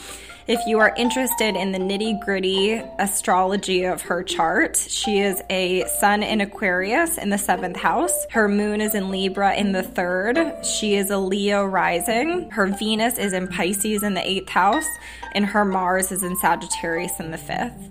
If 0.46 0.66
you 0.66 0.78
are 0.80 0.92
interested 0.94 1.56
in 1.56 1.72
the 1.72 1.78
nitty 1.78 2.22
gritty 2.22 2.74
astrology 2.98 3.84
of 3.84 4.02
her 4.02 4.22
chart, 4.22 4.76
she 4.76 5.20
is 5.20 5.42
a 5.48 5.86
sun 5.86 6.22
in 6.22 6.42
Aquarius 6.42 7.16
in 7.16 7.30
the 7.30 7.38
seventh 7.38 7.78
house. 7.78 8.26
Her 8.30 8.46
moon 8.46 8.82
is 8.82 8.94
in 8.94 9.10
Libra 9.10 9.54
in 9.54 9.72
the 9.72 9.82
third. 9.82 10.36
She 10.62 10.96
is 10.96 11.08
a 11.08 11.16
Leo 11.16 11.64
rising. 11.64 12.50
Her 12.50 12.66
Venus 12.66 13.16
is 13.16 13.32
in 13.32 13.48
Pisces 13.48 14.02
in 14.02 14.12
the 14.12 14.28
eighth 14.28 14.50
house, 14.50 14.86
and 15.32 15.46
her 15.46 15.64
Mars 15.64 16.12
is 16.12 16.22
in 16.22 16.36
Sagittarius 16.36 17.18
in 17.18 17.30
the 17.30 17.38
fifth. 17.38 17.88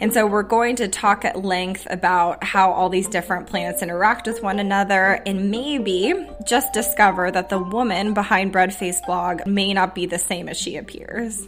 And 0.00 0.14
so 0.14 0.26
we're 0.26 0.42
going 0.42 0.76
to 0.76 0.88
talk 0.88 1.26
at 1.26 1.44
length 1.44 1.86
about 1.90 2.42
how 2.42 2.72
all 2.72 2.88
these 2.88 3.08
different 3.08 3.46
planets 3.46 3.82
interact 3.82 4.26
with 4.26 4.42
one 4.42 4.58
another 4.58 5.20
and 5.26 5.50
maybe 5.50 6.14
just 6.46 6.72
discover 6.72 7.30
that 7.30 7.50
the 7.50 7.58
woman 7.58 8.14
behind 8.14 8.54
Breadface 8.54 9.04
blog 9.04 9.46
may 9.46 9.74
not 9.74 9.94
be 9.94 10.06
the 10.06 10.18
same 10.18 10.48
as 10.48 10.56
she 10.56 10.78
appears. 10.78 11.46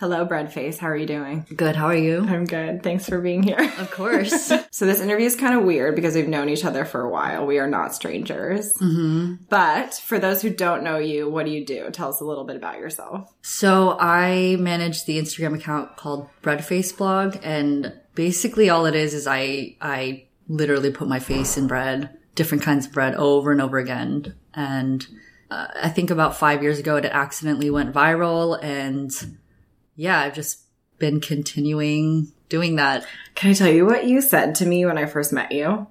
Hello, 0.00 0.24
Breadface. 0.24 0.78
How 0.78 0.86
are 0.90 0.96
you 0.96 1.06
doing? 1.06 1.44
Good. 1.56 1.74
How 1.74 1.86
are 1.86 1.96
you? 1.96 2.24
I'm 2.24 2.44
good. 2.44 2.84
Thanks 2.84 3.08
for 3.08 3.20
being 3.20 3.42
here. 3.42 3.58
Of 3.78 3.90
course. 3.90 4.52
so 4.70 4.86
this 4.86 5.00
interview 5.00 5.26
is 5.26 5.34
kind 5.34 5.58
of 5.58 5.64
weird 5.64 5.96
because 5.96 6.14
we've 6.14 6.28
known 6.28 6.48
each 6.48 6.64
other 6.64 6.84
for 6.84 7.00
a 7.00 7.10
while. 7.10 7.46
We 7.46 7.58
are 7.58 7.66
not 7.66 7.92
strangers. 7.96 8.78
hmm 8.78 9.34
But 9.48 9.94
for 9.94 10.20
those 10.20 10.40
who 10.40 10.50
don't 10.50 10.84
know 10.84 10.98
you, 10.98 11.28
what 11.28 11.46
do 11.46 11.50
you 11.50 11.66
do? 11.66 11.90
Tell 11.90 12.10
us 12.10 12.20
a 12.20 12.24
little 12.24 12.44
bit 12.44 12.54
about 12.54 12.78
yourself. 12.78 13.34
So 13.42 13.96
I 13.98 14.54
manage 14.60 15.04
the 15.04 15.18
Instagram 15.18 15.56
account 15.56 15.96
called 15.96 16.28
Breadface 16.44 16.96
Blog, 16.96 17.36
and 17.42 17.92
basically 18.14 18.70
all 18.70 18.86
it 18.86 18.94
is 18.94 19.14
is 19.14 19.26
I 19.26 19.74
I 19.80 20.28
literally 20.46 20.92
put 20.92 21.08
my 21.08 21.18
face 21.18 21.56
in 21.56 21.66
bread, 21.66 22.16
different 22.36 22.62
kinds 22.62 22.86
of 22.86 22.92
bread, 22.92 23.16
over 23.16 23.50
and 23.50 23.60
over 23.60 23.78
again. 23.78 24.36
And 24.54 25.04
uh, 25.50 25.66
I 25.82 25.88
think 25.88 26.10
about 26.10 26.36
five 26.36 26.62
years 26.62 26.78
ago, 26.78 26.94
it 26.94 27.04
accidentally 27.04 27.68
went 27.68 27.92
viral, 27.92 28.62
and 28.62 29.10
yeah, 29.98 30.20
I've 30.20 30.34
just 30.34 30.60
been 31.00 31.20
continuing 31.20 32.32
doing 32.48 32.76
that. 32.76 33.04
Can 33.34 33.50
I 33.50 33.54
tell 33.54 33.68
you 33.68 33.84
what 33.84 34.06
you 34.06 34.20
said 34.20 34.54
to 34.56 34.66
me 34.66 34.86
when 34.86 34.96
I 34.96 35.06
first 35.06 35.32
met 35.32 35.50
you 35.50 35.88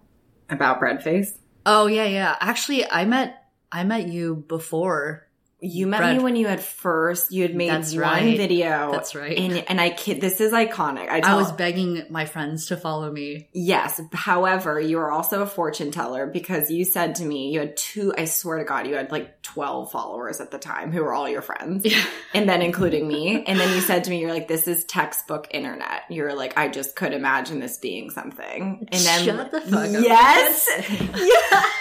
about 0.50 0.80
bread 0.80 1.04
face? 1.04 1.38
Oh 1.66 1.88
yeah, 1.88 2.06
yeah. 2.06 2.38
Actually, 2.40 2.90
I 2.90 3.04
met 3.04 3.44
I 3.70 3.84
met 3.84 4.08
you 4.08 4.46
before. 4.48 5.27
You 5.60 5.88
met 5.88 6.00
Bread. 6.02 6.18
me 6.18 6.24
when 6.24 6.36
you 6.36 6.46
had 6.46 6.62
first, 6.62 7.32
you 7.32 7.42
had 7.42 7.56
made 7.56 7.72
That's 7.72 7.92
one 7.94 8.02
right. 8.02 8.38
video. 8.38 8.92
That's 8.92 9.16
right. 9.16 9.36
And, 9.36 9.58
and 9.70 9.82
I 9.82 9.90
kid, 9.90 10.22
this 10.22 10.40
is 10.40 10.54
iconic. 10.54 11.10
I, 11.10 11.22
I 11.24 11.34
was 11.34 11.52
begging 11.52 12.04
my 12.12 12.26
friends 12.26 12.68
to 12.68 12.78
follow 12.78 13.12
me. 13.12 13.50
Yes. 13.54 14.00
However, 14.14 14.80
you 14.80 15.00
are 15.00 15.12
also 15.12 15.42
a 15.42 15.48
fortune 15.48 15.90
teller 15.90 16.28
because 16.28 16.70
you 16.70 16.86
said 16.86 17.16
to 17.16 17.26
me, 17.26 17.52
you 17.52 17.60
had 17.60 17.76
two, 17.76 18.14
I 18.16 18.26
swear 18.26 18.60
to 18.60 18.66
God, 18.66 18.86
you 18.86 18.94
had 18.96 19.12
like 19.12 19.42
12 19.42 19.92
followers 19.92 20.40
at 20.40 20.52
the 20.52 20.60
time 20.60 20.92
who 20.92 21.04
were 21.04 21.14
all 21.14 21.28
your 21.28 21.42
friends. 21.42 21.86
Yeah. 21.86 22.06
And 22.36 22.48
then 22.48 22.62
including 22.62 23.08
me. 23.08 23.44
And 23.44 23.60
then 23.60 23.74
you 23.74 23.82
said 23.82 24.04
to 24.04 24.12
me, 24.12 24.20
you're 24.20 24.34
like, 24.34 24.48
this 24.48 24.68
is 24.68 24.84
textbook 24.86 25.48
internet. 25.52 26.04
You're 26.10 26.36
like, 26.36 26.56
I 26.56 26.68
just 26.68 26.96
could 26.96 27.14
imagine 27.14 27.60
this 27.60 27.80
being 27.80 28.12
something. 28.12 28.88
And 28.92 29.02
then, 29.02 29.26
Shut 29.26 29.52
the 29.52 29.62
fuck 29.62 29.86
up. 29.86 30.04
Yes. 30.04 30.70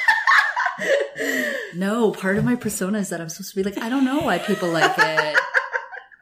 No, 1.74 2.10
part 2.10 2.38
of 2.38 2.44
my 2.44 2.56
persona 2.56 2.98
is 2.98 3.10
that 3.10 3.20
I'm 3.20 3.28
supposed 3.28 3.50
to 3.50 3.56
be 3.56 3.62
like, 3.62 3.78
I 3.78 3.88
don't 3.88 4.04
know 4.04 4.20
why 4.20 4.38
people 4.38 4.70
like 4.70 4.94
it. 4.98 5.38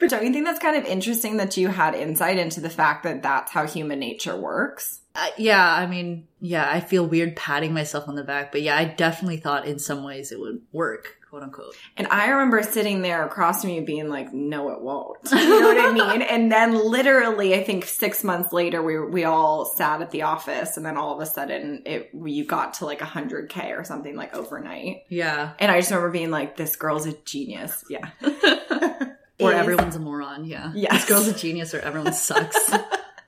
But 0.05 0.11
don't 0.11 0.27
you 0.27 0.33
think 0.35 0.45
that's 0.45 0.59
kind 0.59 0.77
of 0.77 0.85
interesting 0.85 1.39
that 1.39 1.57
you 1.57 1.69
had 1.69 1.95
insight 1.95 2.37
into 2.37 2.61
the 2.61 2.69
fact 2.69 3.05
that 3.05 3.23
that's 3.23 3.51
how 3.51 3.67
human 3.67 4.01
nature 4.01 4.37
works? 4.37 5.01
Uh, 5.15 5.29
yeah, 5.39 5.67
I 5.67 5.87
mean, 5.87 6.29
yeah, 6.41 6.69
I 6.69 6.81
feel 6.81 7.07
weird 7.07 7.37
patting 7.37 7.73
myself 7.73 8.07
on 8.07 8.15
the 8.15 8.23
back, 8.23 8.53
but 8.53 8.61
yeah, 8.61 8.77
I 8.77 8.85
definitely 8.85 9.39
thought 9.39 9.67
in 9.67 9.79
some 9.79 10.05
ways 10.05 10.31
it 10.31 10.39
would 10.39 10.61
work, 10.73 11.17
quote 11.31 11.43
unquote. 11.43 11.75
And 11.97 12.07
I 12.09 12.29
remember 12.29 12.63
sitting 12.65 13.01
there 13.01 13.25
across 13.25 13.63
from 13.63 13.71
you 13.71 13.81
being 13.83 14.11
like, 14.11 14.35
no, 14.35 14.71
it 14.73 14.83
won't. 14.83 15.17
You 15.33 15.61
know 15.61 15.69
what 15.69 15.79
I 15.79 15.93
mean? 15.93 16.23
And 16.29 16.53
then 16.53 16.75
literally, 16.75 17.55
I 17.55 17.63
think 17.65 17.87
six 17.87 18.23
months 18.25 18.53
later, 18.53 18.83
we, 18.83 18.99
we 18.99 19.25
all 19.25 19.65
sat 19.65 20.03
at 20.03 20.11
the 20.11 20.23
office 20.23 20.77
and 20.77 20.85
then 20.85 20.99
all 20.99 21.15
of 21.15 21.21
a 21.21 21.27
sudden 21.27 21.83
it, 21.87 22.11
you 22.13 22.45
got 22.45 22.75
to 22.75 22.87
like 22.87 22.99
100K 22.99 23.79
or 23.79 23.85
something 23.85 24.17
like 24.17 24.35
overnight. 24.35 25.05
Yeah. 25.09 25.53
And 25.59 25.71
I 25.71 25.79
just 25.79 25.91
remember 25.91 26.11
being 26.11 26.31
like, 26.31 26.57
this 26.57 26.77
girl's 26.77 27.07
a 27.07 27.13
genius. 27.13 27.85
Yeah. 27.89 28.11
Or 29.41 29.53
Is- 29.53 29.59
everyone's 29.59 29.97
a 29.97 30.01
moron, 30.01 30.45
yeah. 30.45 30.73
Yes. 30.75 30.93
This 30.93 31.05
girl's 31.07 31.29
a 31.29 31.35
genius 31.35 31.75
or 31.75 31.81
everyone 31.81 32.13
sucks. 32.13 32.73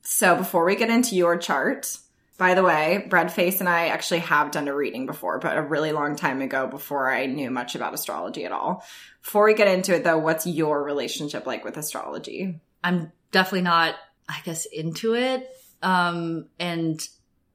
So 0.08 0.36
before 0.36 0.64
we 0.64 0.76
get 0.76 0.88
into 0.88 1.16
your 1.16 1.36
chart, 1.36 1.98
by 2.38 2.54
the 2.54 2.62
way, 2.62 3.04
Breadface 3.08 3.58
and 3.58 3.68
I 3.68 3.88
actually 3.88 4.20
have 4.20 4.52
done 4.52 4.68
a 4.68 4.74
reading 4.74 5.04
before, 5.04 5.40
but 5.40 5.58
a 5.58 5.62
really 5.62 5.90
long 5.90 6.14
time 6.14 6.40
ago 6.42 6.68
before 6.68 7.12
I 7.12 7.26
knew 7.26 7.50
much 7.50 7.74
about 7.74 7.92
astrology 7.92 8.44
at 8.44 8.52
all. 8.52 8.84
Before 9.22 9.44
we 9.44 9.54
get 9.54 9.66
into 9.66 9.94
it 9.94 10.04
though, 10.04 10.18
what's 10.18 10.46
your 10.46 10.82
relationship 10.84 11.44
like 11.44 11.64
with 11.64 11.76
astrology? 11.76 12.60
I'm 12.84 13.10
definitely 13.32 13.62
not, 13.62 13.96
I 14.28 14.40
guess, 14.44 14.64
into 14.66 15.16
it. 15.16 15.50
Um, 15.82 16.46
and 16.60 17.06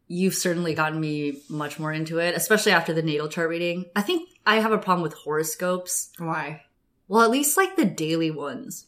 you've 0.09 0.35
certainly 0.35 0.73
gotten 0.73 0.99
me 0.99 1.41
much 1.49 1.79
more 1.79 1.93
into 1.93 2.19
it, 2.19 2.35
especially 2.35 2.73
after 2.73 2.93
the 2.93 3.01
natal 3.01 3.29
chart 3.29 3.49
reading. 3.49 3.85
I 3.95 4.01
think 4.01 4.29
I 4.45 4.59
have 4.59 4.73
a 4.73 4.77
problem 4.77 5.03
with 5.03 5.13
horoscopes. 5.13 6.11
Why? 6.17 6.63
Well, 7.11 7.23
at 7.23 7.29
least 7.29 7.57
like 7.57 7.75
the 7.75 7.83
daily 7.83 8.31
ones. 8.31 8.85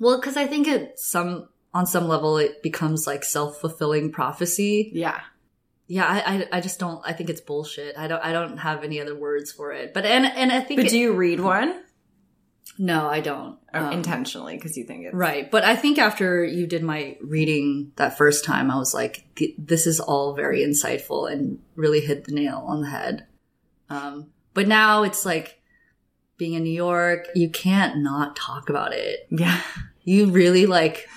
Well, 0.00 0.18
because 0.18 0.36
I 0.36 0.48
think 0.48 0.66
it 0.66 0.98
some 0.98 1.48
on 1.72 1.86
some 1.86 2.08
level 2.08 2.36
it 2.36 2.64
becomes 2.64 3.06
like 3.06 3.22
self 3.22 3.60
fulfilling 3.60 4.10
prophecy. 4.10 4.90
Yeah. 4.92 5.20
Yeah, 5.86 6.04
I, 6.04 6.34
I 6.34 6.48
I 6.58 6.60
just 6.60 6.80
don't. 6.80 7.00
I 7.06 7.12
think 7.12 7.30
it's 7.30 7.40
bullshit. 7.40 7.96
I 7.96 8.08
don't 8.08 8.20
I 8.24 8.32
don't 8.32 8.58
have 8.58 8.82
any 8.82 9.00
other 9.00 9.14
words 9.14 9.52
for 9.52 9.70
it. 9.72 9.94
But 9.94 10.04
and 10.04 10.26
and 10.26 10.50
I 10.50 10.62
think 10.62 10.78
But 10.78 10.86
it- 10.86 10.90
do 10.90 10.98
you 10.98 11.12
read 11.12 11.38
one? 11.38 11.80
no, 12.76 13.06
I 13.08 13.20
don't. 13.20 13.56
Um, 13.72 13.92
intentionally 13.92 14.56
because 14.56 14.76
you 14.76 14.82
think 14.82 15.04
it's 15.04 15.14
Right. 15.14 15.48
But 15.48 15.62
I 15.62 15.76
think 15.76 15.98
after 15.98 16.44
you 16.44 16.66
did 16.66 16.82
my 16.82 17.16
reading 17.22 17.92
that 17.96 18.18
first 18.18 18.44
time, 18.44 18.68
I 18.68 18.78
was 18.78 18.92
like, 18.92 19.24
this 19.58 19.86
is 19.86 20.00
all 20.00 20.34
very 20.34 20.58
insightful 20.60 21.30
and 21.30 21.60
really 21.76 22.00
hit 22.00 22.24
the 22.24 22.32
nail 22.32 22.64
on 22.66 22.80
the 22.80 22.88
head. 22.88 23.26
Um, 23.88 24.30
but 24.54 24.66
now 24.66 25.04
it's 25.04 25.24
like 25.24 25.60
being 26.36 26.54
in 26.54 26.64
New 26.64 26.70
York, 26.70 27.26
you 27.34 27.48
can't 27.48 27.98
not 27.98 28.36
talk 28.36 28.68
about 28.68 28.92
it. 28.92 29.26
Yeah. 29.30 29.60
You 30.02 30.26
really 30.30 30.66
like, 30.66 31.08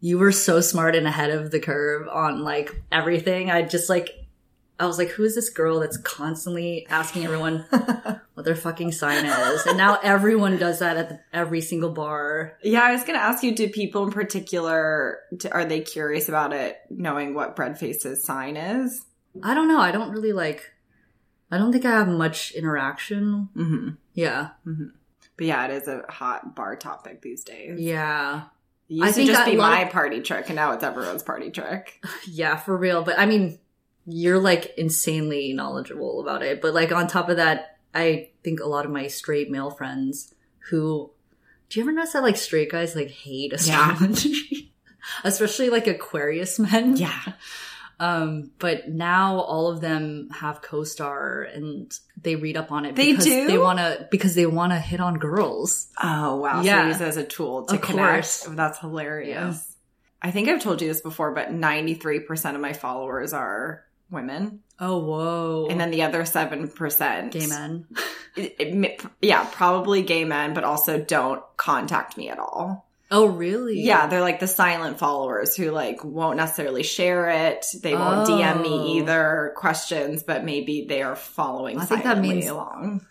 you 0.00 0.18
were 0.18 0.32
so 0.32 0.60
smart 0.60 0.94
and 0.94 1.06
ahead 1.06 1.30
of 1.30 1.50
the 1.50 1.60
curve 1.60 2.08
on 2.08 2.42
like 2.42 2.82
everything. 2.92 3.50
I 3.50 3.62
just 3.62 3.88
like, 3.88 4.10
I 4.80 4.86
was 4.86 4.96
like, 4.96 5.08
who 5.08 5.24
is 5.24 5.34
this 5.34 5.50
girl 5.50 5.80
that's 5.80 5.96
constantly 5.96 6.86
asking 6.88 7.24
everyone 7.24 7.64
what 8.34 8.44
their 8.44 8.54
fucking 8.54 8.92
sign 8.92 9.24
is? 9.24 9.66
And 9.66 9.76
now 9.76 9.98
everyone 10.02 10.56
does 10.56 10.78
that 10.78 10.96
at 10.96 11.08
the, 11.08 11.20
every 11.32 11.60
single 11.60 11.90
bar. 11.90 12.56
Yeah, 12.62 12.82
I 12.82 12.92
was 12.92 13.02
going 13.02 13.18
to 13.18 13.24
ask 13.24 13.42
you, 13.42 13.54
do 13.56 13.68
people 13.68 14.04
in 14.04 14.12
particular, 14.12 15.18
are 15.50 15.64
they 15.64 15.80
curious 15.80 16.28
about 16.28 16.52
it, 16.52 16.78
knowing 16.90 17.34
what 17.34 17.56
Breadface's 17.56 18.24
sign 18.24 18.56
is? 18.56 19.04
I 19.42 19.54
don't 19.54 19.68
know. 19.68 19.80
I 19.80 19.90
don't 19.90 20.12
really 20.12 20.32
like. 20.32 20.70
I 21.50 21.58
don't 21.58 21.72
think 21.72 21.84
I 21.84 21.90
have 21.92 22.08
much 22.08 22.52
interaction. 22.52 23.48
Mm-hmm. 23.56 23.88
Yeah. 24.14 24.48
But 24.64 25.46
yeah, 25.46 25.64
it 25.66 25.70
is 25.70 25.88
a 25.88 26.02
hot 26.08 26.54
bar 26.54 26.76
topic 26.76 27.22
these 27.22 27.44
days. 27.44 27.80
Yeah. 27.80 28.42
It 28.88 28.94
used 28.94 29.04
I 29.04 29.08
to 29.08 29.12
think 29.14 29.30
just 29.30 29.44
be 29.50 29.56
my 29.56 29.80
of- 29.82 29.90
party 29.92 30.20
trick, 30.20 30.46
and 30.48 30.56
now 30.56 30.72
it's 30.72 30.84
everyone's 30.84 31.22
party 31.22 31.50
trick. 31.50 32.02
Yeah, 32.26 32.56
for 32.56 32.76
real. 32.76 33.02
But 33.02 33.18
I 33.18 33.26
mean, 33.26 33.58
you're 34.06 34.38
like 34.40 34.74
insanely 34.78 35.52
knowledgeable 35.52 36.20
about 36.20 36.42
it. 36.42 36.60
But 36.60 36.74
like 36.74 36.92
on 36.92 37.06
top 37.06 37.28
of 37.28 37.36
that, 37.36 37.78
I 37.94 38.30
think 38.42 38.60
a 38.60 38.66
lot 38.66 38.84
of 38.84 38.90
my 38.90 39.06
straight 39.06 39.50
male 39.50 39.70
friends 39.70 40.34
who 40.70 41.10
do 41.68 41.78
you 41.80 41.84
ever 41.84 41.92
notice 41.92 42.12
that 42.14 42.22
like 42.22 42.36
straight 42.36 42.70
guys 42.70 42.94
like 42.96 43.10
hate 43.10 43.52
Yeah. 43.64 43.92
astrology? 43.92 44.72
Especially 45.24 45.70
like 45.70 45.86
Aquarius 45.86 46.58
men. 46.58 46.96
Yeah. 46.96 47.20
Um, 48.00 48.52
but 48.58 48.88
now 48.88 49.40
all 49.40 49.70
of 49.72 49.80
them 49.80 50.28
have 50.32 50.62
Co-Star 50.62 51.42
and 51.42 51.92
they 52.22 52.36
read 52.36 52.56
up 52.56 52.70
on 52.70 52.84
it 52.84 52.94
They 52.94 53.10
because 53.10 53.24
do? 53.24 53.46
they 53.48 53.58
wanna 53.58 54.06
because 54.10 54.34
they 54.36 54.46
wanna 54.46 54.78
hit 54.78 55.00
on 55.00 55.18
girls. 55.18 55.88
Oh 56.00 56.36
wow! 56.36 56.62
Yeah. 56.62 56.82
So 56.82 56.88
use 56.88 57.00
as 57.00 57.16
a 57.16 57.24
tool 57.24 57.64
to 57.66 57.74
Of 57.74 57.80
connect. 57.80 58.12
course. 58.12 58.46
That's 58.50 58.78
hilarious. 58.78 59.28
Yeah. 59.30 60.28
I 60.28 60.30
think 60.30 60.48
I've 60.48 60.62
told 60.62 60.80
you 60.82 60.88
this 60.88 61.00
before, 61.00 61.32
but 61.32 61.52
ninety 61.52 61.94
three 61.94 62.20
percent 62.20 62.54
of 62.56 62.62
my 62.62 62.72
followers 62.72 63.32
are 63.32 63.84
women, 64.10 64.60
Oh 64.80 64.98
whoa. 64.98 65.66
and 65.68 65.80
then 65.80 65.90
the 65.90 66.02
other 66.02 66.24
seven 66.24 66.68
percent 66.68 67.32
gay 67.32 67.46
men. 67.46 67.86
yeah, 69.22 69.44
probably 69.52 70.02
gay 70.02 70.24
men, 70.24 70.54
but 70.54 70.64
also 70.64 70.98
don't 70.98 71.42
contact 71.56 72.16
me 72.16 72.28
at 72.30 72.38
all. 72.38 72.87
Oh 73.10 73.26
really? 73.26 73.80
Yeah, 73.80 74.06
they're 74.06 74.20
like 74.20 74.38
the 74.40 74.46
silent 74.46 74.98
followers 74.98 75.56
who 75.56 75.70
like 75.70 76.04
won't 76.04 76.36
necessarily 76.36 76.82
share 76.82 77.28
it. 77.28 77.64
They 77.82 77.94
won't 77.94 78.28
DM 78.28 78.56
Oh. 78.56 78.62
me 78.62 78.98
either 78.98 79.52
questions, 79.56 80.22
but 80.22 80.44
maybe 80.44 80.84
they 80.88 81.00
are 81.02 81.16
following 81.16 81.78
I 81.78 81.84
think 81.86 82.04
that 82.04 82.18
means- 82.18 82.46
along. 82.46 83.06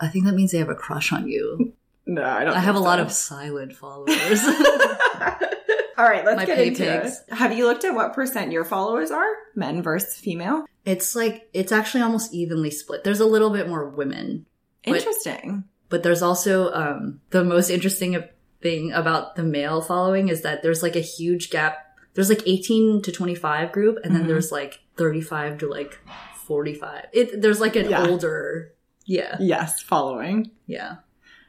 I 0.00 0.08
think 0.08 0.26
that 0.26 0.34
means 0.34 0.52
they 0.52 0.58
have 0.58 0.68
a 0.68 0.74
crush 0.74 1.12
on 1.12 1.28
you. 1.28 1.72
No, 2.10 2.24
I 2.24 2.42
don't. 2.42 2.54
I 2.56 2.60
have 2.60 2.74
a 2.74 2.78
lot 2.80 3.00
of 3.00 3.12
silent 3.12 3.74
followers. 3.76 4.42
All 5.98 6.04
right, 6.08 6.24
let's 6.24 6.36
My 6.36 6.44
get 6.46 6.58
into 6.58 6.84
pigs. 6.84 7.22
it. 7.28 7.34
Have 7.34 7.52
you 7.52 7.66
looked 7.66 7.84
at 7.84 7.94
what 7.94 8.14
percent 8.14 8.52
your 8.52 8.64
followers 8.64 9.10
are, 9.10 9.26
men 9.54 9.82
versus 9.82 10.16
female? 10.16 10.64
it's 10.86 11.14
like 11.14 11.50
it's 11.52 11.70
actually 11.70 12.02
almost 12.02 12.32
evenly 12.32 12.70
split. 12.70 13.04
There's 13.04 13.20
a 13.20 13.26
little 13.26 13.50
bit 13.50 13.68
more 13.68 13.90
women, 13.90 14.46
But- 14.86 14.96
Interesting. 14.98 15.64
but 15.90 16.02
there's 16.02 16.22
also 16.22 16.72
um 16.72 17.20
the 17.28 17.44
most 17.44 17.68
interesting 17.68 18.14
thing 18.60 18.92
about 18.92 19.36
the 19.36 19.42
male 19.44 19.80
following 19.80 20.28
is 20.28 20.42
that 20.42 20.62
there's 20.62 20.82
like 20.82 20.96
a 20.96 21.00
huge 21.00 21.50
gap. 21.50 21.78
There's 22.14 22.28
like 22.28 22.42
18 22.46 23.02
to 23.02 23.12
25 23.12 23.70
group 23.72 23.98
and 24.02 24.14
then 24.14 24.24
Mhm. 24.24 24.28
there's 24.28 24.50
like 24.50 24.80
35 24.96 25.58
to 25.58 25.68
like 25.68 25.98
45. 26.46 27.04
It 27.12 27.40
there's 27.40 27.60
like 27.60 27.76
an 27.76 27.90
Yeah. 27.90 28.06
older 28.06 28.74
yeah, 29.04 29.36
Yes, 29.40 29.80
following. 29.80 30.50
yeah, 30.66 30.96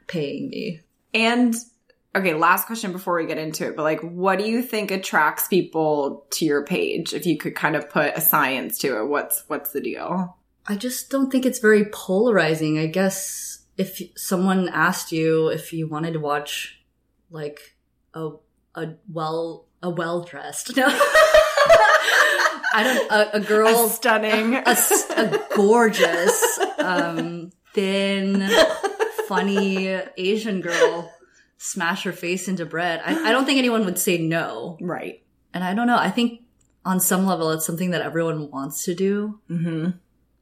paying 0.08 0.50
me. 0.50 0.82
And 1.14 1.54
okay, 2.16 2.34
last 2.34 2.68
question 2.68 2.92
before 2.94 3.16
we 3.18 3.26
get 3.26 3.38
into 3.38 3.68
it, 3.68 3.76
but 3.76 3.84
like, 3.84 4.00
what 4.02 4.40
do 4.40 4.46
you 4.46 4.62
think 4.62 4.92
attracts 4.92 5.48
people 5.48 6.26
to 6.32 6.46
your 6.46 6.64
page? 6.64 7.14
If 7.14 7.26
you 7.26 7.38
could 7.38 7.56
kind 7.56 7.76
of 7.76 7.90
put 7.90 8.14
a 8.16 8.22
science 8.22 8.78
to 8.80 9.00
it, 9.00 9.08
what's 9.08 9.44
what's 9.48 9.72
the 9.72 9.82
deal? 9.82 10.38
I 10.68 10.76
just 10.76 11.10
don't 11.10 11.32
think 11.32 11.46
it's 11.46 11.60
very 11.60 11.86
polarizing. 11.86 12.78
I 12.78 12.86
guess 12.88 13.60
if 13.78 14.02
someone 14.16 14.70
asked 14.70 15.12
you 15.12 15.48
if 15.48 15.74
you 15.74 15.88
wanted 15.88 16.14
to 16.14 16.20
watch 16.20 16.79
like 17.32 17.60
a 18.14 18.32
a 18.76 18.94
well 19.12 19.66
a 19.84 19.90
well 19.90 20.24
dressed 20.24 20.76
no 20.78 20.86
I 22.72 22.84
don't 22.84 23.12
a, 23.12 23.36
a 23.38 23.40
girl 23.40 23.86
A 23.86 23.90
stunning. 23.90 24.56
a, 24.56 24.76
a 25.16 25.40
gorgeous 25.56 26.60
um 26.78 27.52
thin 27.74 28.48
funny 29.28 29.88
Asian 30.18 30.62
girl 30.62 31.12
smash 31.58 32.04
her 32.04 32.12
face 32.14 32.48
into 32.48 32.66
bread. 32.66 33.02
I, 33.04 33.30
I 33.30 33.32
don't 33.32 33.46
think 33.46 33.58
anyone 33.58 33.86
would 33.86 34.00
say 34.00 34.18
no. 34.18 34.78
right. 34.82 35.24
And 35.54 35.64
I 35.64 35.74
don't 35.74 35.88
know. 35.88 35.98
I 35.98 36.10
think 36.10 36.42
on 36.86 37.00
some 37.00 37.26
level 37.26 37.52
it's 37.52 37.66
something 37.66 37.92
that 37.92 38.02
everyone 38.02 38.50
wants 38.50 38.86
to 38.86 38.96
do. 38.96 39.40
Mm-hmm. 39.50 39.90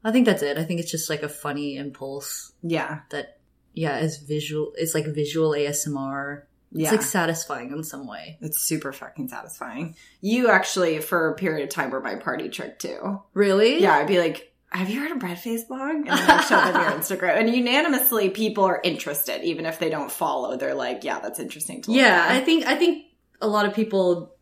I 0.04 0.12
think 0.12 0.26
that's 0.26 0.42
it. 0.42 0.58
I 0.58 0.64
think 0.64 0.80
it's 0.80 0.90
just 0.90 1.10
like 1.10 1.22
a 1.22 1.28
funny 1.28 1.76
impulse 1.76 2.52
Yeah. 2.62 3.00
that, 3.10 3.40
yeah, 3.74 3.98
is 3.98 4.18
visual. 4.18 4.72
It's 4.76 4.94
like 4.94 5.06
visual 5.06 5.50
ASMR. 5.52 6.42
Yeah. 6.70 6.88
It's 6.88 6.92
like 6.92 7.02
satisfying 7.02 7.72
in 7.72 7.82
some 7.82 8.06
way. 8.06 8.38
it's 8.40 8.60
super 8.60 8.92
fucking 8.92 9.28
satisfying. 9.28 9.96
You 10.20 10.48
actually, 10.50 10.98
for 11.00 11.30
a 11.30 11.34
period 11.34 11.64
of 11.64 11.70
time, 11.74 11.90
were 11.90 12.00
my 12.00 12.16
party 12.16 12.48
trick 12.48 12.78
too. 12.78 13.22
Really? 13.34 13.80
Yeah, 13.80 13.94
I'd 13.94 14.06
be 14.06 14.18
like, 14.18 14.52
have 14.70 14.90
you 14.90 15.00
heard 15.00 15.10
of 15.12 15.18
Breadface 15.18 15.66
blog? 15.66 15.90
And 15.90 16.06
then 16.08 16.30
I'd 16.30 16.44
show 16.44 16.56
them 16.60 16.74
your 16.74 16.90
Instagram. 17.00 17.38
And 17.38 17.48
unanimously, 17.54 18.28
people 18.30 18.64
are 18.64 18.80
interested, 18.84 19.42
even 19.44 19.64
if 19.64 19.78
they 19.78 19.88
don't 19.88 20.12
follow. 20.12 20.56
They're 20.58 20.74
like, 20.74 21.04
yeah, 21.04 21.20
that's 21.20 21.40
interesting 21.40 21.80
to 21.82 21.90
look 21.90 22.00
Yeah. 22.00 22.26
I 22.28 22.40
think, 22.40 22.66
I 22.66 22.76
think 22.76 23.06
a 23.40 23.48
lot 23.48 23.64
of 23.64 23.72
people 23.74 24.34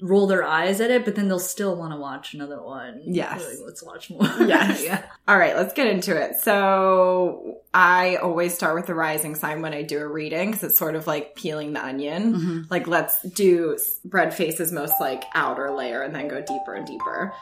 roll 0.00 0.26
their 0.28 0.44
eyes 0.44 0.80
at 0.80 0.90
it, 0.92 1.04
but 1.04 1.16
then 1.16 1.26
they'll 1.28 1.40
still 1.40 1.74
want 1.76 1.92
to 1.92 1.98
watch 1.98 2.32
another 2.34 2.62
one. 2.62 3.00
Yes. 3.04 3.44
Like, 3.44 3.58
Let's 3.66 3.82
watch 3.82 4.10
more. 4.10 4.22
Yes. 4.46 4.84
yeah. 4.84 5.02
All 5.26 5.36
right, 5.36 5.56
let's 5.56 5.72
get 5.74 5.88
into 5.88 6.16
it. 6.16 6.36
So 6.36 7.58
I 7.74 8.16
always 8.16 8.54
start 8.54 8.74
with 8.76 8.86
the 8.86 8.94
rising 8.94 9.34
sign 9.34 9.60
when 9.60 9.72
I 9.74 9.82
do 9.82 9.98
a 9.98 10.06
reading 10.06 10.50
because 10.52 10.62
it's 10.70 10.78
sort 10.78 10.94
of 10.94 11.06
like 11.06 11.34
peeling 11.34 11.72
the 11.72 11.84
onion. 11.84 12.34
Mhm. 12.34 12.70
Like, 12.70 12.86
let's 12.86 13.20
do 13.22 13.76
bread 14.04 14.32
face's 14.32 14.70
most 14.72 14.94
like 15.00 15.24
outer 15.34 15.70
layer 15.72 16.02
and 16.02 16.14
then 16.14 16.28
go 16.28 16.40
deeper 16.40 16.74
and 16.74 16.86
deeper. 16.86 17.32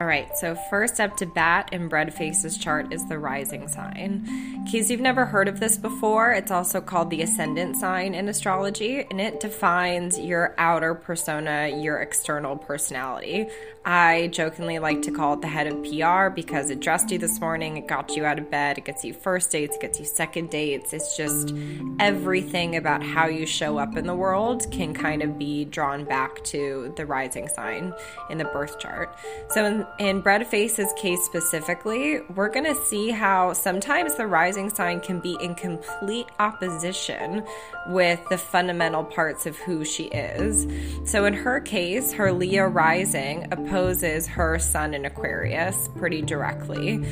All 0.00 0.06
right, 0.06 0.28
so 0.38 0.54
first 0.54 1.00
up 1.00 1.16
to 1.16 1.26
bat 1.26 1.70
in 1.72 1.88
Breadface's 1.88 2.56
chart 2.56 2.92
is 2.92 3.04
the 3.08 3.18
rising 3.18 3.66
sign. 3.66 4.24
In 4.54 4.64
case 4.64 4.90
you've 4.90 5.00
never 5.00 5.24
heard 5.24 5.48
of 5.48 5.58
this 5.58 5.76
before, 5.76 6.30
it's 6.30 6.52
also 6.52 6.80
called 6.80 7.10
the 7.10 7.20
ascendant 7.20 7.74
sign 7.74 8.14
in 8.14 8.28
astrology, 8.28 9.04
and 9.10 9.20
it 9.20 9.40
defines 9.40 10.16
your 10.16 10.54
outer 10.56 10.94
persona, 10.94 11.76
your 11.82 11.98
external 11.98 12.56
personality. 12.56 13.48
I 13.84 14.28
jokingly 14.28 14.78
like 14.78 15.02
to 15.02 15.10
call 15.10 15.32
it 15.32 15.40
the 15.40 15.48
head 15.48 15.66
of 15.66 15.82
PR 15.82 16.28
because 16.32 16.70
it 16.70 16.78
dressed 16.78 17.10
you 17.10 17.18
this 17.18 17.40
morning, 17.40 17.78
it 17.78 17.88
got 17.88 18.14
you 18.14 18.24
out 18.24 18.38
of 18.38 18.52
bed, 18.52 18.78
it 18.78 18.84
gets 18.84 19.04
you 19.04 19.14
first 19.14 19.50
dates, 19.50 19.74
it 19.74 19.80
gets 19.80 19.98
you 19.98 20.04
second 20.04 20.50
dates. 20.50 20.92
It's 20.92 21.16
just 21.16 21.52
everything 21.98 22.76
about 22.76 23.02
how 23.02 23.26
you 23.26 23.46
show 23.46 23.78
up 23.78 23.96
in 23.96 24.06
the 24.06 24.14
world 24.14 24.70
can 24.70 24.94
kind 24.94 25.22
of 25.22 25.38
be 25.38 25.64
drawn 25.64 26.04
back 26.04 26.44
to 26.44 26.92
the 26.96 27.04
rising 27.04 27.48
sign 27.48 27.92
in 28.30 28.38
the 28.38 28.44
birth 28.44 28.78
chart. 28.78 29.16
So, 29.48 29.64
in, 29.64 29.86
in 29.98 30.20
Bread 30.20 30.46
Face's 30.46 30.92
case 30.96 31.24
specifically, 31.24 32.20
we're 32.34 32.48
going 32.48 32.64
to 32.64 32.74
see 32.86 33.10
how 33.10 33.52
sometimes 33.52 34.14
the 34.14 34.26
rising 34.26 34.70
sign 34.70 35.00
can 35.00 35.20
be 35.20 35.36
in 35.40 35.54
complete 35.54 36.26
opposition 36.38 37.44
with 37.88 38.20
the 38.28 38.38
fundamental 38.38 39.04
parts 39.04 39.46
of 39.46 39.56
who 39.56 39.84
she 39.84 40.04
is. 40.04 40.66
So, 41.10 41.24
in 41.24 41.34
her 41.34 41.60
case, 41.60 42.12
her 42.12 42.32
Leo 42.32 42.66
rising 42.66 43.52
opposes 43.52 44.26
her 44.26 44.58
sun 44.58 44.94
in 44.94 45.04
Aquarius 45.04 45.88
pretty 45.96 46.22
directly. 46.22 47.04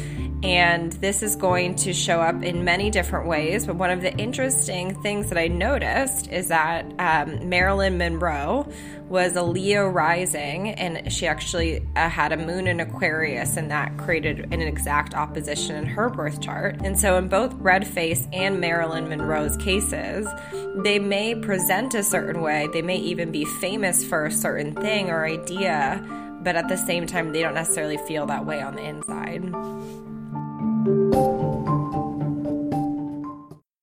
And 0.43 0.93
this 0.93 1.23
is 1.23 1.35
going 1.37 1.77
to 1.77 1.93
show 1.93 2.21
up 2.21 2.43
in 2.43 2.65
many 2.65 2.91
different 2.91 3.27
ways. 3.27 3.67
But 3.67 3.77
one 3.77 3.91
of 3.91 4.03
the 4.03 4.15
interesting 4.17 4.95
things 5.03 5.29
that 5.31 5.39
I 5.39 5.49
noticed 5.49 6.31
is 6.31 6.49
that 6.49 6.85
um, 6.99 7.49
Marilyn 7.49 7.99
Monroe 7.99 8.71
was 9.09 9.37
a 9.37 9.43
Leo 9.43 9.89
rising, 9.89 10.71
and 10.71 11.13
she 11.13 11.27
actually 11.27 11.87
uh, 11.95 12.09
had 12.09 12.33
a 12.33 12.37
moon 12.37 12.67
in 12.67 12.81
Aquarius, 12.81 13.57
and 13.57 13.71
that 13.71 13.97
created 13.99 14.53
an 14.53 14.61
exact 14.61 15.15
opposition 15.15 15.77
in 15.77 15.87
her 15.87 16.09
birth 16.09 16.41
chart. 16.41 16.77
And 16.83 16.99
so, 16.99 17.17
in 17.17 17.29
both 17.29 17.55
Breadface 17.55 18.29
and 18.33 18.61
Marilyn 18.61 19.09
Monroe's 19.09 19.57
cases, 19.59 20.27
they 20.77 20.99
may 20.99 21.35
present 21.35 21.95
a 21.95 22.03
certain 22.03 22.43
way, 22.43 22.69
they 22.73 22.83
may 22.83 22.97
even 22.97 23.31
be 23.31 23.45
famous 23.45 24.05
for 24.05 24.27
a 24.27 24.33
certain 24.33 24.75
thing 24.75 25.11
or 25.11 25.25
idea, 25.25 26.05
but 26.43 26.57
at 26.57 26.69
the 26.69 26.77
same 26.77 27.07
time, 27.07 27.33
they 27.33 27.43
don't 27.43 27.55
necessarily 27.55 27.99
feel 27.99 28.27
that 28.27 28.45
way 28.45 28.61
on 28.61 28.75
the 28.75 28.83
inside. 28.83 29.43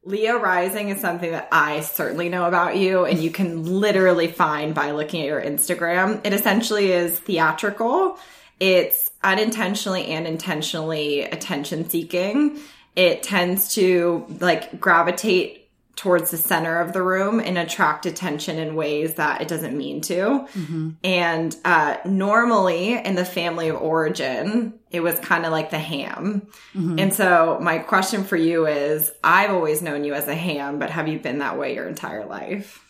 Leo 0.05 0.37
rising 0.37 0.89
is 0.89 0.99
something 0.99 1.31
that 1.31 1.47
I 1.51 1.79
certainly 1.79 2.27
know 2.27 2.45
about 2.45 2.75
you, 2.75 3.05
and 3.05 3.19
you 3.19 3.31
can 3.31 3.79
literally 3.79 4.27
find 4.27 4.75
by 4.75 4.91
looking 4.91 5.21
at 5.21 5.27
your 5.27 5.41
Instagram. 5.41 6.19
It 6.25 6.33
essentially 6.33 6.91
is 6.91 7.17
theatrical, 7.19 8.19
it's 8.59 9.11
unintentionally 9.23 10.07
and 10.07 10.27
intentionally 10.27 11.21
attention 11.21 11.89
seeking. 11.89 12.59
It 12.95 13.23
tends 13.23 13.73
to 13.75 14.25
like 14.39 14.79
gravitate 14.79 15.69
towards 15.95 16.31
the 16.31 16.37
center 16.37 16.79
of 16.79 16.91
the 16.91 17.01
room 17.01 17.39
and 17.39 17.57
attract 17.57 18.05
attention 18.05 18.57
in 18.57 18.75
ways 18.75 19.15
that 19.15 19.41
it 19.41 19.47
doesn't 19.47 19.77
mean 19.77 20.01
to. 20.01 20.47
And 21.03 21.55
uh, 21.63 21.97
normally 22.05 22.93
in 22.93 23.15
the 23.15 23.25
family 23.25 23.69
of 23.69 23.81
origin, 23.81 24.73
it 24.93 25.01
was 25.01 25.19
kind 25.19 25.45
of 25.45 25.51
like 25.51 25.71
the 25.71 25.79
ham. 25.79 26.47
And 26.75 27.13
so 27.13 27.57
my 27.59 27.79
question 27.79 28.23
for 28.23 28.37
you 28.37 28.67
is 28.67 29.11
I've 29.23 29.49
always 29.49 29.81
known 29.81 30.03
you 30.03 30.13
as 30.13 30.27
a 30.27 30.35
ham, 30.35 30.77
but 30.77 30.91
have 30.91 31.07
you 31.07 31.19
been 31.19 31.39
that 31.39 31.57
way 31.57 31.73
your 31.73 31.87
entire 31.87 32.25
life? 32.25 32.85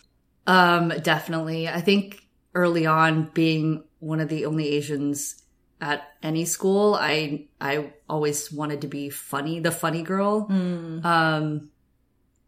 Um, 0.46 0.90
definitely. 1.02 1.66
I 1.66 1.80
think 1.80 2.22
early 2.54 2.84
on, 2.84 3.30
being 3.32 3.84
one 4.00 4.20
of 4.20 4.28
the 4.28 4.44
only 4.44 4.68
Asians 4.68 5.42
at 5.80 6.06
any 6.22 6.44
school, 6.44 6.94
I 6.94 7.48
I 7.60 7.92
always 8.08 8.52
wanted 8.52 8.82
to 8.82 8.88
be 8.88 9.08
funny, 9.08 9.60
the 9.60 9.70
funny 9.70 10.02
girl. 10.02 10.46
Um, 10.50 11.70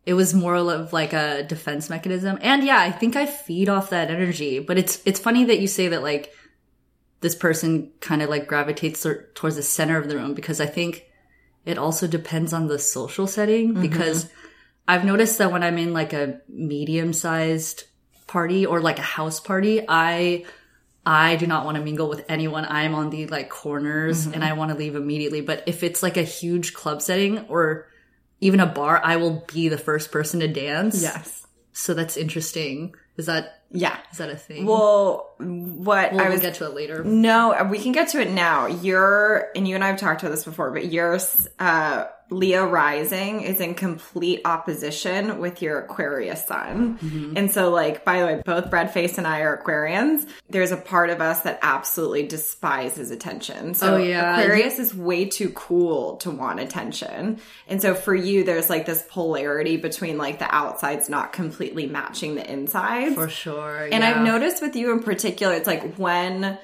it 0.05 0.15
was 0.15 0.35
more 0.35 0.55
of 0.55 0.93
like 0.93 1.15
a 1.15 1.43
defense 1.43 1.91
mechanism, 1.91 2.39
and 2.43 2.63
yeah, 2.63 2.79
I 2.79 2.93
think 2.93 3.17
I 3.17 3.27
feed 3.27 3.69
off 3.69 3.91
that 3.91 4.11
energy. 4.11 4.59
But 4.61 4.79
it's 4.79 5.03
it's 5.07 5.19
funny 5.19 5.47
that 5.47 5.59
you 5.61 5.67
say 5.67 5.89
that 5.89 6.03
like 6.03 6.33
this 7.21 7.35
person 7.35 7.93
kind 8.01 8.23
of 8.23 8.29
like 8.29 8.47
gravitates 8.47 9.07
towards 9.35 9.57
the 9.57 9.63
center 9.63 9.99
of 9.99 10.09
the 10.09 10.17
room 10.17 10.35
because 10.35 10.61
I 10.61 10.67
think 10.67 11.07
it 11.65 11.79
also 11.79 12.07
depends 12.07 12.53
on 12.53 12.69
the 12.69 12.79
social 12.79 13.27
setting 13.27 13.73
mm-hmm. 13.73 13.83
because 13.83 14.29
I've 14.87 15.05
noticed 15.05 15.39
that 15.39 15.51
when 15.51 15.63
I'm 15.63 15.79
in 15.79 15.93
like 15.93 16.13
a 16.13 16.41
medium 16.49 17.13
sized 17.13 17.85
party 18.27 18.67
or 18.67 18.81
like 18.81 18.99
a 18.99 19.03
house 19.03 19.41
party, 19.41 19.85
I 19.89 20.45
I 21.05 21.37
do 21.37 21.47
not 21.47 21.65
want 21.65 21.77
to 21.77 21.85
mingle 21.85 22.09
with 22.09 22.25
anyone. 22.29 22.67
I'm 22.69 22.95
on 22.95 23.11
the 23.11 23.27
like 23.27 23.49
corners 23.49 24.25
mm-hmm. 24.25 24.35
and 24.35 24.45
I 24.45 24.55
want 24.55 24.73
to 24.73 24.77
leave 24.77 24.97
immediately. 24.97 25.41
But 25.41 25.65
if 25.67 25.83
it's 25.83 26.03
like 26.03 26.17
a 26.17 26.23
huge 26.23 26.75
club 26.75 27.01
setting 27.03 27.47
or 27.49 27.89
even 28.41 28.61
a 28.61 28.67
bar, 28.67 29.01
I 29.03 29.17
will 29.17 29.45
be 29.53 29.69
the 29.69 29.79
first 29.79 30.13
person 30.13 30.41
to 30.41 30.49
dance. 30.49 31.01
Yes. 31.01 31.47
So 31.73 31.95
that's 31.95 32.17
interesting. 32.17 32.95
Is 33.17 33.27
that 33.27 33.63
Yeah. 33.71 33.97
is 34.13 34.19
that 34.19 34.31
a 34.31 34.37
thing? 34.37 34.67
Well, 34.67 35.35
what 35.39 36.13
we'll 36.13 36.21
I 36.21 36.29
was 36.29 36.41
get 36.41 36.55
to 36.57 36.67
it 36.67 36.75
later. 36.75 37.03
No, 37.05 37.67
we 37.71 37.79
can 37.79 37.93
get 37.93 38.09
to 38.11 38.21
it 38.21 38.31
now. 38.31 38.67
You're, 38.67 39.49
and 39.57 39.67
you 39.67 39.75
and 39.75 39.83
I 39.83 39.89
have 39.89 39.99
talked 39.99 40.23
about 40.23 40.31
this 40.33 40.45
before, 40.45 40.71
but 40.71 40.87
your 40.87 41.19
uh, 41.59 42.05
Leo 42.31 42.67
rising 42.67 43.43
is 43.43 43.61
in 43.61 43.75
complete 43.75 44.41
opposition 44.45 45.39
with 45.39 45.63
your 45.63 45.81
Aquarius 45.81 46.45
sun. 46.45 46.99
Mm-hmm. 46.99 47.37
And 47.37 47.51
so, 47.51 47.71
like, 47.71 48.05
by 48.05 48.21
the 48.21 48.27
way, 48.27 48.43
both 48.45 48.71
Breadface 48.71 49.19
and 49.19 49.27
I 49.27 49.41
are 49.41 49.63
Aquarians. 49.63 50.27
There's 50.49 50.73
a 50.73 50.77
part 50.77 51.11
of 51.11 51.21
us 51.21 51.43
that 51.43 51.59
absolutely 51.63 52.27
despises 52.27 53.11
attention. 53.11 53.75
So, 53.75 53.95
Oh, 53.95 53.99
yeah. 53.99 54.41
Aquarius 54.41 54.79
is 54.79 54.95
way 54.95 55.27
too 55.27 55.51
cool 55.51 56.17
to 56.19 56.31
want 56.31 56.59
attention. 56.59 57.41
And 57.69 57.83
so, 57.83 57.95
for 57.95 58.15
you, 58.15 58.45
there's 58.45 58.71
like 58.71 58.87
this 58.87 59.05
polarity 59.09 59.77
between 59.77 60.19
like 60.19 60.39
the 60.39 60.53
outsides 60.53 61.09
not 61.09 61.33
completely 61.33 61.87
matching 61.87 62.35
the 62.35 62.51
insides. 62.51 63.15
For 63.15 63.29
sure. 63.29 63.89
And. 63.93 64.07
I've 64.07 64.23
noticed 64.23 64.63
with 64.63 64.77
you 64.77 64.93
in 64.93 65.03
particular, 65.03 65.55
it's 65.55 65.67
like 65.67 65.97
when 65.97 66.59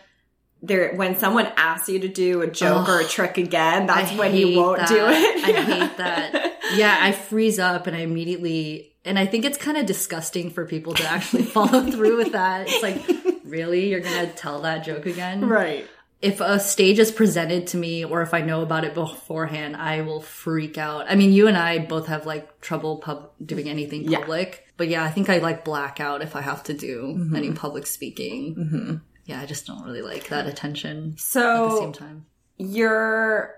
there 0.63 0.95
when 0.95 1.19
someone 1.19 1.47
asks 1.57 1.89
you 1.89 1.99
to 2.01 2.09
do 2.09 2.41
a 2.43 2.47
joke 2.47 2.89
or 2.89 3.01
a 3.01 3.05
trick 3.05 3.37
again, 3.39 3.87
that's 3.87 4.13
I 4.13 4.17
when 4.17 4.35
you 4.37 4.57
won't 4.59 4.79
that. 4.79 4.89
do 4.89 5.07
it. 5.09 5.45
I 5.45 5.63
hate 5.63 5.97
that. 5.99 6.49
Yeah, 6.75 6.97
I 6.99 7.13
freeze 7.13 7.59
up 7.59 7.87
and 7.87 7.95
I 7.95 8.01
immediately, 8.01 8.95
and 9.05 9.19
I 9.19 9.27
think 9.27 9.45
it's 9.45 9.59
kind 9.59 9.77
of 9.77 9.85
disgusting 9.85 10.49
for 10.49 10.65
people 10.65 10.95
to 10.95 11.05
actually 11.05 11.43
follow 11.57 11.83
through 11.91 12.17
with 12.17 12.33
that. 12.33 12.67
It's 12.67 12.83
like, 12.83 13.43
really? 13.45 13.91
You're 13.91 14.01
going 14.01 14.27
to 14.27 14.33
tell 14.35 14.63
that 14.63 14.83
joke 14.85 15.05
again? 15.05 15.47
right. 15.47 15.87
If 16.23 16.41
a 16.41 16.59
stage 16.61 16.99
is 17.01 17.11
presented 17.11 17.67
to 17.69 17.77
me 17.77 18.05
or 18.05 18.23
if 18.23 18.33
I 18.33 18.41
know 18.43 18.63
about 18.63 18.85
it 18.85 18.95
beforehand, 18.95 19.77
I 19.77 20.03
will 20.03 20.21
freak 20.23 20.79
out. 20.79 21.07
I 21.11 21.17
mean, 21.17 21.33
you 21.33 21.49
and 21.49 21.59
I 21.59 21.81
both 21.81 22.07
have 22.07 22.25
like 22.27 22.61
trouble 22.61 22.99
pub- 22.99 23.33
doing 23.45 23.69
anything 23.69 24.05
Yeah. 24.09 24.21
public, 24.21 24.65
but 24.79 24.87
yeah, 24.89 25.03
I 25.05 25.11
think 25.11 25.29
I 25.29 25.39
like 25.39 25.65
black 25.65 25.99
out 26.01 26.23
if 26.23 26.37
I 26.37 26.41
have 26.41 26.63
to 26.65 26.75
do 26.75 27.03
Mm-hmm. 27.19 27.37
any 27.37 27.53
public 27.53 27.87
speaking. 27.89 29.01
Yeah, 29.25 29.41
I 29.41 29.47
just 29.47 29.67
don't 29.67 29.85
really 29.85 30.03
like 30.03 30.29
that 30.29 30.47
attention 30.47 31.15
So 31.17 31.67
at 31.67 31.71
the 31.71 31.79
same 31.79 31.93
time. 31.93 32.27
your 32.59 33.55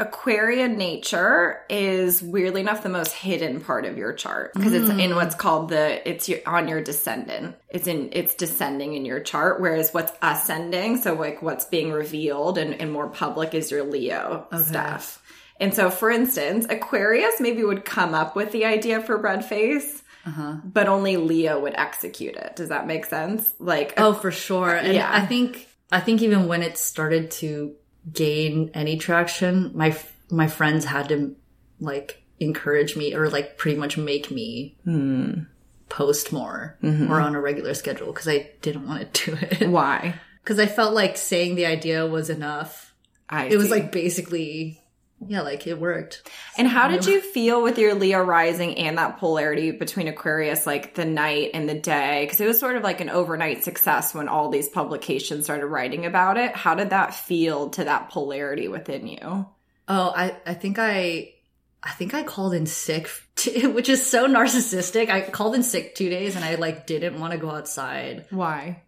Aquarian 0.00 0.78
nature 0.78 1.62
is 1.68 2.22
weirdly 2.22 2.60
enough 2.60 2.84
the 2.84 2.88
most 2.88 3.12
hidden 3.12 3.60
part 3.60 3.84
of 3.84 3.98
your 3.98 4.12
chart 4.12 4.54
because 4.54 4.72
it's 4.72 4.88
in 4.90 5.16
what's 5.16 5.34
mm. 5.34 5.38
called 5.38 5.70
the 5.70 6.08
it's 6.08 6.28
your, 6.28 6.38
on 6.46 6.68
your 6.68 6.80
descendant. 6.80 7.56
It's 7.68 7.88
in 7.88 8.10
it's 8.12 8.36
descending 8.36 8.94
in 8.94 9.04
your 9.04 9.18
chart, 9.18 9.60
whereas 9.60 9.92
what's 9.92 10.12
ascending, 10.22 10.98
so 10.98 11.14
like 11.14 11.42
what's 11.42 11.64
being 11.64 11.90
revealed 11.90 12.58
and, 12.58 12.80
and 12.80 12.92
more 12.92 13.08
public 13.08 13.54
is 13.54 13.72
your 13.72 13.82
Leo 13.82 14.46
stuff. 14.62 15.20
And 15.58 15.74
so, 15.74 15.90
for 15.90 16.10
instance, 16.10 16.66
Aquarius 16.70 17.40
maybe 17.40 17.64
would 17.64 17.84
come 17.84 18.14
up 18.14 18.36
with 18.36 18.52
the 18.52 18.64
idea 18.66 19.02
for 19.02 19.18
bread 19.18 19.44
face, 19.44 20.04
Uh-huh. 20.26 20.56
but 20.64 20.88
only 20.88 21.16
Leo 21.16 21.60
would 21.60 21.74
execute 21.76 22.36
it. 22.36 22.56
Does 22.56 22.68
that 22.68 22.86
make 22.86 23.06
sense? 23.06 23.54
Like, 23.58 23.94
Oh, 23.96 24.12
for 24.12 24.30
sure. 24.30 24.74
And 24.74 24.92
Yeah. 24.92 25.10
I 25.10 25.24
think 25.24 25.68
I 25.90 26.00
think 26.00 26.22
even 26.22 26.48
when 26.48 26.62
it 26.62 26.76
started 26.76 27.30
to 27.32 27.74
gain 28.12 28.70
any 28.74 28.98
traction, 28.98 29.70
my 29.74 29.96
my 30.30 30.46
friends 30.46 30.84
had 30.84 31.08
to 31.08 31.34
like 31.80 32.22
encourage 32.40 32.96
me 32.96 33.14
or 33.14 33.28
like 33.28 33.56
pretty 33.56 33.78
much 33.78 33.96
make 33.96 34.30
me 34.30 34.76
hmm. 34.84 35.40
post 35.88 36.32
more 36.32 36.76
mm-hmm. 36.82 37.10
or 37.10 37.20
on 37.20 37.34
a 37.34 37.40
regular 37.40 37.74
schedule 37.74 38.12
because 38.12 38.28
I 38.28 38.50
didn't 38.62 38.86
want 38.86 39.12
to 39.12 39.30
do 39.30 39.38
it 39.40 39.68
why? 39.68 40.14
because 40.42 40.58
I 40.58 40.66
felt 40.66 40.94
like 40.94 41.16
saying 41.16 41.54
the 41.54 41.66
idea 41.66 42.06
was 42.06 42.30
enough. 42.30 42.94
I 43.28 43.46
It 43.46 43.56
was 43.56 43.70
like 43.70 43.92
basically 43.92 44.77
yeah, 45.26 45.42
like 45.42 45.66
it 45.66 45.80
worked. 45.80 46.28
And 46.56 46.68
how 46.68 46.88
did 46.88 47.06
you 47.06 47.20
feel 47.20 47.62
with 47.62 47.78
your 47.78 47.94
Leo 47.94 48.22
rising 48.22 48.78
and 48.78 48.98
that 48.98 49.18
polarity 49.18 49.72
between 49.72 50.06
Aquarius, 50.06 50.66
like 50.66 50.94
the 50.94 51.04
night 51.04 51.50
and 51.54 51.68
the 51.68 51.78
day? 51.78 52.24
Because 52.24 52.40
it 52.40 52.46
was 52.46 52.60
sort 52.60 52.76
of 52.76 52.84
like 52.84 53.00
an 53.00 53.10
overnight 53.10 53.64
success 53.64 54.14
when 54.14 54.28
all 54.28 54.48
these 54.48 54.68
publications 54.68 55.44
started 55.44 55.66
writing 55.66 56.06
about 56.06 56.36
it. 56.36 56.54
How 56.54 56.76
did 56.76 56.90
that 56.90 57.14
feel 57.14 57.70
to 57.70 57.84
that 57.84 58.10
polarity 58.10 58.68
within 58.68 59.08
you? 59.08 59.46
Oh, 59.88 60.12
I 60.14 60.36
I 60.46 60.54
think 60.54 60.78
I 60.78 61.34
I 61.82 61.90
think 61.90 62.14
I 62.14 62.22
called 62.22 62.54
in 62.54 62.66
sick, 62.66 63.10
t- 63.34 63.66
which 63.66 63.88
is 63.88 64.06
so 64.06 64.28
narcissistic. 64.28 65.10
I 65.10 65.22
called 65.22 65.56
in 65.56 65.64
sick 65.64 65.96
two 65.96 66.10
days 66.10 66.36
and 66.36 66.44
I 66.44 66.54
like 66.54 66.86
didn't 66.86 67.18
want 67.18 67.32
to 67.32 67.38
go 67.38 67.50
outside. 67.50 68.26
Why? 68.30 68.82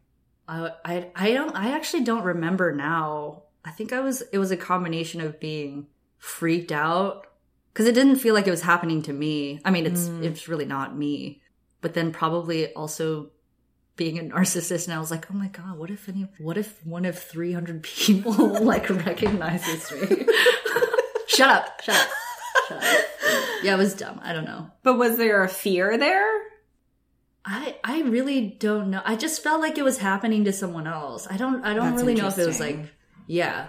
I, 0.46 0.70
I 0.84 1.10
I 1.16 1.32
don't 1.32 1.56
I 1.56 1.72
actually 1.72 2.04
don't 2.04 2.25
remember 2.25 2.72
now. 2.72 3.42
I 3.64 3.72
think 3.72 3.92
I 3.92 4.00
was 4.00 4.22
it 4.32 4.38
was 4.38 4.52
a 4.52 4.56
combination 4.56 5.20
of 5.20 5.40
being 5.40 5.88
freaked 6.20 6.70
out 6.70 7.26
because 7.72 7.86
it 7.86 7.94
didn't 7.94 8.16
feel 8.16 8.34
like 8.34 8.46
it 8.46 8.52
was 8.52 8.62
happening 8.62 9.02
to 9.02 9.12
me. 9.12 9.60
I 9.64 9.70
mean, 9.70 9.86
it's 9.86 10.06
mm. 10.06 10.22
it's 10.22 10.46
really 10.46 10.66
not 10.66 10.96
me, 10.96 11.42
but 11.80 11.94
then 11.94 12.12
probably 12.12 12.72
also 12.74 13.30
being 13.96 14.18
a 14.18 14.22
narcissist 14.34 14.86
and 14.86 14.94
I 14.94 15.00
was 15.00 15.10
like, 15.10 15.28
"Oh 15.30 15.34
my 15.34 15.48
god, 15.48 15.76
what 15.76 15.90
if 15.90 16.08
any 16.08 16.28
what 16.38 16.56
if 16.56 16.86
one 16.86 17.04
of 17.04 17.18
300 17.18 17.82
people 17.82 18.62
like 18.62 18.88
recognizes 18.88 19.90
me?" 19.90 20.26
shut 21.26 21.48
up. 21.48 21.82
Shut 21.82 21.96
up. 21.96 22.08
Shut 22.68 22.84
up. 22.84 23.04
Yeah, 23.62 23.74
it 23.74 23.78
was 23.78 23.94
dumb. 23.94 24.20
I 24.22 24.32
don't 24.32 24.44
know. 24.44 24.70
But 24.82 24.96
was 24.96 25.16
there 25.16 25.42
a 25.42 25.48
fear 25.48 25.98
there? 25.98 26.40
I 27.44 27.76
I 27.82 28.02
really 28.02 28.42
don't 28.58 28.90
know. 28.90 29.00
I 29.04 29.16
just 29.16 29.42
felt 29.42 29.60
like 29.60 29.78
it 29.78 29.84
was 29.84 29.96
happening 29.96 30.44
to 30.44 30.52
someone 30.52 30.86
else. 30.86 31.26
I 31.30 31.38
don't 31.38 31.64
I 31.64 31.72
don't 31.72 31.92
That's 31.92 32.02
really 32.02 32.14
know 32.14 32.28
if 32.28 32.38
it 32.38 32.46
was 32.46 32.60
like 32.60 32.78
yeah. 33.26 33.68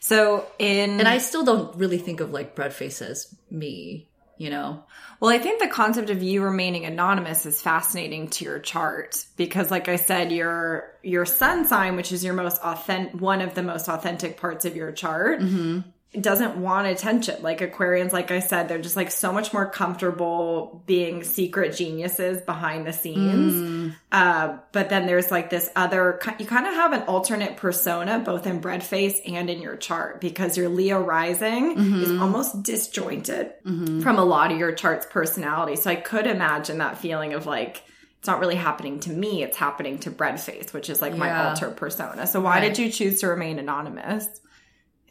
So 0.00 0.46
in 0.58 0.98
And 0.98 1.08
I 1.08 1.18
still 1.18 1.44
don't 1.44 1.76
really 1.76 1.98
think 1.98 2.20
of 2.20 2.32
like 2.32 2.56
Breadface 2.56 3.02
as 3.02 3.34
me, 3.50 4.08
you 4.36 4.50
know. 4.50 4.84
Well, 5.20 5.30
I 5.30 5.38
think 5.38 5.60
the 5.60 5.68
concept 5.68 6.10
of 6.10 6.22
you 6.22 6.42
remaining 6.42 6.84
anonymous 6.84 7.46
is 7.46 7.62
fascinating 7.62 8.28
to 8.30 8.44
your 8.44 8.58
chart 8.58 9.24
because 9.36 9.70
like 9.70 9.88
I 9.88 9.96
said 9.96 10.32
your 10.32 10.92
your 11.02 11.24
sun 11.24 11.66
sign 11.66 11.96
which 11.96 12.12
is 12.12 12.24
your 12.24 12.34
most 12.34 12.60
authentic 12.62 13.20
one 13.20 13.40
of 13.40 13.54
the 13.54 13.62
most 13.62 13.88
authentic 13.88 14.36
parts 14.38 14.64
of 14.64 14.74
your 14.76 14.92
chart 14.92 15.40
it 15.40 15.84
doesn't 16.20 16.56
want 16.58 16.86
attention. 16.86 17.42
Like 17.42 17.60
Aquarians 17.60 18.12
like 18.12 18.30
I 18.30 18.40
said 18.40 18.68
they're 18.68 18.82
just 18.82 18.96
like 18.96 19.10
so 19.10 19.32
much 19.32 19.54
more 19.54 19.70
comfortable 19.70 20.82
being 20.86 21.24
secret 21.24 21.74
geniuses 21.74 22.42
behind 22.42 22.86
the 22.86 22.92
scenes. 22.92 23.54
Mm. 23.54 23.96
Uh, 24.12 24.58
but 24.72 24.90
then 24.90 25.06
there's 25.06 25.30
like 25.30 25.48
this 25.48 25.70
other 25.74 26.20
you 26.38 26.44
kind 26.44 26.66
of 26.66 26.74
have 26.74 26.92
an 26.92 27.02
alternate 27.04 27.56
persona 27.56 28.18
both 28.18 28.46
in 28.46 28.60
Breadface 28.60 29.20
and 29.26 29.48
in 29.48 29.62
your 29.62 29.76
chart 29.76 30.20
because 30.20 30.56
your 30.56 30.68
Leo 30.68 31.00
rising 31.00 31.72
is 31.72 32.08
mm-hmm. 32.08 32.22
almost 32.22 32.62
disjointed 32.62 33.52
mm-hmm. 33.64 34.02
from 34.02 34.18
a 34.18 34.24
lot 34.24 34.52
of 34.52 34.58
your 34.58 34.72
chart's 34.72 35.06
personality. 35.06 35.76
So 35.76 35.90
I 35.90 35.96
could 35.96 36.26
imagine 36.26 36.78
that 36.78 36.98
feeling 36.98 37.32
of 37.32 37.46
like 37.46 37.82
it's 38.18 38.28
not 38.28 38.38
really 38.38 38.54
happening 38.54 39.00
to 39.00 39.10
me, 39.10 39.42
it's 39.42 39.56
happening 39.56 39.98
to 40.00 40.10
Breadface, 40.10 40.72
which 40.72 40.90
is 40.90 41.00
like 41.00 41.16
my 41.16 41.48
alter 41.48 41.70
persona. 41.70 42.26
So 42.26 42.40
why 42.40 42.60
Right. 42.60 42.68
did 42.68 42.78
you 42.78 42.88
choose 42.88 43.20
to 43.20 43.28
remain 43.28 43.58
anonymous? 43.58 44.28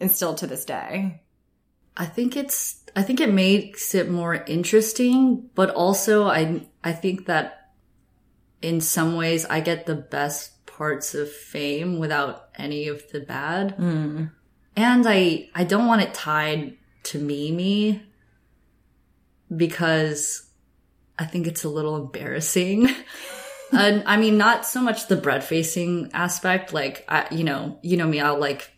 And 0.02 0.12
still 0.12 0.34
to 0.36 0.48
this 0.48 0.66
day. 0.66 1.22
I 1.96 2.06
think 2.06 2.36
it's 2.36 2.82
I 2.96 3.04
think 3.04 3.22
it 3.22 3.32
makes 3.32 3.96
it 3.96 4.10
more 4.10 4.36
interesting, 4.36 5.50
but 5.56 5.70
also 5.70 6.26
I 6.26 6.66
I 6.84 6.92
think 6.92 7.28
that 7.28 7.72
in 8.62 8.82
some 8.82 9.16
ways 9.16 9.46
I 9.46 9.60
get 9.60 9.86
the 9.86 9.96
best 9.96 10.66
parts 10.66 11.14
of 11.14 11.32
fame 11.32 12.00
without 12.00 12.50
any 12.56 12.88
of 12.88 13.10
the 13.12 13.20
bad. 13.20 13.78
Mm. 13.78 14.32
And 14.76 15.06
I 15.08 15.50
I 15.54 15.64
don't 15.64 15.88
want 15.88 16.02
it 16.02 16.14
tied 16.14 16.78
to 17.04 17.20
me 17.20 17.52
me 17.52 18.04
because 19.56 20.50
I 21.20 21.26
think 21.26 21.46
it's 21.46 21.64
a 21.64 21.70
little 21.70 21.98
embarrassing. 21.98 22.90
and 23.72 24.04
I 24.08 24.18
mean 24.18 24.38
not 24.38 24.66
so 24.66 24.82
much 24.82 25.08
the 25.08 25.18
bread 25.18 25.44
facing 25.44 26.10
aspect 26.14 26.74
like 26.74 27.06
I 27.08 27.28
you 27.32 27.44
know, 27.44 27.80
you 27.84 27.98
know 27.98 28.08
me 28.08 28.20
I'll 28.20 28.40
like 28.40 28.72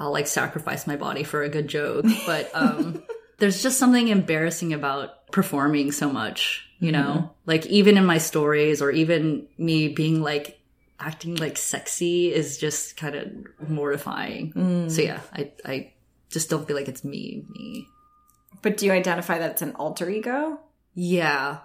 I'll 0.00 0.10
like 0.10 0.26
sacrifice 0.26 0.86
my 0.86 0.96
body 0.96 1.22
for 1.22 1.42
a 1.42 1.48
good 1.48 1.68
joke, 1.68 2.06
but 2.26 2.50
um 2.54 3.02
there's 3.38 3.62
just 3.62 3.78
something 3.78 4.08
embarrassing 4.08 4.72
about 4.72 5.30
performing 5.30 5.92
so 5.92 6.10
much, 6.10 6.66
you 6.80 6.90
know? 6.90 7.30
Like 7.46 7.66
even 7.66 7.96
in 7.96 8.04
my 8.04 8.18
stories 8.18 8.82
or 8.82 8.90
even 8.90 9.46
me 9.58 9.88
being 9.88 10.22
like 10.22 10.58
acting 10.98 11.36
like 11.36 11.56
sexy 11.56 12.32
is 12.32 12.58
just 12.58 12.96
kind 12.96 13.14
of 13.14 13.68
mortifying. 13.68 14.52
So 14.90 15.02
yeah, 15.02 15.20
I 15.32 15.52
I 15.64 15.92
just 16.30 16.50
don't 16.50 16.66
feel 16.66 16.76
like 16.76 16.88
it's 16.88 17.04
me 17.04 17.44
me. 17.48 17.86
But 18.62 18.76
do 18.76 18.86
you 18.86 18.92
identify 18.92 19.38
that 19.38 19.52
it's 19.52 19.62
an 19.62 19.74
alter 19.76 20.08
ego? 20.10 20.58
Yeah. 20.94 21.58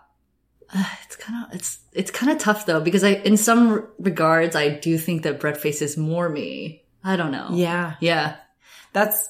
Uh, 0.74 0.86
It's 1.06 1.16
kind 1.18 1.46
of 1.46 1.56
it's 1.56 1.80
it's 1.94 2.12
kind 2.12 2.32
of 2.32 2.38
tough 2.38 2.66
though 2.66 2.82
because 2.82 3.04
I 3.04 3.12
in 3.12 3.38
some 3.38 3.88
regards 4.00 4.56
I 4.56 4.70
do 4.70 4.98
think 4.98 5.24
that 5.24 5.40
Breadface 5.40 5.82
is 5.82 5.98
more 5.98 6.30
me. 6.30 6.85
I 7.06 7.16
don't 7.16 7.32
know. 7.32 7.50
Yeah. 7.54 7.96
Yeah. 8.02 8.36
That's 8.94 9.30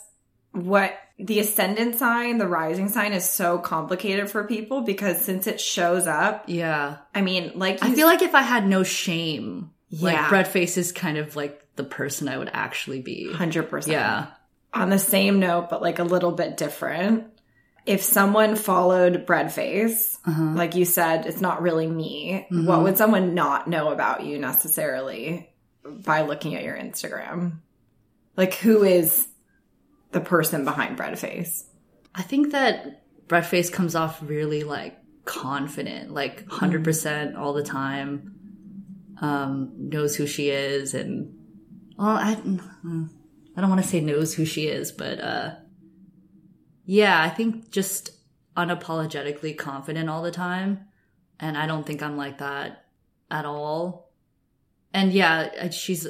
what 0.52 0.94
the 1.20 1.40
ascendant 1.40 1.96
sign, 1.96 2.38
the 2.38 2.48
rising 2.48 2.90
sign 2.90 3.14
is 3.14 3.30
so 3.30 3.58
complicated 3.58 4.30
for 4.30 4.44
people 4.46 4.82
because 4.82 5.20
since 5.22 5.48
it 5.48 5.60
shows 5.62 6.08
up, 6.08 6.46
Yeah. 6.48 6.98
I 7.14 7.22
mean, 7.22 7.52
like 7.56 7.84
I 7.84 7.94
feel 7.94 8.08
like 8.08 8.22
if 8.22 8.34
I 8.36 8.42
had 8.42 8.66
no 8.68 8.84
shame, 8.84 9.72
like 9.92 10.14
Yeah. 10.16 10.30
Breadface 10.30 10.78
is 10.78 10.92
kind 10.92 11.18
of 11.18 11.36
like 11.36 11.62
the 11.76 11.84
person 11.84 12.28
I 12.30 12.38
would 12.38 12.50
actually 12.54 13.02
be. 13.02 13.30
100%. 13.34 13.88
Yeah. 13.88 14.28
On 14.74 14.90
the 14.90 15.00
same 15.00 15.40
note, 15.40 15.70
but 15.70 15.82
like 15.82 16.00
a 16.00 16.04
little 16.04 16.32
bit 16.32 16.58
different. 16.58 17.26
If 17.86 18.02
someone 18.02 18.56
followed 18.56 19.26
Breadface, 19.28 20.18
Uh-huh. 20.26 20.54
like 20.56 20.76
you 20.76 20.86
said, 20.86 21.26
it's 21.28 21.42
not 21.42 21.62
really 21.62 21.88
me. 21.88 22.48
Mm-hmm. 22.52 22.66
What 22.66 22.84
would 22.84 22.98
someone 22.98 23.36
not 23.36 23.68
know 23.70 23.90
about 23.90 24.24
you 24.24 24.40
necessarily 24.40 25.50
by 25.84 26.22
looking 26.24 26.56
at 26.56 26.64
your 26.64 26.76
Instagram? 26.76 27.60
Like, 28.38 28.56
who 28.56 28.84
is 28.84 29.28
the 30.12 30.22
person 30.22 30.66
behind 30.66 30.98
Breadface? 30.98 31.64
I 32.14 32.22
think 32.22 32.52
that 32.52 33.04
Breadface 33.28 33.72
comes 33.72 33.96
off 33.96 34.20
really 34.22 34.64
like 34.64 34.98
confident, 35.26 36.12
like 36.12 36.46
100% 36.48 37.38
all 37.38 37.54
the 37.54 37.64
time. 37.64 38.32
Um, 39.22 39.72
knows 39.78 40.16
who 40.16 40.28
she 40.28 40.50
is 40.50 40.94
and 40.94 41.34
well, 41.98 42.18
I 42.18 42.32
I 42.34 43.62
don't 43.62 43.70
want 43.70 43.82
to 43.82 43.88
say 43.88 44.02
knows 44.02 44.34
who 44.34 44.44
she 44.44 44.68
is, 44.68 44.92
but 44.92 45.22
uh 45.22 45.56
yeah, 46.86 47.22
I 47.22 47.30
think 47.30 47.72
just 47.72 48.12
unapologetically 48.56 49.58
confident 49.58 50.10
all 50.10 50.22
the 50.22 50.32
time. 50.32 50.86
And 51.40 51.58
I 51.58 51.66
don't 51.66 51.86
think 51.86 52.04
I'm 52.04 52.18
like 52.18 52.38
that 52.40 52.86
at 53.32 53.46
all. 53.46 54.12
And 54.94 55.12
yeah, 55.12 55.70
she's 55.72 56.08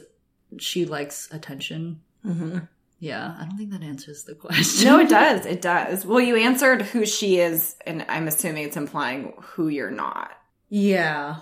she 0.60 0.86
likes 0.86 1.30
attention. 1.32 2.02
Mm-hmm. 2.26 2.60
Yeah, 3.00 3.36
I 3.40 3.44
don't 3.46 3.58
think 3.58 3.72
that 3.72 3.84
answers 3.84 4.24
the 4.24 4.36
question. 4.46 4.88
No, 4.88 5.00
it 5.00 5.10
does. 5.10 5.46
It 5.46 5.62
does. 5.62 6.06
Well, 6.06 6.22
you 6.22 6.36
answered 6.38 6.82
who 6.82 7.06
she 7.06 7.40
is, 7.40 7.76
and 7.86 8.06
I'm 8.10 8.28
assuming 8.28 8.64
it's 8.66 8.78
implying 8.78 9.34
who 9.42 9.68
you're 9.68 9.92
not. 9.92 10.32
Yeah. 10.70 11.38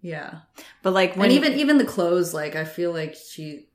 Yeah. 0.00 0.40
But 0.82 0.92
like 0.92 1.16
when 1.16 1.30
and 1.30 1.32
even 1.32 1.52
even 1.54 1.78
the 1.78 1.84
clothes, 1.84 2.32
like 2.32 2.54
I 2.56 2.64
feel 2.64 2.92
like 2.92 3.14
she 3.14 3.68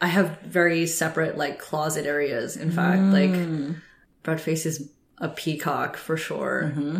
I 0.00 0.06
have 0.06 0.40
very 0.42 0.86
separate 0.86 1.38
like 1.38 1.58
closet 1.58 2.06
areas, 2.06 2.56
in 2.56 2.70
fact. 2.70 3.00
Like 3.02 3.30
Mm. 3.30 3.80
Breadface 4.22 4.66
is 4.66 4.92
a 5.18 5.28
peacock 5.28 5.96
for 5.96 6.16
sure. 6.16 6.70
Mm-hmm. 6.72 6.98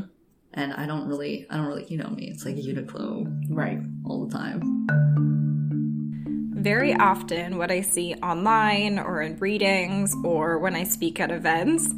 And 0.55 0.73
I 0.73 0.87
don't 0.87 1.07
really 1.07 1.47
I 1.51 1.57
don't 1.57 1.67
really 1.67 1.85
you 1.87 1.99
know 1.99 2.09
me, 2.09 2.29
it's 2.31 2.45
like 2.45 2.57
Uniqlo 2.57 3.47
right. 3.51 3.79
all 4.05 4.27
the 4.27 4.33
time. 4.33 4.87
Very 6.63 6.95
often, 6.95 7.59
what 7.59 7.73
I 7.73 7.81
see 7.81 8.15
online 8.23 9.01
or 9.01 9.21
in 9.21 9.37
readings 9.41 10.15
or 10.23 10.61
when 10.61 10.77
I 10.77 10.85
speak 10.85 11.19
at 11.19 11.33
events 11.33 11.93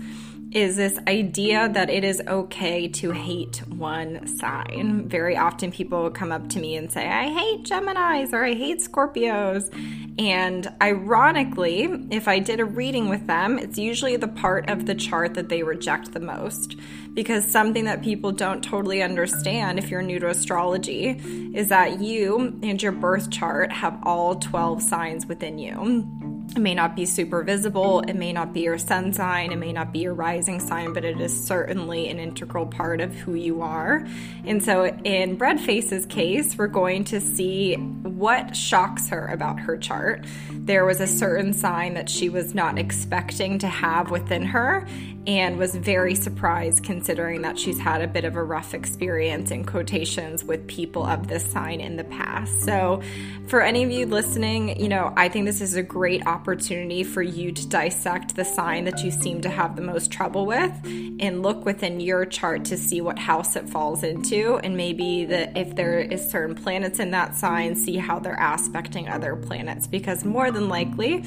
is 0.55 0.77
this 0.77 0.97
idea 1.09 1.69
that 1.69 1.91
it 1.91 2.05
is 2.05 2.23
okay 2.29 2.87
to 2.87 3.11
hate 3.11 3.57
one 3.69 4.25
sign. 4.39 5.09
Very 5.09 5.37
often, 5.37 5.73
people 5.73 6.09
come 6.11 6.31
up 6.31 6.49
to 6.51 6.61
me 6.61 6.77
and 6.77 6.91
say, 6.93 7.09
I 7.09 7.29
hate 7.29 7.65
Geminis 7.65 8.33
or 8.33 8.45
I 8.45 8.55
hate 8.55 8.79
Scorpios. 8.79 9.69
And 10.17 10.73
ironically, 10.81 11.89
if 12.13 12.29
I 12.29 12.39
did 12.39 12.61
a 12.61 12.65
reading 12.65 13.09
with 13.09 13.27
them, 13.27 13.59
it's 13.59 13.79
usually 13.79 14.17
the 14.17 14.29
part 14.29 14.71
of 14.71 14.87
the 14.87 14.95
chart 14.95 15.35
that 15.35 15.49
they 15.49 15.65
reject 15.65 16.13
the 16.13 16.21
most. 16.21 16.77
Because 17.15 17.45
something 17.45 17.85
that 17.87 18.03
people 18.03 18.31
don't 18.31 18.63
totally 18.63 19.03
understand 19.03 19.81
if 19.81 19.91
you're 19.91 20.03
new 20.03 20.21
to 20.21 20.29
astrology 20.29 21.21
is 21.53 21.69
that 21.69 22.01
you 22.01 22.61
and 22.63 22.81
your 22.81 22.93
birth 22.93 23.29
chart 23.33 23.73
have 23.73 23.99
all 24.05 24.37
12 24.37 24.83
signs 24.83 25.27
within 25.27 25.59
you. 25.59 26.34
It 26.57 26.61
may 26.61 26.75
not 26.75 26.95
be 26.95 27.05
super 27.05 27.43
visible, 27.43 28.01
it 28.03 28.15
may 28.15 28.33
not 28.33 28.53
be 28.53 28.61
your 28.61 28.79
sun 28.79 29.13
sign, 29.13 29.51
it 29.51 29.57
may 29.57 29.73
not 29.73 29.93
be 29.93 29.99
your 29.99 30.15
rising 30.15 30.61
sign, 30.61 30.93
but 30.93 31.05
it 31.05 31.21
is 31.21 31.45
certainly 31.45 32.09
an 32.09 32.21
integral 32.21 32.67
part 32.67 33.01
of 33.01 33.13
who 33.13 33.35
you 33.35 33.61
are. 33.61 34.07
And 34.45 34.63
so, 34.63 34.85
in 34.85 35.37
Breadface's 35.37 36.07
case, 36.07 36.57
we're 36.57 36.69
going 36.69 37.03
to 37.05 37.21
see 37.21 37.75
what 37.75 38.55
shocks 38.55 39.09
her 39.09 39.27
about 39.27 39.59
her 39.59 39.77
chart. 39.77 40.25
There 40.53 40.85
was 40.85 41.01
a 41.01 41.09
certain 41.09 41.55
sign 41.55 41.95
that 41.95 42.09
she 42.09 42.29
was 42.29 42.55
not 42.55 42.79
expecting 42.79 43.59
to 43.59 43.67
have 43.67 44.13
within 44.13 44.45
her 44.45 44.87
and 45.27 45.59
was 45.59 45.75
very 45.75 46.15
surprised 46.15 46.85
considering 46.85 47.43
that 47.43 47.59
she's 47.59 47.79
had 47.79 48.03
a 48.03 48.07
bit 48.07 48.25
of 48.25 48.37
a 48.37 48.43
rough 48.43 48.75
experience 48.75 49.51
in 49.51 49.65
quotations 49.65 50.45
with 50.45 50.67
people 50.67 51.05
of 51.05 51.29
this 51.29 51.45
sign 51.51 51.81
in 51.81 51.97
the 51.97 52.05
past. 52.05 52.61
So, 52.63 53.01
for 53.47 53.61
any 53.61 53.85
of 53.85 53.91
you 53.91 54.07
listening, 54.07 54.81
you 54.81 54.89
know, 54.89 55.13
I 55.17 55.29
think 55.29 55.47
this 55.47 55.61
is 55.61 55.75
a 55.75 55.83
great 55.83 56.27
opportunity 56.27 57.05
for 57.05 57.23
you 57.23 57.53
to 57.53 57.69
dissect 57.69 58.37
the 58.37 58.45
sign 58.45 58.85
that 58.85 59.05
you 59.05 59.11
seem 59.11 59.43
to 59.43 59.51
have 59.51 59.77
the 59.77 59.83
most 59.83 60.11
trouble 60.11 60.47
with 60.47 60.73
and 61.21 61.43
look 61.43 61.65
within 61.65 62.01
your 62.01 62.25
chart 62.25 62.65
to 62.67 62.77
see 62.77 63.01
what 63.01 63.19
house 63.19 63.57
it 63.57 63.69
falls 63.69 64.03
into 64.03 64.57
and 64.59 64.77
maybe 64.77 65.27
that 65.27 65.57
if 65.57 65.77
there 65.77 66.01
is 66.01 66.31
certain 66.31 66.55
planets 66.55 66.99
in 66.99 67.11
that 67.11 67.35
sign, 67.35 67.75
see 67.75 67.97
how 67.97 68.19
they're 68.19 68.39
aspecting 68.41 69.09
other 69.09 69.37
planets 69.37 69.87
because 69.87 70.25
more 70.25 70.51
than 70.51 70.69
likely 70.69 71.25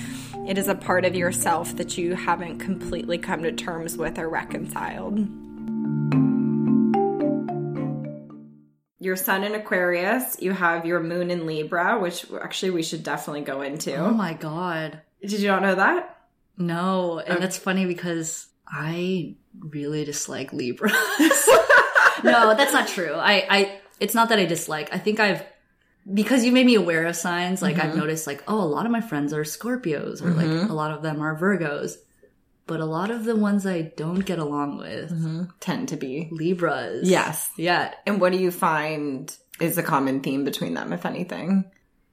it 0.47 0.57
is 0.57 0.67
a 0.67 0.75
part 0.75 1.05
of 1.05 1.15
yourself 1.15 1.75
that 1.75 1.97
you 1.97 2.15
haven't 2.15 2.59
completely 2.59 3.17
come 3.17 3.43
to 3.43 3.51
terms 3.51 3.86
with 3.95 4.17
or 4.17 4.27
reconciled. 4.27 5.19
Your 8.99 9.15
sun 9.15 9.43
in 9.43 9.53
Aquarius, 9.53 10.37
you 10.41 10.51
have 10.51 10.85
your 10.85 10.99
moon 10.99 11.29
in 11.29 11.45
Libra, 11.45 11.99
which 11.99 12.25
actually 12.41 12.71
we 12.71 12.83
should 12.83 13.03
definitely 13.03 13.41
go 13.41 13.61
into. 13.61 13.95
Oh 13.95 14.11
my 14.11 14.33
god. 14.33 15.01
Did 15.21 15.39
you 15.39 15.47
not 15.47 15.61
know 15.61 15.75
that? 15.75 16.17
No. 16.57 17.19
And 17.19 17.33
Okay. 17.33 17.39
that's 17.39 17.57
funny 17.57 17.85
because 17.85 18.47
I 18.67 19.35
really 19.59 20.03
dislike 20.03 20.51
Libras. 20.51 20.91
no, 22.23 22.55
that's 22.55 22.73
not 22.73 22.87
true. 22.87 23.13
I, 23.13 23.47
I, 23.49 23.79
it's 23.99 24.13
not 24.15 24.29
that 24.29 24.39
I 24.39 24.45
dislike. 24.45 24.89
I 24.93 24.97
think 24.97 25.19
I've, 25.19 25.43
because 26.11 26.43
you 26.43 26.51
made 26.51 26.65
me 26.65 26.75
aware 26.75 27.05
of 27.05 27.15
signs, 27.15 27.61
like 27.61 27.77
I've 27.77 27.91
mm-hmm. 27.91 27.99
noticed 27.99 28.27
like, 28.27 28.43
oh, 28.47 28.61
a 28.61 28.65
lot 28.65 28.85
of 28.85 28.91
my 28.91 29.01
friends 29.01 29.33
are 29.33 29.43
Scorpios 29.43 30.21
or 30.21 30.31
like 30.31 30.47
mm-hmm. 30.47 30.71
a 30.71 30.73
lot 30.73 30.91
of 30.91 31.01
them 31.01 31.21
are 31.21 31.37
Virgos. 31.37 31.97
But 32.67 32.79
a 32.81 32.85
lot 32.85 33.09
of 33.11 33.23
the 33.23 33.35
ones 33.35 33.65
I 33.65 33.81
don't 33.95 34.19
get 34.25 34.39
along 34.39 34.77
with, 34.77 35.49
Tend 35.59 35.89
to 35.89 35.97
be. 35.97 36.27
Libras. 36.31 37.09
Yes. 37.09 37.49
Yeah. 37.57 37.93
And 38.05 38.19
what 38.21 38.31
do 38.33 38.37
you 38.37 38.51
find 38.51 39.35
is 39.59 39.75
the 39.77 39.83
common 39.83 40.19
theme 40.21 40.43
between 40.43 40.73
them, 40.73 40.91
if 40.93 41.05
anything? 41.05 41.71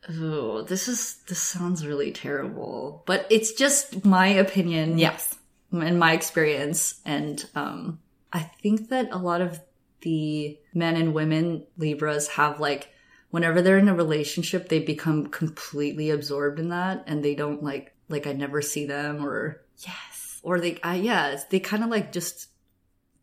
Oh, 0.09 0.63
this 0.63 0.87
is, 0.89 1.17
this 1.29 1.41
sounds 1.41 1.87
really 1.87 2.13
terrible, 2.13 3.03
but 3.07 3.27
it's 3.31 3.53
just 3.53 4.05
my 4.05 4.29
opinion. 4.29 4.99
Yes. 4.99 5.37
in 5.73 5.99
my 5.99 6.13
experience 6.13 7.01
and 7.05 7.45
um 7.57 7.99
i 8.33 8.39
think 8.63 8.91
that 8.91 9.09
a 9.11 9.19
lot 9.19 9.41
of 9.41 9.59
the 10.03 10.57
men 10.73 10.95
and 10.95 11.13
women 11.13 11.67
libras 11.77 12.29
have 12.29 12.61
like 12.61 12.91
whenever 13.31 13.61
they're 13.61 13.79
in 13.79 13.89
a 13.89 13.95
relationship 14.05 14.69
they 14.69 14.79
become 14.79 15.27
completely 15.27 16.11
absorbed 16.11 16.61
in 16.61 16.69
that 16.69 17.03
and 17.09 17.25
they 17.25 17.35
don't 17.35 17.61
like 17.65 17.93
like 18.09 18.29
i 18.29 18.33
never 18.33 18.63
see 18.63 18.87
them 18.87 19.27
or 19.27 19.61
Yes. 19.79 20.14
Or 20.45 20.61
they 20.61 20.79
I, 20.83 20.97
yeah 20.97 21.41
they 21.51 21.59
kind 21.59 21.83
of 21.83 21.91
like 21.91 22.13
just 22.13 22.49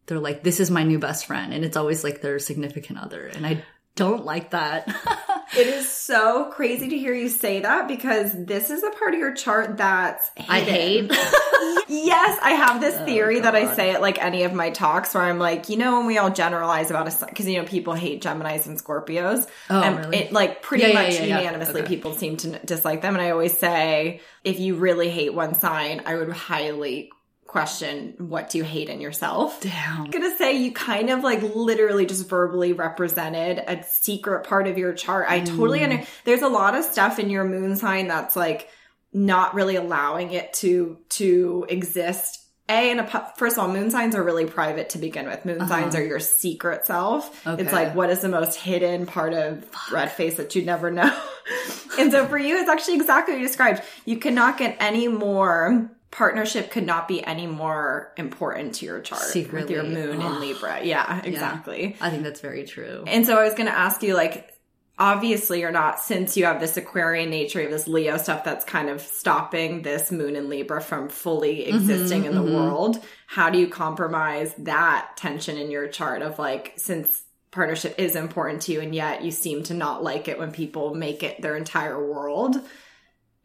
they're 0.08 0.20
like 0.20 0.44
this 0.44 0.60
is 0.60 0.70
my 0.70 0.84
new 0.84 1.00
best 1.00 1.26
friend 1.26 1.54
and 1.54 1.64
it's 1.64 1.78
always 1.78 2.04
like 2.04 2.22
their 2.22 2.40
significant 2.40 3.00
other 3.00 3.28
and 3.28 3.46
i 3.46 3.64
don't 3.96 4.26
like 4.26 4.52
that 4.52 4.88
It 5.54 5.68
is 5.68 5.90
so 5.90 6.50
crazy 6.50 6.88
to 6.88 6.98
hear 6.98 7.14
you 7.14 7.28
say 7.28 7.60
that 7.60 7.90
because 7.90 8.32
this 8.46 8.70
is 8.70 8.84
a 8.84 8.90
part 8.92 9.14
of 9.14 9.20
your 9.20 9.34
chart 9.34 9.76
that's 9.76 10.32
i 10.48 10.62
hate 10.62 11.12
Yes, 11.88 12.40
I 12.42 12.52
have 12.52 12.80
this 12.80 12.96
oh, 12.98 13.06
theory 13.06 13.42
that 13.42 13.54
I 13.54 13.76
say 13.76 13.92
at 13.92 14.02
like 14.02 14.18
any 14.24 14.44
of 14.44 14.54
my 14.54 14.70
talks 14.70 15.14
where 15.14 15.24
I'm 15.24 15.40
like, 15.40 15.68
you 15.68 15.76
know, 15.78 15.98
when 15.98 16.08
we 16.08 16.18
all 16.18 16.30
generalize 16.30 16.90
about 16.90 17.08
a 17.08 17.26
because 17.26 17.48
you 17.48 17.60
know 17.60 17.66
people 17.68 17.94
hate 17.94 18.22
Gemini's 18.22 18.66
and 18.66 18.82
Scorpios, 18.82 19.48
Oh, 19.70 19.82
and 19.82 20.00
really? 20.00 20.18
it 20.18 20.32
like 20.32 20.62
pretty 20.62 20.86
yeah, 20.86 20.94
much 20.94 21.14
yeah, 21.16 21.26
yeah. 21.26 21.40
unanimously 21.40 21.82
Okay. 21.82 21.88
people 21.90 22.14
seem 22.14 22.38
to 22.38 22.60
dislike 22.60 23.02
them. 23.02 23.14
And 23.16 23.22
I 23.22 23.32
always 23.32 23.58
say, 23.58 24.22
if 24.44 24.60
you 24.60 24.76
really 24.76 25.10
hate 25.10 25.34
one 25.34 25.54
sign, 25.54 26.02
I 26.06 26.16
would 26.16 26.32
highly 26.32 27.12
question 27.52 28.16
what 28.18 28.50
do 28.50 28.58
you 28.58 28.64
hate 28.64 28.88
in 28.88 29.02
yourself. 29.02 29.60
damn 29.60 30.04
I'm 30.04 30.10
gonna 30.10 30.38
say 30.38 30.54
you 30.54 30.72
kind 30.72 31.10
of 31.10 31.22
like 31.22 31.42
literally 31.42 32.06
just 32.06 32.30
verbally 32.30 32.72
represented 32.72 33.58
a 33.68 33.84
secret 33.84 34.46
part 34.46 34.68
of 34.68 34.78
your 34.78 34.94
chart. 34.94 35.26
I 35.28 35.42
totally 35.42 35.80
mm. 35.80 35.84
under 35.84 36.04
there's 36.24 36.44
a 36.44 36.48
lot 36.48 36.76
of 36.76 36.86
stuff 36.86 37.20
in 37.20 37.30
your 37.30 37.44
moon 37.44 37.76
sign 37.76 38.08
that's 38.08 38.38
like 38.38 38.70
not 39.12 39.54
really 39.54 39.76
allowing 39.76 40.32
it 40.32 40.54
to 40.54 40.98
to 41.10 41.66
exist 41.68 42.40
a 42.70 42.92
and 42.92 43.02
a 43.02 43.34
first 43.36 43.58
of 43.58 43.64
all, 43.64 43.70
moon 43.70 43.92
signs 43.92 44.16
are 44.16 44.24
really 44.24 44.46
private 44.46 44.92
to 44.92 44.98
begin 44.98 45.26
with. 45.26 45.44
Moon 45.44 45.60
uh-huh. 45.60 45.68
signs 45.70 45.94
are 45.96 46.04
your 46.04 46.22
secret 46.22 46.86
self. 46.86 47.46
Okay. 47.46 47.62
It's 47.62 47.74
like 47.74 47.94
what 47.96 48.10
is 48.10 48.22
the 48.22 48.30
most 48.30 48.56
hidden 48.56 49.06
part 49.06 49.34
of 49.34 49.70
Breadface 49.72 50.38
that 50.38 50.56
you 50.56 50.64
never 50.64 50.90
know. 50.90 51.14
and 52.00 52.14
so 52.14 52.28
for 52.28 52.38
you, 52.38 52.56
it's 52.60 52.70
actually 52.70 52.96
exactly 52.96 53.34
what 53.34 53.42
you 53.42 53.48
described. 53.48 53.84
You 54.06 54.20
cannot 54.20 54.58
get 54.58 54.78
any 54.80 55.10
more 55.10 55.92
partnership 56.12 56.72
could 56.72 56.86
not 56.86 57.08
be 57.08 57.24
any 57.24 57.48
more 57.48 58.14
important 58.18 58.76
to 58.76 58.86
your 58.86 59.00
chart 59.00 59.34
with 59.34 59.70
your 59.70 59.84
moon 59.84 60.22
in 60.22 60.40
Libra. 60.40 60.84
Yeah, 60.84 61.22
exactly. 61.24 61.96
I 62.02 62.10
think 62.10 62.24
that's 62.24 62.42
very 62.42 62.66
true. 62.66 63.06
And 63.08 63.26
so 63.26 63.38
I 63.38 63.44
was 63.44 63.54
going 63.54 63.68
to 63.68 63.78
ask 63.78 64.04
you, 64.04 64.14
like, 64.14 64.54
obviously 65.00 65.62
you're 65.62 65.72
not, 65.72 66.00
since 66.00 66.36
you 66.36 66.46
have 66.46 66.60
this 66.60 66.76
Aquarian 66.76 67.30
nature, 67.30 67.60
you 67.60 67.70
have 67.70 67.72
this 67.72 67.88
Leo 67.88 68.18
stuff 68.18 68.44
that's 68.44 68.66
kind 68.66 68.90
of 68.90 69.02
stopping 69.02 69.82
this 69.82 70.12
moon 70.12 70.36
in 70.36 70.50
Libra 70.50 70.82
from 70.82 71.08
fully 71.08 71.60
mm-hmm, 71.60 71.76
existing 71.76 72.26
in 72.26 72.36
the 72.36 72.42
mm-hmm. 72.42 72.56
world. 72.56 73.04
How 73.26 73.50
do 73.50 73.58
you 73.58 73.68
compromise 73.68 74.54
that 74.60 75.12
tension 75.16 75.58
in 75.58 75.72
your 75.72 75.88
chart 75.88 76.22
of 76.22 76.38
like, 76.38 76.74
since 76.76 77.24
partnership 77.52 77.96
is 77.98 78.16
important 78.16 78.62
to 78.64 78.74
you 78.74 78.82
and 78.82 78.94
yet 78.94 79.24
you 79.24 79.32
seem 79.32 79.64
to 79.64 79.74
not 79.74 80.04
like 80.04 80.28
it 80.28 80.38
when 80.38 80.52
people 80.52 80.94
make 80.94 81.24
it 81.24 81.42
their 81.42 81.56
entire 81.56 82.06
world? 82.06 82.58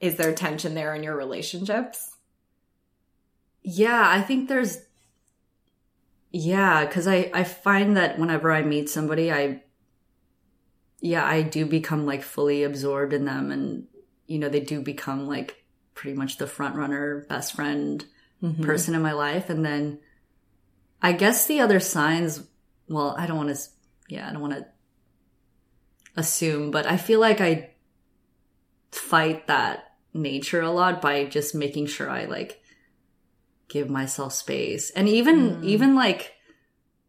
Is 0.00 0.16
there 0.16 0.34
tension 0.34 0.74
there 0.74 0.94
in 0.94 1.04
your 1.04 1.16
relationships? 1.16 2.15
Yeah, 3.68 4.00
I 4.08 4.22
think 4.22 4.48
there's 4.48 4.78
yeah, 6.30 6.86
cuz 6.86 7.08
I 7.08 7.32
I 7.34 7.42
find 7.42 7.96
that 7.96 8.16
whenever 8.16 8.52
I 8.52 8.62
meet 8.62 8.88
somebody 8.88 9.32
I 9.32 9.64
yeah, 11.00 11.26
I 11.26 11.42
do 11.42 11.66
become 11.66 12.06
like 12.06 12.22
fully 12.22 12.62
absorbed 12.62 13.12
in 13.12 13.24
them 13.24 13.50
and 13.50 13.88
you 14.28 14.38
know, 14.38 14.48
they 14.48 14.60
do 14.60 14.80
become 14.80 15.26
like 15.26 15.64
pretty 15.94 16.16
much 16.16 16.38
the 16.38 16.46
front 16.46 16.76
runner, 16.76 17.26
best 17.28 17.54
friend 17.54 18.04
mm-hmm. 18.40 18.62
person 18.62 18.94
in 18.94 19.02
my 19.02 19.12
life. 19.12 19.50
And 19.50 19.64
then 19.64 19.98
I 21.02 21.10
guess 21.10 21.46
the 21.46 21.58
other 21.58 21.80
signs 21.80 22.46
well, 22.88 23.16
I 23.18 23.26
don't 23.26 23.36
want 23.36 23.56
to 23.56 23.60
yeah, 24.08 24.28
I 24.28 24.32
don't 24.32 24.42
want 24.42 24.54
to 24.54 24.66
assume, 26.14 26.70
but 26.70 26.86
I 26.86 26.98
feel 26.98 27.18
like 27.18 27.40
I 27.40 27.70
fight 28.92 29.48
that 29.48 29.96
nature 30.14 30.62
a 30.62 30.70
lot 30.70 31.02
by 31.02 31.24
just 31.24 31.52
making 31.52 31.86
sure 31.86 32.08
I 32.08 32.26
like 32.26 32.62
give 33.68 33.88
myself 33.90 34.32
space 34.32 34.90
and 34.90 35.08
even 35.08 35.64
even 35.64 35.94
like 35.94 36.32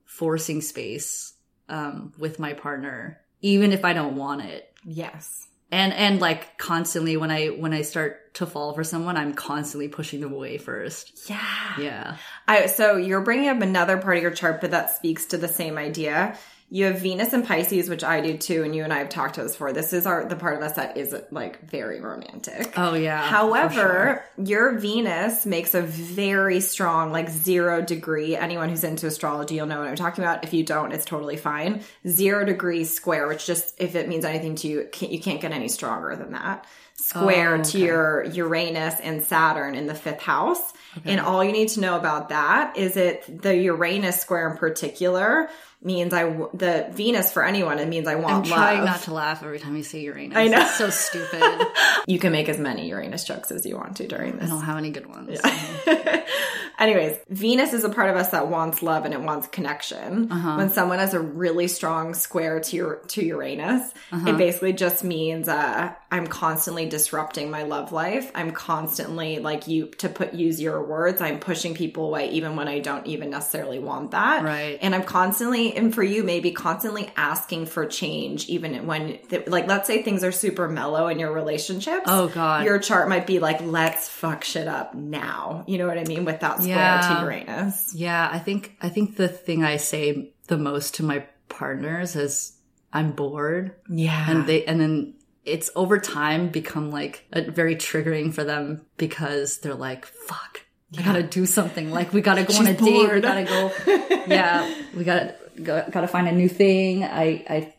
forcing 0.05 0.61
space 0.61 1.33
um 1.69 2.13
with 2.17 2.39
my 2.39 2.53
partner 2.53 3.19
even 3.41 3.71
if 3.71 3.85
I 3.85 3.93
don't 3.93 4.15
want 4.15 4.41
it 4.41 4.73
Yes. 4.83 5.47
and 5.71 5.93
and 5.93 6.19
like 6.19 6.57
constantly 6.57 7.17
when 7.17 7.29
I 7.29 7.47
when 7.47 7.73
I 7.73 7.81
start 7.81 8.33
to 8.35 8.45
fall 8.45 8.73
for 8.73 8.83
someone 8.83 9.17
I'm 9.17 9.33
constantly 9.33 9.87
pushing 9.87 10.21
them 10.21 10.33
away 10.33 10.57
first 10.57 11.29
Yeah. 11.29 11.73
yeah 11.79 12.17
I, 12.47 12.67
so 12.67 12.95
you're 12.95 13.21
bringing 13.21 13.49
up 13.49 13.61
another 13.61 13.97
part 13.97 14.15
of 14.17 14.23
your 14.23 14.31
chart, 14.31 14.61
but 14.61 14.71
that 14.71 14.95
speaks 14.95 15.25
to 15.27 15.37
the 15.37 15.49
same 15.49 15.77
idea. 15.77 16.37
You 16.69 16.85
have 16.85 16.99
Venus 16.99 17.31
and 17.31 17.47
Pisces, 17.47 17.87
which 17.89 18.03
I 18.03 18.19
do 18.19 18.37
too, 18.37 18.63
and 18.63 18.75
you 18.75 18.83
and 18.83 18.91
I 18.91 18.97
have 18.97 19.07
talked 19.07 19.37
about 19.37 19.43
this 19.43 19.53
before. 19.53 19.71
This 19.71 19.93
is 19.93 20.05
our 20.05 20.25
the 20.25 20.35
part 20.35 20.57
of 20.57 20.61
us 20.61 20.73
that 20.73 20.97
is 20.97 21.15
like 21.31 21.69
very 21.69 22.01
romantic. 22.01 22.73
oh 22.77 22.93
yeah 22.93 23.21
for 23.21 23.27
However, 23.27 24.25
your 24.37 24.77
Venus 24.77 25.45
makes 25.45 25.73
a 25.73 25.81
very 25.81 26.59
strong, 26.59 27.13
like 27.13 27.29
zero 27.29 27.81
degree. 27.81 28.35
Anyone 28.35 28.67
who's 28.67 28.83
into 28.83 29.07
astrology, 29.07 29.55
you'll 29.55 29.67
know 29.67 29.79
what 29.79 29.87
I'm 29.87 29.95
talking 29.95 30.23
about. 30.25 30.43
If 30.43 30.53
you 30.53 30.65
don't, 30.65 30.91
it's 30.91 31.05
totally 31.05 31.37
fine. 31.37 31.83
Zero 32.05 32.43
degree 32.43 32.83
square, 32.83 33.27
which 33.27 33.45
just 33.45 33.79
if 33.79 33.95
it 33.95 34.09
means 34.09 34.25
anything 34.25 34.55
to 34.55 34.67
you, 34.67 34.89
can't, 34.91 35.11
you 35.11 35.21
can't 35.21 35.39
get 35.39 35.53
any 35.53 35.69
stronger 35.69 36.17
than 36.17 36.33
that. 36.33 36.65
Square 36.95 37.57
Oh, 37.57 37.63
to 37.63 37.79
your 37.79 38.23
Uranus 38.25 38.99
and 39.01 39.21
Saturn 39.23 39.75
in 39.75 39.85
the 39.85 39.93
fifth 39.93 40.21
house. 40.21 40.73
And 41.05 41.19
all 41.19 41.43
you 41.43 41.51
need 41.51 41.69
to 41.69 41.79
know 41.79 41.95
about 41.95 42.29
that 42.29 42.75
is 42.75 42.97
it 42.97 43.41
the 43.43 43.55
Uranus 43.55 44.19
square 44.19 44.49
in 44.49 44.57
particular 44.57 45.47
means 45.81 46.11
I 46.13 46.23
w- 46.23 46.49
the 46.53 46.87
Venus 46.91 47.31
for 47.31 47.45
anyone 47.45 47.79
it 47.79 47.87
means 47.87 48.07
I 48.07 48.15
want. 48.15 48.33
I'm 48.33 48.43
trying 48.43 48.77
love. 48.79 48.85
not 48.85 49.01
to 49.03 49.13
laugh 49.13 49.43
every 49.43 49.59
time 49.59 49.75
you 49.75 49.83
say 49.83 49.99
Uranus 50.01 50.35
I 50.37 50.47
know. 50.47 50.59
it's 50.61 50.75
so 50.75 50.89
stupid 50.89 51.67
you 52.07 52.17
can 52.19 52.31
make 52.31 52.49
as 52.49 52.57
many 52.59 52.87
Uranus 52.89 53.23
jokes 53.23 53.51
as 53.51 53.65
you 53.65 53.75
want 53.77 53.97
to 53.97 54.07
during 54.07 54.37
this 54.37 54.45
I 54.49 54.53
don't 54.53 54.63
have 54.63 54.77
any 54.77 54.89
good 54.91 55.05
ones 55.07 55.39
Anyways, 56.79 57.17
Venus 57.27 57.73
is 57.73 57.83
a 57.83 57.89
part 57.89 58.11
of 58.11 58.15
us 58.17 58.29
that 58.29 58.49
wants 58.49 58.83
love 58.83 59.05
and 59.05 59.11
it 59.11 59.19
wants 59.19 59.47
connection. 59.47 60.31
Uh-huh. 60.31 60.57
When 60.57 60.69
someone 60.69 60.99
has 60.99 61.15
a 61.15 61.19
really 61.19 61.67
strong 61.67 62.13
square 62.13 62.59
to 62.59 62.75
your 62.75 62.95
to 63.07 63.25
Uranus, 63.25 63.91
Uh-huh. 64.11 64.29
it 64.29 64.37
basically 64.37 64.73
just 64.73 65.03
means 65.03 65.47
uh, 65.49 65.91
I'm 66.11 66.27
constantly 66.27 66.85
disrupting 66.87 67.49
my 67.49 67.63
love 67.63 67.91
life. 67.91 68.31
I'm 68.35 68.51
constantly 68.51 69.39
like 69.39 69.67
you 69.67 69.87
to 69.97 70.07
put 70.09 70.35
use 70.35 70.61
your 70.61 70.83
words. 70.83 71.19
I'm 71.19 71.39
pushing 71.39 71.73
people 71.73 72.05
away 72.09 72.29
even 72.33 72.55
when 72.55 72.67
I 72.67 72.77
don't 72.77 73.07
even 73.07 73.31
necessarily 73.31 73.79
want 73.79 74.11
that. 74.11 74.43
Right. 74.43 74.77
And 74.79 74.93
I'm 74.93 75.03
constantly 75.03 75.66
and 75.75 75.93
for 75.93 76.03
you 76.03 76.23
maybe 76.23 76.51
constantly 76.51 77.09
asking 77.17 77.65
for 77.65 77.85
change 77.85 78.47
even 78.47 78.85
when 78.85 79.19
like 79.47 79.67
let's 79.67 79.87
say 79.87 80.03
things 80.03 80.23
are 80.23 80.31
super 80.31 80.67
mellow 80.69 81.07
in 81.07 81.19
your 81.19 81.31
relationships. 81.33 82.03
Oh, 82.07 82.27
God. 82.27 82.65
Your 82.65 82.79
chart 82.79 83.09
might 83.09 83.27
be 83.27 83.39
like 83.39 83.61
let's 83.61 84.07
fuck 84.07 84.43
shit 84.43 84.67
up 84.67 84.93
now. 84.95 85.63
You 85.67 85.77
know 85.77 85.87
what 85.87 85.97
I 85.97 86.03
mean 86.03 86.25
with 86.25 86.39
that 86.41 86.59
square 86.61 86.75
Yeah. 86.77 87.15
to 87.15 87.21
Uranus. 87.23 87.93
Yeah, 87.93 88.29
I 88.31 88.39
think 88.39 88.77
I 88.81 88.89
think 88.89 89.15
the 89.17 89.27
thing 89.27 89.63
I 89.63 89.77
say 89.77 90.33
the 90.47 90.57
most 90.57 90.95
to 90.95 91.03
my 91.03 91.25
partners 91.49 92.15
is 92.15 92.53
I'm 92.93 93.11
bored. 93.11 93.75
Yeah. 93.89 94.29
And 94.31 94.45
they 94.47 94.63
and 94.65 94.79
then 94.79 95.13
it's 95.45 95.69
over 95.75 95.97
time 95.97 96.49
become 96.49 96.91
like 96.91 97.25
a, 97.31 97.41
very 97.49 97.75
triggering 97.75 98.33
for 98.33 98.43
them 98.43 98.85
because 98.97 99.59
they're 99.59 99.75
like, 99.75 100.05
fuck. 100.05 100.61
I 100.97 101.01
gotta 101.01 101.23
do 101.23 101.45
something. 101.45 101.91
Like 101.91 102.13
we 102.13 102.21
gotta 102.21 102.43
go 102.43 102.53
on 102.59 102.67
a 102.67 102.77
She's 102.77 102.85
date. 102.85 103.13
We 103.13 103.19
gotta 103.21 103.43
go. 103.43 103.71
yeah, 104.27 104.73
we 104.95 105.03
gotta 105.03 105.35
go, 105.61 105.85
gotta 105.91 106.07
find 106.07 106.27
a 106.27 106.31
new 106.31 106.49
thing. 106.49 107.03
I 107.03 107.45
I 107.49 107.73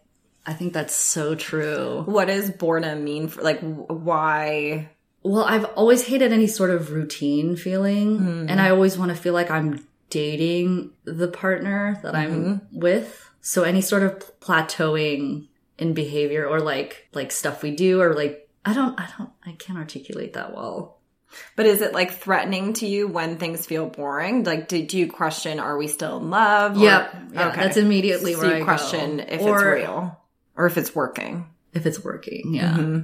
I 0.46 0.52
think 0.54 0.72
that's 0.72 0.94
so 0.94 1.34
true. 1.34 2.02
what 2.06 2.28
does 2.28 2.50
boredom 2.50 3.04
mean 3.04 3.28
for 3.28 3.42
like 3.42 3.60
why 3.60 4.88
Well, 5.22 5.44
I've 5.44 5.66
always 5.66 6.06
hated 6.06 6.32
any 6.32 6.46
sort 6.46 6.70
of 6.70 6.90
routine 6.90 7.56
feeling, 7.56 8.18
mm-hmm. 8.18 8.46
and 8.48 8.60
I 8.60 8.70
always 8.70 8.96
want 8.96 9.10
to 9.10 9.16
feel 9.16 9.34
like 9.34 9.50
I'm 9.50 9.86
dating 10.10 10.92
the 11.04 11.28
partner 11.28 11.98
that 12.02 12.14
I'm 12.14 12.44
mm-hmm. 12.44 12.78
with. 12.78 13.30
So 13.40 13.62
any 13.62 13.80
sort 13.80 14.02
of 14.02 14.40
plateauing 14.40 15.48
in 15.78 15.94
behavior 15.94 16.46
or 16.46 16.60
like 16.60 17.08
like 17.12 17.32
stuff 17.32 17.62
we 17.62 17.74
do 17.74 18.00
or 18.00 18.14
like 18.14 18.48
I 18.64 18.74
don't 18.74 18.98
I 19.00 19.08
don't 19.16 19.30
I 19.46 19.52
can't 19.52 19.78
articulate 19.78 20.34
that 20.34 20.54
well. 20.54 20.97
But 21.56 21.66
is 21.66 21.80
it 21.82 21.92
like 21.92 22.12
threatening 22.12 22.72
to 22.74 22.86
you 22.86 23.06
when 23.08 23.36
things 23.36 23.66
feel 23.66 23.86
boring? 23.86 24.44
Like, 24.44 24.68
do, 24.68 24.84
do 24.84 24.98
you 24.98 25.10
question, 25.10 25.60
are 25.60 25.76
we 25.76 25.86
still 25.88 26.18
in 26.18 26.30
love? 26.30 26.76
Or- 26.76 26.84
Yep. 26.84 27.14
Yeah, 27.32 27.56
that's 27.56 27.76
immediately 27.76 28.34
So 28.34 28.40
where 28.40 28.56
you 28.56 28.62
I 28.62 28.64
question 28.64 29.18
go. 29.18 29.24
if 29.28 29.40
Or- 29.42 29.56
it's 29.76 29.82
real 29.86 30.20
or 30.56 30.66
if 30.66 30.76
it's 30.78 30.94
working. 30.94 31.46
If 31.72 31.86
it's 31.86 32.02
working. 32.02 32.54
Yeah. 32.54 32.72
Mm-hmm. 32.72 32.98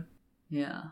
Yeah. 0.51 0.83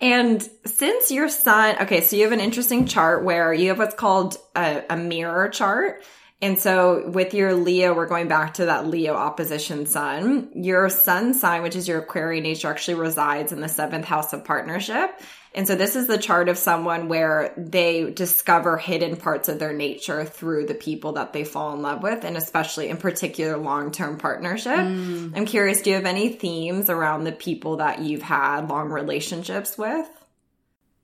And 0.00 0.46
since 0.66 1.10
your 1.10 1.28
sun, 1.28 1.76
okay, 1.82 2.02
so 2.02 2.16
you 2.16 2.24
have 2.24 2.32
an 2.32 2.40
interesting 2.40 2.86
chart 2.86 3.24
where 3.24 3.52
you 3.52 3.68
have 3.68 3.78
what's 3.78 3.94
called 3.94 4.36
a, 4.54 4.82
a 4.90 4.96
mirror 4.96 5.48
chart. 5.48 6.02
And 6.42 6.60
so 6.60 7.08
with 7.08 7.32
your 7.32 7.54
Leo, 7.54 7.94
we're 7.94 8.06
going 8.06 8.28
back 8.28 8.54
to 8.54 8.66
that 8.66 8.86
Leo 8.86 9.14
opposition 9.14 9.86
sun. 9.86 10.50
Your 10.54 10.90
sun 10.90 11.32
sign, 11.32 11.62
which 11.62 11.74
is 11.76 11.88
your 11.88 12.00
Aquarian 12.00 12.42
nature, 12.42 12.68
actually 12.68 12.94
resides 12.94 13.52
in 13.52 13.60
the 13.62 13.68
seventh 13.70 14.04
house 14.04 14.34
of 14.34 14.44
partnership. 14.44 15.18
And 15.56 15.66
so 15.66 15.74
this 15.74 15.96
is 15.96 16.06
the 16.06 16.18
chart 16.18 16.50
of 16.50 16.58
someone 16.58 17.08
where 17.08 17.54
they 17.56 18.10
discover 18.10 18.76
hidden 18.76 19.16
parts 19.16 19.48
of 19.48 19.58
their 19.58 19.72
nature 19.72 20.26
through 20.26 20.66
the 20.66 20.74
people 20.74 21.12
that 21.12 21.32
they 21.32 21.44
fall 21.44 21.72
in 21.72 21.80
love 21.80 22.02
with, 22.02 22.24
and 22.24 22.36
especially 22.36 22.90
in 22.90 22.98
particular 22.98 23.56
long-term 23.56 24.18
partnership. 24.18 24.76
Mm. 24.76 25.34
I'm 25.34 25.46
curious, 25.46 25.80
do 25.80 25.88
you 25.88 25.96
have 25.96 26.04
any 26.04 26.28
themes 26.28 26.90
around 26.90 27.24
the 27.24 27.32
people 27.32 27.78
that 27.78 28.00
you've 28.00 28.20
had 28.20 28.68
long 28.68 28.90
relationships 28.90 29.78
with? 29.78 30.06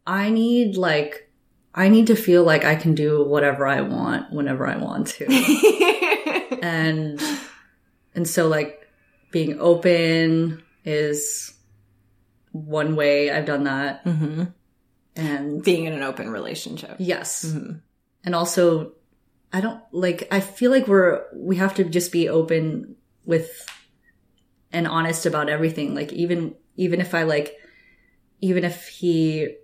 I 0.06 0.28
need 0.28 0.76
like 0.76 1.30
I 1.74 1.88
need 1.88 2.08
to 2.08 2.16
feel 2.16 2.44
like 2.44 2.66
I 2.66 2.74
can 2.74 2.94
do 2.94 3.24
whatever 3.24 3.66
I 3.66 3.80
want 3.80 4.30
whenever 4.32 4.66
I 4.66 4.76
want 4.76 5.06
to. 5.08 6.58
and 6.62 7.22
and 8.14 8.28
so 8.28 8.48
like 8.48 8.86
being 9.30 9.58
open 9.58 10.62
is 10.84 11.51
one 12.52 12.96
way 12.96 13.30
I've 13.30 13.46
done 13.46 13.64
that. 13.64 14.04
mm-hmm. 14.04 14.44
And 15.14 15.62
Being 15.62 15.84
in 15.84 15.92
an 15.92 16.02
open 16.02 16.30
relationship. 16.30 16.96
yes. 16.98 17.44
Mm-hmm. 17.44 17.78
And 18.24 18.34
also 18.34 18.92
I 19.52 19.60
don't 19.60 19.82
like 19.92 20.26
I 20.30 20.40
feel 20.40 20.70
like 20.70 20.86
we're 20.88 21.24
we 21.34 21.56
have 21.56 21.74
to 21.74 21.84
just 21.84 22.12
be 22.12 22.28
open 22.30 22.96
with 23.26 23.66
and 24.72 24.86
honest 24.88 25.26
about 25.26 25.50
everything. 25.50 25.94
Like 25.94 26.12
even 26.12 26.54
even 26.76 27.00
if 27.00 27.14
I 27.14 27.24
like 27.24 27.56
even 28.40 28.64
if 28.64 28.88
he 28.88 29.56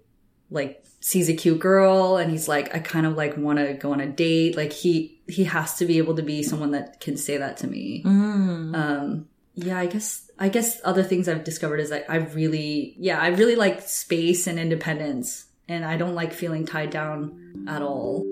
like 0.51 0.85
sees 1.01 1.29
a 1.31 1.35
cute 1.35 1.61
girl 1.61 2.16
and 2.18 2.31
he's 2.31 2.48
like 2.48 2.74
I 2.74 2.81
kind 2.81 3.07
of 3.07 3.16
like 3.16 3.37
want 3.38 3.59
to 3.59 3.72
go 3.74 3.92
on 3.92 4.01
a 4.01 4.07
date, 4.07 4.57
like 4.57 4.72
he 4.72 5.20
he 5.29 5.44
has 5.44 5.77
to 5.77 5.87
be 5.87 5.96
able 5.98 6.16
to 6.16 6.22
be 6.22 6.42
someone 6.42 6.72
that 6.72 7.01
can 7.01 7.16
say 7.16 7.38
that 7.38 7.57
to 7.59 7.66
me. 7.66 8.03
Mm. 8.05 8.74
Um 8.77 9.29
yeah, 9.61 9.79
I 9.79 9.87
guess 9.87 10.31
I 10.38 10.49
guess 10.49 10.81
other 10.85 11.03
things 11.03 11.29
I've 11.29 11.42
discovered 11.42 11.81
is 11.81 11.90
like 11.90 12.09
I 12.09 12.16
really 12.16 12.94
yeah, 12.97 13.21
I 13.21 13.29
really 13.29 13.57
like 13.57 13.83
space 13.83 14.47
and 14.47 14.59
independence 14.59 15.47
and 15.68 15.85
I 15.85 15.97
don't 15.97 16.14
like 16.14 16.33
feeling 16.33 16.64
tied 16.64 16.90
down 16.90 17.66
at 17.66 17.83
all. 17.83 18.25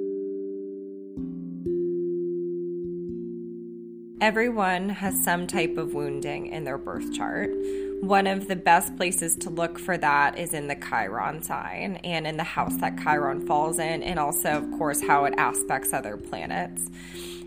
Everyone 4.20 4.88
has 4.88 5.22
some 5.22 5.46
type 5.46 5.76
of 5.76 5.94
wounding 5.94 6.46
in 6.46 6.64
their 6.64 6.78
birth 6.78 7.12
chart. 7.12 7.50
One 8.00 8.26
of 8.26 8.46
the 8.46 8.56
best 8.56 8.96
places 8.96 9.36
to 9.38 9.50
look 9.50 9.78
for 9.78 9.98
that 9.98 10.38
is 10.38 10.54
in 10.54 10.68
the 10.68 10.76
Chiron 10.76 11.42
sign 11.42 11.96
and 11.96 12.26
in 12.26 12.36
the 12.36 12.44
house 12.44 12.76
that 12.76 12.98
Chiron 12.98 13.46
falls 13.46 13.78
in, 13.78 14.02
and 14.02 14.18
also, 14.18 14.50
of 14.50 14.70
course, 14.78 15.02
how 15.02 15.24
it 15.24 15.34
aspects 15.36 15.92
other 15.92 16.16
planets. 16.16 16.88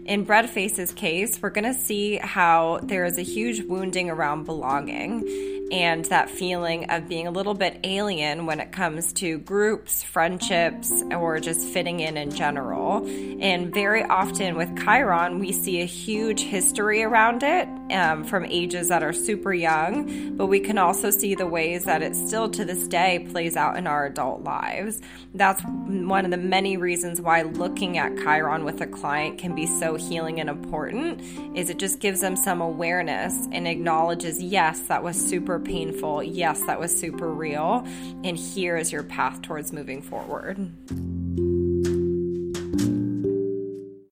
In 0.10 0.26
Breadface's 0.26 0.91
case, 0.91 1.39
we're 1.39 1.52
going 1.52 1.72
to 1.72 1.80
see 1.80 2.17
how 2.17 2.80
there 2.82 3.06
is 3.06 3.19
a 3.19 3.22
huge 3.22 3.62
wounding 3.62 4.10
around 4.10 4.45
belonging 4.45 5.69
and 5.72 6.04
that 6.06 6.32
feeling 6.32 6.89
of 6.89 7.08
being 7.08 7.28
a 7.28 7.32
little 7.32 7.54
bit 7.54 7.80
alien 7.84 8.48
when 8.48 8.60
it 8.60 8.72
comes 8.72 9.13
to 9.13 9.38
groups, 9.38 10.02
friendships, 10.02 11.04
or 11.12 11.39
just 11.39 11.62
fitting 11.62 12.00
in 12.00 12.17
in 12.17 12.32
general. 12.32 13.06
And 13.39 13.72
very 13.72 14.04
often 14.04 14.58
with 14.58 14.76
Chiron, 14.84 15.38
we 15.38 15.52
see 15.52 15.80
a 15.84 15.86
huge 15.86 16.41
history 16.41 17.04
around 17.04 17.43
it 17.43 17.69
um, 17.91 18.23
from 18.23 18.45
ages 18.45 18.89
that 18.89 19.04
are 19.04 19.13
super 19.13 19.54
young, 19.54 20.36
but 20.38 20.47
we 20.47 20.60
can 20.60 20.78
also 20.78 21.10
see 21.10 21.36
the 21.36 21.47
ways 21.47 21.86
that 21.86 22.02
it 22.02 22.15
still 22.15 22.49
to 22.49 22.65
this 22.65 22.88
day 22.88 23.28
plays 23.32 23.56
out 23.56 23.78
in 23.78 23.88
our 23.88 24.06
adult 24.06 24.43
lives. 24.43 25.02
That's 25.34 25.62
one 25.63 26.25
of 26.25 26.32
the 26.32 26.38
many 26.38 26.78
reasons 26.78 27.21
why 27.21 27.43
looking 27.43 27.97
at 27.97 28.17
Chiron 28.17 28.63
with 28.63 28.82
a 28.82 28.88
client 28.88 29.38
can 29.38 29.56
be 29.56 29.65
so 29.65 29.95
healing 29.95 30.39
and 30.39 30.49
important 30.49 31.21
is 31.56 31.69
it 31.69 31.78
just 31.78 31.99
gives 31.99 32.21
them 32.21 32.36
some 32.36 32.62
awareness 32.62 33.47
and 33.52 33.67
acknowledges 33.67 34.41
yes 34.41 34.80
that 34.82 35.04
was 35.04 35.15
super 35.17 35.60
painful 35.60 36.23
yes 36.23 36.62
that 36.65 36.80
was 36.80 36.95
super 36.95 37.32
real 37.32 37.86
and 38.23 38.38
here 38.38 38.78
is 38.78 38.91
your 38.91 39.04
path 39.04 39.41
towards 39.41 39.71
moving 39.71 40.02
forward 40.02 40.71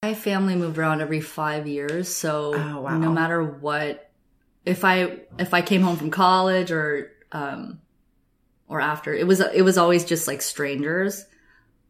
my 0.08 0.14
family 0.14 0.56
moved 0.56 0.78
around 0.78 1.02
every 1.02 1.20
five 1.22 1.68
years 1.68 2.16
so 2.16 2.54
Oh, 2.56 2.82
wow. 2.82 2.98
no 2.98 3.12
matter 3.12 3.44
what 3.44 4.10
if 4.66 4.86
i 4.86 5.20
if 5.38 5.54
i 5.54 5.62
came 5.62 5.82
home 5.82 5.98
from 5.98 6.12
college 6.12 6.72
or 6.72 7.12
um 7.32 7.80
or 8.70 8.80
after 8.80 9.14
it 9.14 9.28
was 9.28 9.42
it 9.42 9.64
was 9.64 9.78
always 9.78 10.06
just 10.06 10.28
like 10.28 10.42
strangers. 10.42 11.26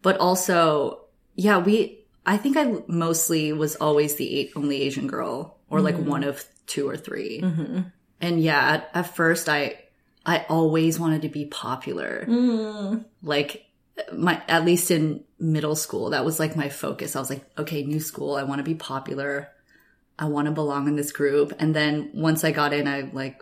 But 0.03 0.17
also 0.17 1.01
yeah 1.35 1.57
we 1.57 2.05
i 2.25 2.37
think 2.37 2.55
i 2.55 2.75
mostly 2.87 3.51
was 3.51 3.75
always 3.75 4.15
the 4.15 4.39
eight, 4.39 4.51
only 4.55 4.81
asian 4.83 5.07
girl 5.07 5.57
or 5.69 5.81
like 5.81 5.95
mm-hmm. 5.95 6.09
one 6.09 6.23
of 6.23 6.45
two 6.65 6.87
or 6.87 6.95
3 6.97 7.41
mm-hmm. 7.41 7.79
and 8.21 8.41
yeah 8.41 8.61
at, 8.73 8.89
at 8.93 9.15
first 9.15 9.49
i 9.49 9.79
i 10.25 10.45
always 10.49 10.99
wanted 10.99 11.21
to 11.23 11.29
be 11.29 11.45
popular. 11.45 12.25
Mm. 12.27 13.05
Like 13.23 13.65
my 14.13 14.41
at 14.47 14.65
least 14.65 14.91
in 14.91 15.23
middle 15.39 15.75
school 15.75 16.09
that 16.11 16.25
was 16.25 16.39
like 16.39 16.55
my 16.55 16.69
focus. 16.69 17.15
I 17.15 17.19
was 17.19 17.29
like 17.29 17.45
okay 17.57 17.83
new 17.83 17.99
school 17.99 18.35
i 18.35 18.43
want 18.43 18.59
to 18.59 18.63
be 18.63 18.75
popular. 18.75 19.49
I 20.19 20.25
want 20.25 20.47
to 20.47 20.51
belong 20.51 20.87
in 20.87 20.95
this 20.95 21.11
group. 21.11 21.53
And 21.59 21.75
then 21.75 22.09
once 22.13 22.43
i 22.43 22.51
got 22.51 22.73
in 22.73 22.87
i 22.87 23.01
like 23.13 23.41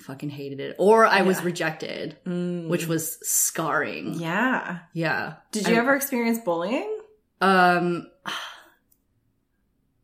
fucking 0.00 0.30
hated 0.30 0.58
it. 0.60 0.76
Or 0.78 1.06
i 1.06 1.22
was 1.22 1.42
rejected 1.44 2.16
which 2.26 2.86
was 2.88 3.18
scarring. 3.28 4.14
Yeah. 4.14 4.80
Yeah. 4.94 5.34
Did 5.52 5.68
you 5.68 5.76
ever 5.76 5.94
experience 5.94 6.38
bullying? 6.44 6.98
Um 7.40 8.08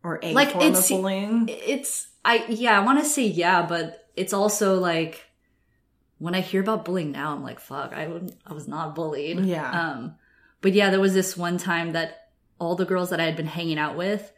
or 0.04 0.20
a 0.22 0.33
Like, 0.33 0.52
form 0.52 0.62
of 0.64 0.68
it's- 0.70 0.88
bullying? 0.88 1.48
it's 1.48 2.07
i 2.24 2.44
yeah 2.48 2.78
i 2.81 2.85
want 2.85 2.98
to 3.00 3.04
say 3.04 3.26
yeah 3.26 3.66
but 3.66 4.07
it's 4.16 4.33
also 4.33 4.78
like 4.78 5.24
when 6.18 6.35
i 6.35 6.40
hear 6.40 6.61
about 6.61 6.85
bullying 6.85 7.12
now 7.12 7.33
i'm 7.33 7.42
like 7.42 7.61
fuck 7.61 7.92
i 7.92 8.07
would 8.07 8.35
i 8.46 8.52
was 8.52 8.68
not 8.68 8.94
bullied. 8.94 9.40
Yeah. 9.40 9.70
um 9.70 10.14
but 10.61 10.73
yeah 10.73 10.90
there 10.90 11.01
was 11.01 11.14
this 11.14 11.37
one 11.37 11.59
time 11.59 11.92
that 11.92 12.29
all 12.59 12.75
the 12.75 12.87
girls 12.87 13.11
that 13.11 13.21
i 13.21 13.25
had 13.25 13.37
been 13.37 13.47
hanging 13.47 13.79
out 13.79 13.97
with 13.97 14.33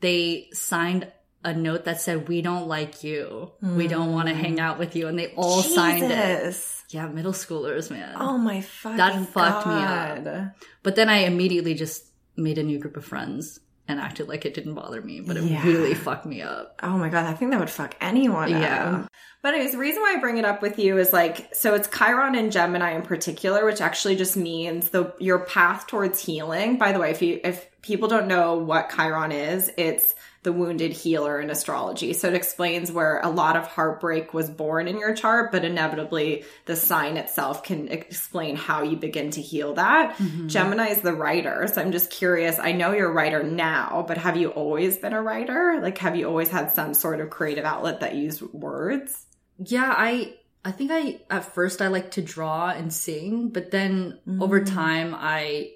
they 0.00 0.48
signed 0.52 1.10
a 1.44 1.54
note 1.54 1.84
that 1.84 2.00
said 2.00 2.28
we 2.28 2.42
don't 2.42 2.68
like 2.68 3.02
you. 3.02 3.50
We 3.60 3.88
don't 3.88 4.12
want 4.12 4.28
to 4.28 4.34
hmm. 4.34 4.40
hang 4.40 4.60
out 4.60 4.78
with 4.78 4.94
you. 4.94 5.08
And 5.08 5.18
they 5.18 5.32
all 5.34 5.62
signed 5.62 6.10
it. 6.10 6.56
Yeah 6.90 7.08
middle 7.08 7.32
schoolers 7.32 7.90
man. 7.90 8.14
Oh 8.16 8.38
my 8.38 8.60
fucking 8.60 8.96
That 8.96 9.28
fucked 9.28 9.66
me 9.66 9.72
up. 9.72 10.54
But 10.82 10.94
then 10.94 11.08
i 11.08 11.18
immediately 11.18 11.74
just 11.74 12.06
made 12.36 12.58
a 12.58 12.62
new 12.62 12.78
group 12.78 12.96
of 12.96 13.04
friends 13.04 13.60
and 13.88 13.98
acted 14.00 14.28
like 14.28 14.44
it 14.46 14.54
didn't 14.54 14.74
bother 14.74 15.02
me 15.02 15.20
but 15.20 15.36
it 15.36 15.42
Yeah. 15.44 15.64
really 15.66 15.94
fucked 15.94 16.24
me 16.26 16.40
up 16.42 16.78
Oh 16.82 16.96
my 16.98 17.08
god, 17.08 17.26
I 17.26 17.34
think 17.34 17.50
that 17.50 17.60
would 17.60 17.70
fuck 17.70 17.94
anyone. 18.00 18.50
Yeah. 18.50 19.00
up. 19.04 19.08
But 19.42 19.54
anyways, 19.54 19.72
the 19.72 19.78
reason 19.78 20.02
why 20.02 20.14
I 20.16 20.20
bring 20.20 20.36
it 20.38 20.44
up 20.44 20.62
with 20.62 20.78
you 20.78 20.98
is 20.98 21.12
like, 21.12 21.52
so 21.52 21.74
it's 21.74 21.88
Chiron 21.88 22.36
and 22.36 22.52
Gemini 22.52 22.92
in 22.92 23.02
particular, 23.02 23.64
which 23.64 23.80
actually 23.80 24.14
just 24.14 24.36
means 24.36 24.90
the 24.90 25.12
your 25.18 25.40
path 25.40 25.88
towards 25.88 26.20
healing. 26.24 26.78
By 26.78 26.92
the 26.92 27.00
way, 27.00 27.10
if 27.10 27.22
you 27.22 27.40
if 27.42 27.66
people 27.82 28.06
don't 28.06 28.28
know 28.28 28.54
what 28.56 28.90
Chiron 28.94 29.32
is, 29.32 29.70
it's 29.76 30.14
the 30.42 30.52
wounded 30.52 30.92
healer 30.92 31.40
in 31.40 31.50
astrology. 31.50 32.12
So 32.12 32.26
it 32.28 32.34
explains 32.34 32.90
where 32.90 33.20
a 33.20 33.28
lot 33.28 33.56
of 33.56 33.66
heartbreak 33.68 34.34
was 34.34 34.50
born 34.50 34.88
in 34.88 34.98
your 34.98 35.14
chart, 35.14 35.52
but 35.52 35.64
inevitably 35.64 36.44
the 36.66 36.74
sign 36.74 37.16
itself 37.16 37.62
can 37.62 37.86
explain 37.88 38.56
how 38.56 38.82
you 38.82 38.96
begin 38.96 39.30
to 39.32 39.40
heal 39.40 39.74
that. 39.74 40.16
Gemini 40.48 40.88
is 40.88 41.00
the 41.00 41.12
writer. 41.12 41.68
So 41.72 41.80
I'm 41.80 41.92
just 41.92 42.10
curious. 42.10 42.58
I 42.58 42.72
know 42.72 42.92
you're 42.92 43.10
a 43.10 43.12
writer 43.12 43.42
now, 43.44 44.04
but 44.08 44.18
have 44.18 44.36
you 44.36 44.48
always 44.50 44.98
been 44.98 45.12
a 45.12 45.22
writer? 45.22 45.78
Like, 45.80 45.98
have 45.98 46.16
you 46.16 46.26
always 46.26 46.48
had 46.48 46.72
some 46.72 46.92
sort 46.92 47.20
of 47.20 47.30
creative 47.30 47.64
outlet 47.64 48.00
that 48.00 48.16
used 48.16 48.42
words? 48.42 49.26
Yeah, 49.58 49.94
I 49.96 50.34
I 50.64 50.72
think 50.72 50.90
I 50.92 51.20
at 51.30 51.44
first 51.54 51.80
I 51.80 51.86
like 51.88 52.12
to 52.12 52.22
draw 52.22 52.70
and 52.70 52.92
sing, 52.92 53.50
but 53.50 53.70
then 53.70 54.18
over 54.40 54.60
Mm. 54.60 54.74
time 54.74 55.14
I 55.16 55.74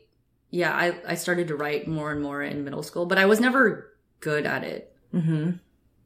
yeah, 0.50 0.72
I 0.72 0.96
I 1.06 1.14
started 1.14 1.48
to 1.48 1.56
write 1.56 1.86
more 1.86 2.10
and 2.10 2.20
more 2.22 2.42
in 2.42 2.64
middle 2.64 2.82
school, 2.82 3.06
but 3.06 3.18
I 3.18 3.26
was 3.26 3.38
never 3.40 3.92
good 4.26 4.44
at 4.44 4.64
it. 4.64 4.92
Mm-hmm. 5.14 5.52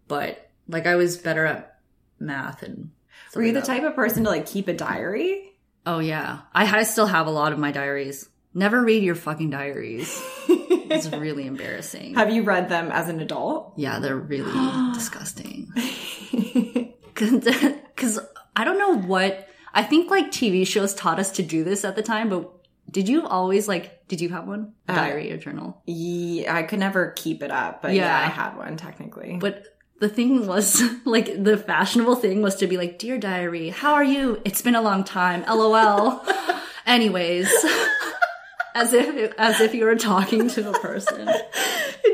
But 0.07 0.51
like 0.69 0.87
I 0.87 0.97
was 0.97 1.17
better 1.17 1.47
at 1.47 1.79
math 2.19 2.63
and 2.63 2.91
Were 3.35 3.43
you 3.43 3.55
the 3.55 3.63
type 3.63 3.83
of 3.83 3.95
person 3.95 4.25
to 4.25 4.31
like 4.31 4.45
keep 4.45 4.69
a 4.69 4.75
diary? 4.75 5.53
Oh 5.87 6.01
yeah. 6.01 6.41
I, 6.53 6.81
I 6.81 6.83
still 6.83 7.07
have 7.07 7.27
a 7.27 7.31
lot 7.31 7.55
of 7.55 7.59
my 7.59 7.73
diaries. 7.73 8.29
Never 8.53 8.83
read 8.83 9.03
your 9.03 9.15
fucking 9.15 9.49
diaries. 9.49 10.23
It's 10.49 11.09
really 11.17 11.47
embarrassing. 11.47 12.17
Have 12.17 12.31
you 12.31 12.43
read 12.43 12.69
them 12.69 12.91
as 12.93 13.09
an 13.09 13.21
adult? 13.21 13.73
Yeah, 13.77 14.01
they're 14.01 14.17
really 14.17 14.93
disgusting. 14.95 15.73
Because 17.15 18.19
I 18.57 18.65
don't 18.65 18.79
know 18.79 18.97
what 18.97 19.47
I 19.75 19.83
think 19.83 20.11
like 20.11 20.31
TV 20.31 20.67
shows 20.67 20.95
taught 20.95 21.19
us 21.19 21.33
to 21.33 21.43
do 21.43 21.65
this 21.65 21.85
at 21.85 21.95
the 21.95 22.03
time, 22.03 22.31
but 22.31 22.51
did 22.91 23.09
you 23.09 23.27
always 23.27 23.69
like? 23.69 24.07
Did 24.09 24.21
you 24.21 24.29
have 24.31 24.47
one 24.47 24.73
Uh, 24.89 24.95
diary 24.95 25.33
or 25.33 25.37
journal? 25.37 25.81
Yeah, 25.87 26.55
I 26.55 26.63
could 26.65 26.79
never 26.81 27.13
keep 27.13 27.43
it 27.43 27.51
up, 27.51 27.83
but 27.83 27.93
yeah, 27.95 28.07
Yeah. 28.07 28.27
I 28.27 28.29
had 28.31 28.57
one 28.57 28.77
technically. 28.77 29.37
But 29.41 29.65
the 30.01 30.09
thing 30.09 30.47
was 30.47 30.83
like 31.05 31.43
the 31.43 31.57
fashionable 31.57 32.17
thing 32.17 32.43
was 32.43 32.57
to 32.57 32.67
be 32.67 32.77
like, 32.77 32.99
"Dear 32.99 33.19
diary, 33.19 33.69
how 33.71 33.95
are 33.95 34.05
you? 34.05 34.41
It's 34.45 34.63
been 34.63 34.75
a 34.75 34.83
long 34.83 35.05
time. 35.05 35.45
LOL." 35.49 36.23
Anyways, 36.87 37.49
as 38.75 38.93
if 38.93 39.33
as 39.39 39.61
if 39.61 39.75
you 39.75 39.85
were 39.85 39.97
talking 39.97 40.49
to 40.49 40.71
a 40.71 40.73
person. 40.81 41.29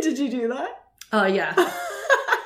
Did 0.03 0.19
you 0.19 0.29
do 0.31 0.49
that? 0.49 0.71
Oh 1.13 1.25
yeah. 1.27 1.55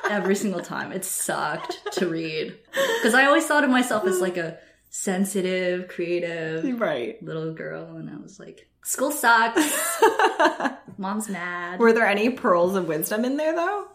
Every 0.09 0.35
single 0.35 0.61
time. 0.61 0.91
It 0.91 1.05
sucked 1.05 1.79
to 1.93 2.07
read. 2.07 2.57
Because 2.97 3.13
I 3.13 3.25
always 3.25 3.45
thought 3.45 3.63
of 3.63 3.69
myself 3.69 4.05
as 4.05 4.19
like 4.19 4.37
a 4.37 4.57
sensitive, 4.91 5.87
creative 5.87 6.79
Right. 6.79 7.21
little 7.23 7.53
girl, 7.53 7.95
and 7.95 8.09
I 8.09 8.17
was 8.17 8.39
like, 8.39 8.67
school 8.83 9.11
sucks. 9.11 9.99
Mom's 10.97 11.29
mad. 11.29 11.79
Were 11.79 11.93
there 11.93 12.05
any 12.05 12.29
pearls 12.29 12.75
of 12.75 12.87
wisdom 12.87 13.25
in 13.25 13.37
there 13.37 13.55
though? 13.55 13.87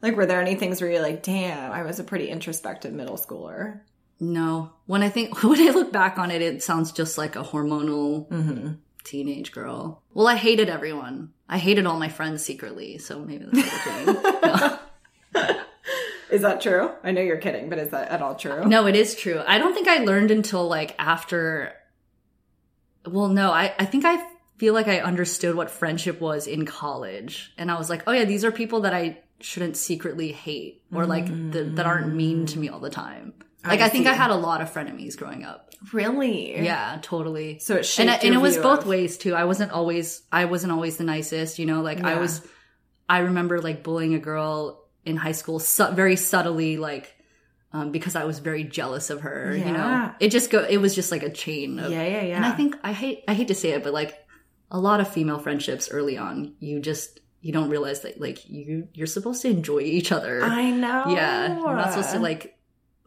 Like, 0.00 0.16
were 0.16 0.26
there 0.26 0.40
any 0.40 0.54
things 0.54 0.80
where 0.80 0.90
you're 0.90 1.02
like, 1.02 1.24
damn, 1.24 1.72
I 1.72 1.82
was 1.82 1.98
a 1.98 2.04
pretty 2.04 2.28
introspective 2.28 2.92
middle 2.94 3.16
schooler? 3.16 3.80
No. 4.20 4.70
When 4.86 5.02
I 5.02 5.08
think 5.08 5.42
when 5.42 5.60
I 5.60 5.72
look 5.72 5.92
back 5.92 6.18
on 6.18 6.30
it, 6.30 6.40
it 6.40 6.62
sounds 6.62 6.92
just 6.92 7.18
like 7.18 7.34
a 7.36 7.42
hormonal 7.42 8.28
Mm-hmm. 8.28 8.72
teenage 9.04 9.50
girl. 9.52 10.02
Well, 10.14 10.28
I 10.28 10.36
hated 10.36 10.68
everyone. 10.68 11.32
I 11.48 11.58
hated 11.58 11.84
all 11.86 11.98
my 11.98 12.08
friends 12.10 12.44
secretly, 12.44 12.98
so 12.98 13.18
maybe 13.18 13.46
that's 13.50 13.84
the 13.84 14.14
thing. 14.14 14.78
Is 16.30 16.42
that 16.42 16.60
true? 16.60 16.90
I 17.02 17.12
know 17.12 17.20
you're 17.22 17.38
kidding, 17.38 17.68
but 17.68 17.78
is 17.78 17.90
that 17.90 18.08
at 18.10 18.22
all 18.22 18.34
true? 18.34 18.64
No, 18.66 18.86
it 18.86 18.96
is 18.96 19.14
true. 19.14 19.42
I 19.46 19.58
don't 19.58 19.74
think 19.74 19.88
I 19.88 19.98
learned 19.98 20.30
until 20.30 20.68
like 20.68 20.94
after. 20.98 21.72
Well, 23.06 23.28
no, 23.28 23.50
I, 23.50 23.74
I 23.78 23.84
think 23.86 24.04
I 24.04 24.22
feel 24.58 24.74
like 24.74 24.88
I 24.88 25.00
understood 25.00 25.54
what 25.54 25.70
friendship 25.70 26.20
was 26.20 26.46
in 26.46 26.66
college. 26.66 27.52
And 27.56 27.70
I 27.70 27.78
was 27.78 27.88
like, 27.88 28.02
oh 28.06 28.12
yeah, 28.12 28.24
these 28.24 28.44
are 28.44 28.52
people 28.52 28.80
that 28.80 28.92
I 28.92 29.18
shouldn't 29.40 29.76
secretly 29.76 30.32
hate 30.32 30.82
or 30.92 31.06
like 31.06 31.26
th- 31.26 31.76
that 31.76 31.86
aren't 31.86 32.14
mean 32.14 32.46
to 32.46 32.58
me 32.58 32.68
all 32.68 32.80
the 32.80 32.90
time. 32.90 33.34
Like, 33.64 33.80
I, 33.80 33.88
think 33.88 34.06
I 34.06 34.14
had 34.14 34.30
a 34.30 34.36
lot 34.36 34.60
of 34.60 34.72
frenemies 34.72 35.16
growing 35.16 35.44
up. 35.44 35.74
Really? 35.92 36.60
Yeah, 36.60 36.98
totally. 37.02 37.58
So 37.58 37.76
it 37.76 37.98
and, 37.98 38.10
I- 38.10 38.16
and 38.16 38.34
it 38.34 38.38
was 38.38 38.56
both 38.56 38.80
of- 38.80 38.86
ways 38.86 39.18
too. 39.18 39.34
I 39.34 39.44
wasn't 39.44 39.72
always, 39.72 40.22
I 40.32 40.46
wasn't 40.46 40.72
always 40.72 40.96
the 40.96 41.04
nicest, 41.04 41.58
you 41.58 41.66
know, 41.66 41.82
like 41.82 42.00
I 42.02 42.18
was, 42.18 42.40
I 43.08 43.18
remember 43.18 43.60
like 43.60 43.82
bullying 43.82 44.14
a 44.14 44.18
girl 44.18 44.87
in 45.04 45.16
high 45.16 45.32
school 45.32 45.58
su- 45.58 45.92
very 45.92 46.16
subtly, 46.16 46.76
like, 46.76 47.14
um, 47.72 47.92
because 47.92 48.16
I 48.16 48.24
was 48.24 48.38
very 48.38 48.64
jealous 48.64 49.10
of 49.10 49.20
her, 49.22 49.54
you 49.56 49.72
know, 49.72 50.12
it 50.20 50.30
just 50.30 50.50
go, 50.50 50.64
it 50.64 50.78
was 50.78 50.94
just 50.94 51.10
like 51.10 51.22
a 51.22 51.30
chain 51.30 51.78
of, 51.78 51.90
Yeah, 51.92 52.04
yeah, 52.06 52.22
yeah. 52.24 52.36
and 52.36 52.44
I 52.46 52.52
think 52.52 52.76
I 52.82 52.92
hate, 52.92 53.24
I 53.28 53.34
hate 53.34 53.48
to 53.48 53.54
say 53.54 53.70
it, 53.70 53.82
but 53.84 53.92
like 53.92 54.14
a 54.70 54.78
lot 54.78 55.00
of 55.00 55.08
female 55.08 55.38
friendships 55.38 55.88
early 55.90 56.16
on, 56.18 56.54
you 56.60 56.80
just, 56.80 57.20
you 57.40 57.52
don't 57.52 57.70
realize 57.70 58.00
that 58.00 58.20
like 58.20 58.48
you 58.50 58.88
you're 58.94 59.06
supposed 59.06 59.42
to 59.42 59.48
enjoy 59.48 59.78
each 59.80 60.10
other. 60.10 60.42
I 60.42 60.70
know. 60.72 61.04
yeah, 61.08 61.56
you're 61.56 61.76
not 61.76 61.90
supposed 61.90 62.10
to 62.10 62.18
like 62.18 62.57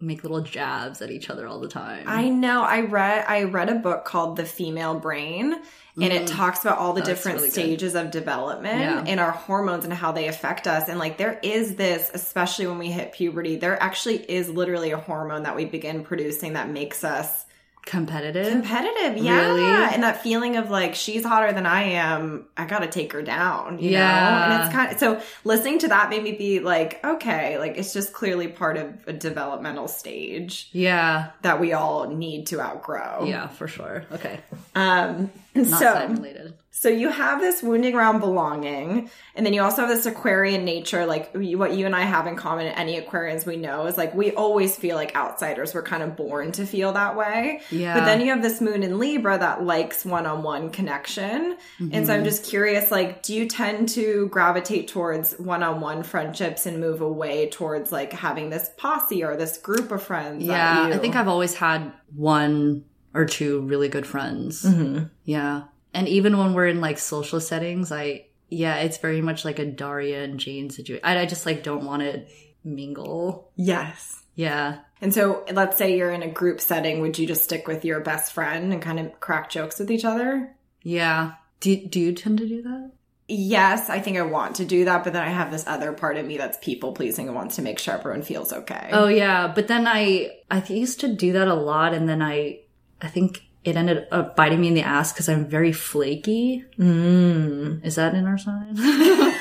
make 0.02 0.24
little 0.24 0.42
jabs 0.42 1.02
at 1.02 1.12
each 1.12 1.30
other 1.30 1.48
all 1.48 1.60
the 1.60 1.68
time. 1.68 2.06
I 2.08 2.30
know. 2.30 2.64
I 2.64 2.82
read 2.82 3.26
I 3.28 3.44
read 3.44 3.70
a 3.70 3.76
book 3.76 4.06
called 4.06 4.36
The 4.38 4.46
Female 4.46 5.00
Brain 5.00 5.54
and 5.98 6.14
it 6.14 6.26
talks 6.28 6.62
about 6.62 6.78
all 6.78 6.94
the 6.94 7.02
Mm. 7.02 7.06
Different 7.06 7.38
really 7.38 7.48
good. 7.50 7.54
stages 7.54 7.96
of 7.96 8.12
development 8.12 8.80
Yeah. 8.80 9.04
and 9.06 9.20
our 9.20 9.32
hormones 9.32 9.84
and 9.86 9.94
how 9.94 10.12
they 10.14 10.28
affect 10.28 10.66
us 10.68 10.88
and 10.90 10.98
like 11.00 11.18
there 11.18 11.38
is 11.44 11.76
this 11.76 12.10
especially 12.14 12.68
when 12.68 12.78
we 12.80 12.90
hit 12.90 13.12
puberty 13.12 13.58
there 13.58 13.82
actually 13.82 14.18
is 14.18 14.50
literally 14.50 14.92
a 14.92 14.98
hormone 14.98 15.44
that 15.44 15.56
we 15.56 15.66
begin 15.66 16.04
producing 16.04 16.54
that 16.54 16.70
makes 16.70 17.04
us 17.04 17.46
competitive. 17.86 18.52
competitive 18.52 19.18
yeah 19.24 19.48
Really? 19.54 19.94
and 19.94 20.04
that 20.04 20.22
feeling 20.22 20.56
of 20.56 20.70
like 20.70 20.94
she's 20.96 21.26
hotter 21.26 21.52
than 21.52 21.66
i 21.66 21.82
am 21.84 22.46
i 22.56 22.66
gotta 22.66 22.88
take 22.88 23.12
her 23.14 23.22
down 23.24 23.80
you 23.80 23.92
know 23.92 23.98
Yeah. 23.98 24.54
and 24.54 24.64
it's 24.64 24.74
kind 24.74 24.92
of 24.92 25.00
so 25.00 25.22
listening 25.44 25.80
to 25.80 25.88
that 25.88 26.10
made 26.10 26.22
me 26.24 26.34
be 26.34 26.60
like 26.60 27.04
okay 27.04 27.58
like 27.58 27.78
it's 27.78 27.92
just 27.92 28.14
clearly 28.14 28.48
part 28.48 28.78
of 28.78 28.94
a 29.08 29.14
developmental 29.14 29.88
stage 29.88 30.70
yeah, 30.74 31.32
that 31.42 31.60
we 31.60 31.74
all 31.74 32.08
need 32.08 32.48
to 32.48 32.62
outgrow 32.62 33.26
yeah, 33.26 33.48
for 33.48 33.68
sure. 33.68 34.06
Okay, 34.12 34.40
um 34.76 35.32
not 35.56 35.80
so 35.80 36.08
related. 36.08 36.54
So 36.74 36.88
you 36.88 37.10
have 37.10 37.42
this 37.42 37.62
wounding 37.62 37.96
around 37.96 38.22
belonging, 38.22 39.10
and 39.36 39.46
then 39.46 39.54
you 39.54 39.62
also 39.62 39.82
have 39.82 39.90
this 39.90 40.06
Aquarian 40.06 40.64
nature. 40.64 41.06
Like 41.06 41.32
what 41.34 41.74
you 41.74 41.86
and 41.86 41.94
I 41.96 42.02
have 42.02 42.28
in 42.28 42.38
common, 42.38 42.68
any 42.68 43.00
Aquarians 43.00 43.46
we 43.46 43.58
know 43.58 43.88
is 43.88 43.98
like 43.98 44.16
we 44.16 44.32
always 44.32 44.76
feel 44.78 44.96
like 44.96 45.14
outsiders. 45.16 45.74
We're 45.74 45.84
kind 45.84 46.02
of 46.02 46.16
born 46.16 46.54
to 46.54 46.66
feel 46.66 46.94
that 46.94 47.18
way. 47.18 47.62
Yeah. 47.72 47.94
But 48.00 48.06
then 48.06 48.22
you 48.22 48.28
have 48.32 48.42
this 48.42 48.62
moon 48.62 48.84
in 48.84 49.00
Libra 49.00 49.38
that 49.38 49.64
likes 49.64 50.06
one-on-one 50.06 50.70
connection, 50.72 51.58
and 51.80 51.92
Mm-hmm. 51.92 52.06
so 52.06 52.14
I'm 52.14 52.24
just 52.24 52.46
curious. 52.46 52.90
Like, 52.90 53.22
do 53.22 53.36
you 53.36 53.48
tend 53.48 53.90
to 53.90 54.28
gravitate 54.30 54.88
towards 54.88 55.34
one-on-one 55.34 56.04
friendships 56.04 56.66
and 56.66 56.80
move 56.80 57.02
away 57.02 57.50
towards 57.50 57.92
like 57.92 58.14
having 58.14 58.50
this 58.50 58.70
posse 58.78 59.24
or 59.24 59.36
this 59.36 59.58
group 59.58 59.92
of 59.92 60.02
friends? 60.02 60.44
Yeah, 60.44 60.90
I 60.94 60.98
think 60.98 61.16
I've 61.18 61.28
always 61.28 61.54
had 61.54 61.92
one 62.16 62.86
or 63.14 63.26
two 63.26 63.60
really 63.62 63.90
good 63.90 64.08
friends. 64.08 64.64
Mm-hmm. 64.64 65.06
Yeah. 65.26 65.64
And 65.94 66.08
even 66.08 66.38
when 66.38 66.54
we're 66.54 66.68
in 66.68 66.82
like 66.82 66.98
social 66.98 67.40
settings, 67.40 67.92
I, 67.92 68.26
yeah, 68.50 68.78
it's 68.78 68.98
very 68.98 69.22
much 69.22 69.46
like 69.46 69.60
a 69.60 69.66
Daria 69.66 70.24
and 70.24 70.40
Jane 70.40 70.70
situation. 70.70 71.04
I, 71.04 71.20
I 71.20 71.26
just 71.26 71.46
like 71.46 71.64
don't 71.64 71.86
want 71.86 72.02
to 72.02 72.26
mingle. 72.64 73.52
yes. 73.56 74.18
Yeah. 74.34 74.80
And 75.02 75.14
so, 75.14 75.44
let's 75.52 75.78
say 75.78 75.98
you're 75.98 76.12
in 76.12 76.24
a 76.24 76.32
group 76.32 76.62
setting, 76.62 77.02
would 77.02 77.20
you 77.20 77.28
just 77.28 77.44
stick 77.44 77.68
with 77.68 77.84
your 77.84 78.00
best 78.00 78.32
friend 78.32 78.72
and 78.72 78.82
kind 78.82 79.00
of 79.00 79.20
crack 79.20 79.50
jokes 79.50 79.78
with 79.78 79.92
each 79.92 80.06
other? 80.06 80.56
Yeah. 80.84 81.34
Do, 81.60 81.76
do 81.76 82.00
you 82.00 82.14
tend 82.14 82.38
to 82.38 82.48
do 82.48 82.62
that? 82.62 82.92
Yes, 83.28 83.90
I 83.90 84.00
think 84.00 84.18
I 84.18 84.24
want 84.24 84.58
to 84.58 84.66
do 84.66 84.86
that, 84.86 85.04
but 85.04 85.14
then 85.14 85.24
I 85.24 85.30
have 85.30 85.52
this 85.52 85.66
other 85.68 85.94
part 85.94 86.18
of 86.18 86.26
me 86.26 86.38
that's 86.38 86.58
people 86.62 86.94
pleasing 86.94 87.28
and 87.28 87.36
wants 87.36 87.58
to 87.58 87.62
make 87.62 87.80
sure 87.80 87.94
everyone 87.94 88.24
feels 88.24 88.52
okay. 88.52 88.90
Oh 88.92 89.08
yeah. 89.08 89.48
But 89.48 89.68
then 89.68 89.88
I, 89.88 90.32
I 90.50 90.64
used 90.68 91.02
to 91.02 91.14
do 91.14 91.34
that 91.34 91.48
a 91.48 91.54
lot. 91.54 91.94
And 91.94 92.10
then 92.10 92.22
I, 92.22 92.62
I 93.02 93.08
think 93.08 93.44
it 93.64 93.76
ended 93.76 94.08
up 94.12 94.36
biting 94.36 94.60
me 94.62 94.68
in 94.70 94.74
the 94.74 94.82
ass 94.82 95.14
because 95.14 95.30
I'm 95.30 95.46
very 95.48 95.72
flaky. 95.72 96.66
Mm. 96.80 97.86
Is 97.86 97.96
that 97.96 98.14
in 98.16 98.26
our 98.26 98.38
sign? 98.38 98.76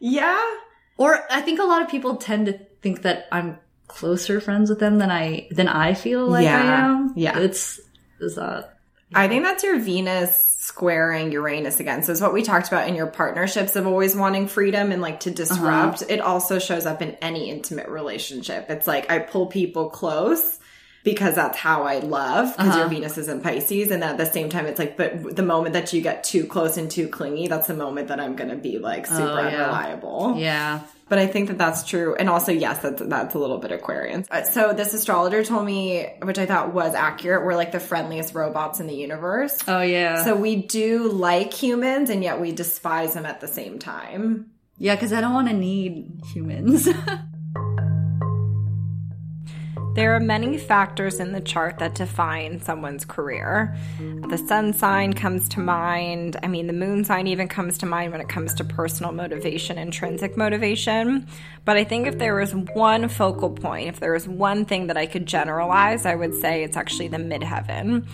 Yeah. 0.00 0.38
Or 0.96 1.18
I 1.30 1.40
think 1.40 1.60
a 1.60 1.64
lot 1.64 1.82
of 1.82 1.88
people 1.88 2.16
tend 2.16 2.46
to 2.46 2.58
think 2.82 3.02
that 3.02 3.26
I'm 3.32 3.58
closer 3.88 4.40
friends 4.40 4.70
with 4.70 4.78
them 4.78 4.98
than 4.98 5.10
I 5.10 5.48
than 5.50 5.66
I 5.68 5.94
feel 5.94 6.26
like 6.26 6.44
Yeah. 6.44 6.60
I 6.62 6.84
am. 6.90 7.12
Yeah. 7.16 7.38
It's 7.38 7.80
is 8.20 8.36
that 8.36 8.78
I 9.14 9.26
think 9.28 9.42
that's 9.44 9.64
your 9.64 9.78
Venus 9.78 10.44
squaring 10.58 11.32
Uranus 11.32 11.80
again. 11.80 12.02
So 12.02 12.12
it's 12.12 12.20
what 12.20 12.34
we 12.34 12.42
talked 12.42 12.68
about 12.68 12.86
in 12.88 12.94
your 12.94 13.06
partnerships 13.06 13.74
of 13.74 13.86
always 13.86 14.14
wanting 14.14 14.48
freedom 14.48 14.92
and 14.92 15.00
like 15.00 15.20
to 15.20 15.30
disrupt. 15.30 16.02
It 16.08 16.20
also 16.20 16.58
shows 16.58 16.84
up 16.84 17.00
in 17.00 17.12
any 17.22 17.48
intimate 17.50 17.88
relationship. 17.88 18.66
It's 18.68 18.86
like 18.86 19.10
I 19.10 19.18
pull 19.20 19.46
people 19.46 19.88
close 19.88 20.57
because 21.12 21.34
that's 21.36 21.56
how 21.56 21.84
I 21.84 21.98
love 22.00 22.56
because 22.56 22.76
your 22.76 22.88
Venus 22.88 23.16
is 23.18 23.28
in 23.28 23.40
Pisces. 23.40 23.90
And 23.90 24.04
at 24.04 24.18
the 24.18 24.26
same 24.26 24.48
time, 24.48 24.66
it's 24.66 24.78
like, 24.78 24.96
but 24.96 25.34
the 25.36 25.42
moment 25.42 25.72
that 25.72 25.92
you 25.92 26.00
get 26.02 26.24
too 26.24 26.44
close 26.46 26.76
and 26.76 26.90
too 26.90 27.08
clingy, 27.08 27.48
that's 27.48 27.66
the 27.66 27.74
moment 27.74 28.08
that 28.08 28.20
I'm 28.20 28.36
going 28.36 28.50
to 28.50 28.56
be 28.56 28.78
like 28.78 29.06
super 29.06 29.22
Oh, 29.22 29.48
yeah. 29.48 29.64
unreliable. 29.64 30.34
Yeah. 30.36 30.80
But 31.08 31.18
I 31.18 31.26
think 31.26 31.48
that 31.48 31.56
that's 31.56 31.84
true. 31.84 32.14
And 32.16 32.28
also, 32.28 32.52
yes, 32.52 32.80
that's, 32.80 33.00
that's 33.00 33.34
a 33.34 33.38
little 33.38 33.56
bit 33.56 33.72
Aquarian. 33.72 34.26
Uh, 34.30 34.42
So 34.42 34.74
this 34.74 34.92
astrologer 34.92 35.42
told 35.42 35.64
me, 35.64 36.06
which 36.22 36.38
I 36.38 36.44
thought 36.44 36.74
was 36.74 36.94
accurate, 36.94 37.46
we're 37.46 37.56
like 37.56 37.72
the 37.72 37.80
friendliest 37.80 38.34
robots 38.34 38.78
in 38.80 38.86
the 38.86 38.94
universe. 38.94 39.56
Oh 39.66 39.80
yeah. 39.80 40.22
So 40.24 40.36
we 40.36 40.56
do 40.56 41.08
like 41.10 41.54
humans 41.54 42.10
and 42.10 42.22
yet 42.22 42.40
we 42.40 42.52
despise 42.52 43.14
them 43.14 43.24
at 43.24 43.40
the 43.40 43.48
same 43.48 43.78
time. 43.78 44.50
yeah, 44.76 44.94
because 44.94 45.12
I 45.14 45.22
don't 45.22 45.32
want 45.32 45.48
to 45.48 45.54
need 45.54 46.20
humans. 46.32 46.86
There 49.98 50.14
are 50.14 50.20
many 50.20 50.58
factors 50.58 51.18
in 51.18 51.32
the 51.32 51.40
chart 51.40 51.80
that 51.80 51.96
define 51.96 52.62
someone's 52.62 53.04
career. 53.04 53.76
The 54.28 54.38
sun 54.38 54.72
sign 54.72 55.12
comes 55.12 55.48
to 55.48 55.58
mind. 55.58 56.36
I 56.40 56.46
mean, 56.46 56.68
the 56.68 56.72
moon 56.72 57.02
sign 57.02 57.26
even 57.26 57.48
comes 57.48 57.78
to 57.78 57.86
mind 57.86 58.12
when 58.12 58.20
it 58.20 58.28
comes 58.28 58.54
to 58.54 58.64
personal 58.64 59.10
motivation, 59.10 59.76
intrinsic 59.76 60.36
motivation. 60.36 61.26
But 61.64 61.78
I 61.78 61.82
think 61.82 62.06
if 62.06 62.16
there 62.16 62.36
was 62.36 62.54
one 62.54 63.08
focal 63.08 63.50
point, 63.50 63.88
if 63.88 63.98
there 63.98 64.12
was 64.12 64.28
one 64.28 64.66
thing 64.66 64.86
that 64.86 64.96
I 64.96 65.06
could 65.06 65.26
generalize, 65.26 66.06
I 66.06 66.14
would 66.14 66.40
say 66.40 66.62
it's 66.62 66.76
actually 66.76 67.08
the 67.08 67.16
midheaven. 67.16 68.06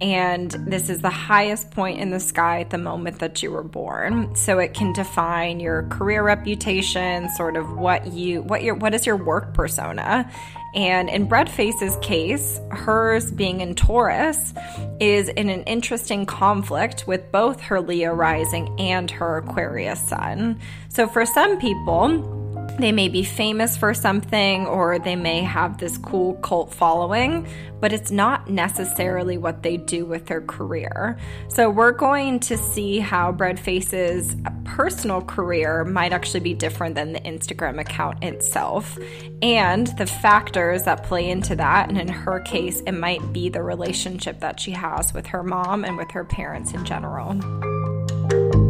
And 0.00 0.50
this 0.50 0.90
is 0.90 1.00
the 1.00 1.10
highest 1.10 1.72
point 1.72 1.98
in 2.00 2.10
the 2.10 2.20
sky 2.20 2.60
at 2.60 2.70
the 2.70 2.78
moment 2.78 3.18
that 3.18 3.42
you 3.42 3.50
were 3.50 3.64
born. 3.64 4.34
So 4.36 4.60
it 4.60 4.72
can 4.72 4.92
define 4.92 5.58
your 5.58 5.84
career 5.84 6.22
reputation, 6.22 7.28
sort 7.30 7.56
of 7.56 7.76
what 7.76 8.12
you 8.12 8.42
what 8.42 8.62
your 8.62 8.76
what 8.76 8.94
is 8.94 9.06
your 9.06 9.16
work 9.16 9.54
persona. 9.54 10.30
And 10.74 11.08
in 11.08 11.28
Breadface's 11.28 11.96
case, 12.02 12.60
hers 12.70 13.30
being 13.30 13.60
in 13.60 13.74
Taurus 13.74 14.52
is 15.00 15.28
in 15.28 15.48
an 15.48 15.62
interesting 15.64 16.26
conflict 16.26 17.06
with 17.06 17.32
both 17.32 17.60
her 17.62 17.80
Leo 17.80 18.12
rising 18.12 18.78
and 18.78 19.10
her 19.10 19.38
Aquarius 19.38 20.00
sun. 20.00 20.60
So 20.88 21.06
for 21.06 21.24
some 21.24 21.58
people, 21.58 22.37
they 22.78 22.92
may 22.92 23.08
be 23.08 23.22
famous 23.22 23.76
for 23.76 23.92
something 23.92 24.66
or 24.66 24.98
they 24.98 25.16
may 25.16 25.42
have 25.42 25.78
this 25.78 25.98
cool 25.98 26.34
cult 26.34 26.72
following, 26.72 27.46
but 27.80 27.92
it's 27.92 28.10
not 28.10 28.48
necessarily 28.48 29.36
what 29.36 29.62
they 29.62 29.76
do 29.76 30.04
with 30.04 30.26
their 30.26 30.40
career. 30.40 31.18
So, 31.48 31.70
we're 31.70 31.92
going 31.92 32.40
to 32.40 32.56
see 32.56 32.98
how 32.98 33.32
Breadface's 33.32 34.36
personal 34.64 35.22
career 35.22 35.84
might 35.84 36.12
actually 36.12 36.40
be 36.40 36.54
different 36.54 36.94
than 36.94 37.12
the 37.12 37.20
Instagram 37.20 37.80
account 37.80 38.22
itself, 38.22 38.98
and 39.42 39.86
the 39.98 40.06
factors 40.06 40.84
that 40.84 41.04
play 41.04 41.28
into 41.28 41.56
that. 41.56 41.88
And 41.88 41.98
in 41.98 42.08
her 42.08 42.40
case, 42.40 42.80
it 42.80 42.92
might 42.92 43.32
be 43.32 43.48
the 43.48 43.62
relationship 43.62 44.40
that 44.40 44.60
she 44.60 44.70
has 44.72 45.12
with 45.12 45.26
her 45.26 45.42
mom 45.42 45.84
and 45.84 45.96
with 45.96 46.10
her 46.12 46.24
parents 46.24 46.72
in 46.72 46.84
general. 46.84 48.67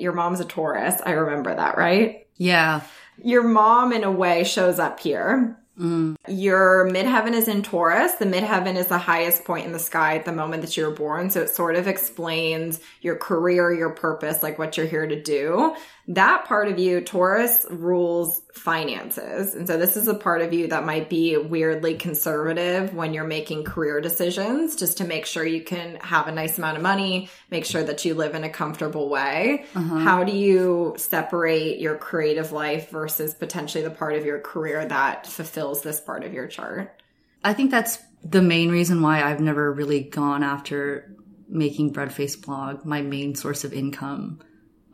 Your 0.00 0.12
mom's 0.12 0.40
a 0.40 0.44
Taurus. 0.44 1.00
I 1.04 1.12
remember 1.12 1.54
that, 1.54 1.76
right? 1.76 2.26
yeah. 2.36 2.82
Your 3.22 3.42
mom, 3.42 3.92
in 3.92 4.04
a 4.04 4.10
way, 4.10 4.44
shows 4.44 4.78
up 4.78 5.00
here. 5.00 5.58
Mm. 5.78 6.16
Your 6.28 6.88
midheaven 6.90 7.32
is 7.32 7.48
in 7.48 7.62
Taurus. 7.62 8.12
The 8.14 8.24
midheaven 8.24 8.76
is 8.76 8.86
the 8.88 8.98
highest 8.98 9.44
point 9.44 9.66
in 9.66 9.72
the 9.72 9.78
sky 9.78 10.16
at 10.16 10.24
the 10.24 10.32
moment 10.32 10.62
that 10.62 10.76
you 10.76 10.84
were 10.84 10.94
born. 10.94 11.30
So 11.30 11.42
it 11.42 11.50
sort 11.50 11.76
of 11.76 11.86
explains 11.86 12.80
your 13.00 13.16
career, 13.16 13.72
your 13.72 13.90
purpose, 13.90 14.42
like 14.42 14.58
what 14.58 14.76
you're 14.76 14.86
here 14.86 15.06
to 15.06 15.20
do. 15.22 15.74
That 16.08 16.44
part 16.44 16.68
of 16.68 16.78
you, 16.78 17.00
Taurus, 17.00 17.66
rules 17.68 18.40
finances. 18.54 19.56
And 19.56 19.66
so 19.66 19.76
this 19.76 19.96
is 19.96 20.06
a 20.06 20.14
part 20.14 20.40
of 20.40 20.52
you 20.52 20.68
that 20.68 20.84
might 20.84 21.10
be 21.10 21.36
weirdly 21.36 21.96
conservative 21.96 22.94
when 22.94 23.12
you're 23.12 23.24
making 23.24 23.64
career 23.64 24.00
decisions, 24.00 24.76
just 24.76 24.98
to 24.98 25.04
make 25.04 25.26
sure 25.26 25.44
you 25.44 25.62
can 25.62 25.96
have 25.96 26.28
a 26.28 26.32
nice 26.32 26.58
amount 26.58 26.76
of 26.76 26.82
money, 26.84 27.28
make 27.50 27.64
sure 27.64 27.82
that 27.82 28.04
you 28.04 28.14
live 28.14 28.36
in 28.36 28.44
a 28.44 28.48
comfortable 28.48 29.08
way. 29.08 29.64
Uh-huh. 29.74 29.98
How 29.98 30.22
do 30.22 30.30
you 30.30 30.94
separate 30.96 31.80
your 31.80 31.96
creative 31.96 32.52
life 32.52 32.90
versus 32.90 33.34
potentially 33.34 33.82
the 33.82 33.90
part 33.90 34.14
of 34.14 34.24
your 34.24 34.38
career 34.38 34.86
that 34.86 35.26
fulfills 35.26 35.82
this 35.82 36.00
part 36.00 36.22
of 36.22 36.32
your 36.32 36.46
chart? 36.46 37.02
I 37.42 37.52
think 37.52 37.72
that's 37.72 37.98
the 38.22 38.42
main 38.42 38.70
reason 38.70 39.02
why 39.02 39.22
I've 39.22 39.40
never 39.40 39.72
really 39.72 40.02
gone 40.02 40.44
after 40.44 41.12
making 41.48 41.92
Breadface 41.92 42.40
blog 42.40 42.84
my 42.84 43.02
main 43.02 43.34
source 43.34 43.64
of 43.64 43.72
income, 43.72 44.40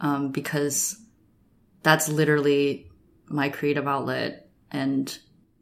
um, 0.02 0.30
because 0.32 1.00
that's 1.82 2.08
literally 2.08 2.90
my 3.28 3.48
creative 3.48 3.88
outlet. 3.88 4.50
And 4.70 5.16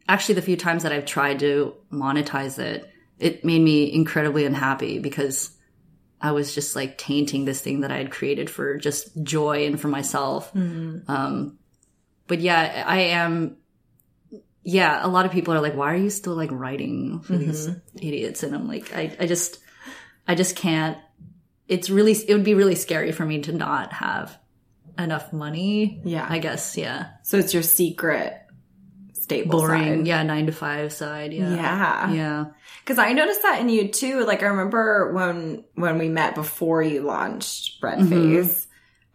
actually, 0.08 0.34
the 0.36 0.42
few 0.42 0.56
times 0.56 0.82
that 0.82 0.92
I've 0.92 1.06
tried 1.06 1.38
to 1.40 1.74
monetize 1.92 2.58
it, 2.58 2.90
it 3.18 3.44
made 3.44 3.60
me 3.60 3.92
incredibly 3.92 4.44
unhappy 4.46 4.98
because 4.98 5.56
I 6.20 6.32
was 6.32 6.54
just 6.54 6.74
like 6.74 6.98
tainting 6.98 7.44
this 7.44 7.60
thing 7.60 7.80
that 7.80 7.92
I 7.92 7.98
had 7.98 8.10
created 8.10 8.50
for 8.50 8.76
just 8.78 9.22
joy 9.22 9.66
and 9.66 9.80
for 9.80 9.88
myself. 9.88 10.52
Um, 11.08 11.58
but 12.26 12.40
yeah, 12.40 12.84
I 12.86 12.98
am. 13.00 13.56
Yeah, 14.62 15.04
a 15.04 15.08
lot 15.08 15.24
of 15.24 15.32
people 15.32 15.54
are 15.54 15.60
like, 15.60 15.74
"Why 15.74 15.92
are 15.92 15.96
you 15.96 16.10
still 16.10 16.34
like 16.34 16.50
writing 16.52 17.20
for 17.20 17.32
these 17.36 17.66
idiots?" 17.96 18.42
And 18.42 18.54
I'm 18.54 18.68
like, 18.68 18.94
I, 18.94 19.16
I 19.18 19.26
just, 19.26 19.58
I 20.28 20.34
just 20.34 20.54
can't. 20.54 20.98
It's 21.70 21.88
really 21.88 22.12
it 22.12 22.34
would 22.34 22.44
be 22.44 22.54
really 22.54 22.74
scary 22.74 23.12
for 23.12 23.24
me 23.24 23.40
to 23.42 23.52
not 23.52 23.92
have 23.94 24.36
enough 24.98 25.32
money. 25.32 26.02
Yeah. 26.04 26.26
I 26.28 26.38
guess. 26.40 26.76
Yeah. 26.76 27.06
So 27.22 27.38
it's 27.38 27.54
your 27.54 27.62
secret 27.62 28.36
stable 29.14 29.60
Boring. 29.60 30.00
side. 30.00 30.06
Yeah. 30.06 30.22
Nine 30.24 30.46
to 30.46 30.52
five 30.52 30.92
side. 30.92 31.32
Yeah. 31.32 31.54
Yeah. 31.54 32.12
Yeah. 32.12 32.44
Because 32.84 32.98
I 32.98 33.12
noticed 33.12 33.42
that 33.42 33.60
in 33.60 33.68
you 33.68 33.88
too. 33.88 34.24
Like 34.26 34.42
I 34.42 34.46
remember 34.46 35.12
when 35.14 35.64
when 35.74 35.98
we 35.98 36.08
met 36.08 36.34
before 36.34 36.82
you 36.82 37.02
launched 37.02 37.80
Bread 37.80 38.00
Mm-hmm. 38.00 38.42
Face. 38.42 38.66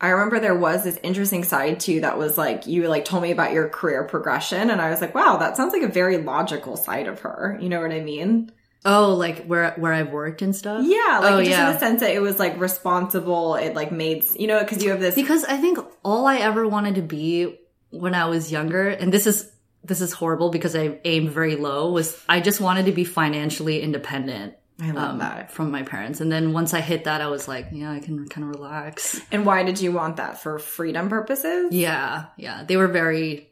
I 0.02 0.10
remember 0.10 0.40
there 0.40 0.58
was 0.58 0.84
this 0.84 1.00
interesting 1.04 1.44
side 1.46 1.80
to 1.82 1.92
you 1.94 2.02
that 2.02 2.18
was 2.18 2.38
like 2.38 2.68
you 2.68 2.88
like 2.88 3.06
told 3.06 3.24
me 3.24 3.32
about 3.32 3.54
your 3.54 3.70
career 3.70 4.04
progression, 4.04 4.70
and 4.70 4.82
I 4.82 4.90
was 4.90 5.00
like, 5.02 5.16
wow, 5.16 5.38
that 5.38 5.56
sounds 5.56 5.72
like 5.74 5.84
a 5.84 5.88
very 5.88 6.18
logical 6.18 6.76
side 6.78 7.08
of 7.08 7.22
her. 7.22 7.58
You 7.62 7.70
know 7.70 7.82
what 7.82 7.92
I 7.92 8.02
mean? 8.02 8.52
Oh, 8.86 9.16
like 9.16 9.46
where 9.46 9.72
where 9.78 9.92
I've 9.92 10.12
worked 10.12 10.42
and 10.42 10.56
stuff. 10.56 10.86
Yeah, 10.86 11.20
like 11.20 11.32
Oh, 11.34 11.40
just 11.40 11.50
yeah. 11.50 11.68
in 11.68 11.74
the 11.74 11.80
sense 11.80 12.02
that 12.02 12.12
it 12.12 12.20
was 12.20 12.40
like 12.40 12.60
responsible. 12.60 13.56
It 13.56 13.74
like 13.76 13.92
made 13.92 14.26
you 14.38 14.48
know 14.48 14.60
because 14.60 14.84
you 14.84 14.92
have 14.92 15.00
this. 15.00 15.16
Because 15.16 15.44
I 15.44 15.58
think 15.58 15.80
all 16.04 16.28
I 16.28 16.38
ever 16.38 16.68
wanted 16.68 16.96
to 16.96 17.02
be 17.02 17.58
when 17.90 18.14
I 18.14 18.26
was 18.26 18.52
younger, 18.52 18.90
and 18.90 19.12
this 19.12 19.26
is 19.28 19.52
this 19.84 20.02
is 20.02 20.14
horrible 20.14 20.50
because 20.50 20.76
I 20.76 21.00
aimed 21.04 21.32
very 21.32 21.56
low, 21.56 21.92
was 21.92 22.22
I 22.30 22.42
just 22.42 22.62
wanted 22.62 22.86
to 22.88 22.92
be 22.92 23.04
financially 23.04 23.82
independent. 23.82 24.56
I 24.80 24.92
love 24.92 25.12
um, 25.12 25.18
that. 25.20 25.52
from 25.52 25.72
my 25.72 25.84
parents. 25.84 26.20
And 26.20 26.30
then 26.30 26.52
once 26.52 26.74
I 26.74 26.82
hit 26.82 27.06
that, 27.06 27.22
I 27.22 27.28
was 27.28 27.48
like, 27.48 27.68
yeah, 27.72 27.92
I 27.92 28.00
can 28.00 28.28
kind 28.28 28.44
of 28.44 28.60
relax. 28.60 29.22
And 29.32 29.46
why 29.46 29.64
did 29.64 29.80
you 29.80 29.94
want 29.94 30.18
that 30.18 30.42
for 30.42 30.60
freedom 30.60 31.08
purposes? 31.08 31.72
Yeah, 31.72 32.26
yeah. 32.36 32.66
They 32.66 32.76
were 32.76 32.90
very, 32.90 33.50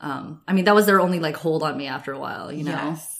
um, 0.00 0.42
I 0.46 0.52
mean, 0.52 0.66
that 0.66 0.74
was 0.74 0.84
their 0.84 1.00
only 1.00 1.20
like 1.20 1.36
hold 1.36 1.62
on 1.62 1.76
me 1.76 1.86
after 1.86 2.12
a 2.12 2.18
while, 2.18 2.52
you 2.52 2.64
know? 2.64 2.72
Yes. 2.72 3.17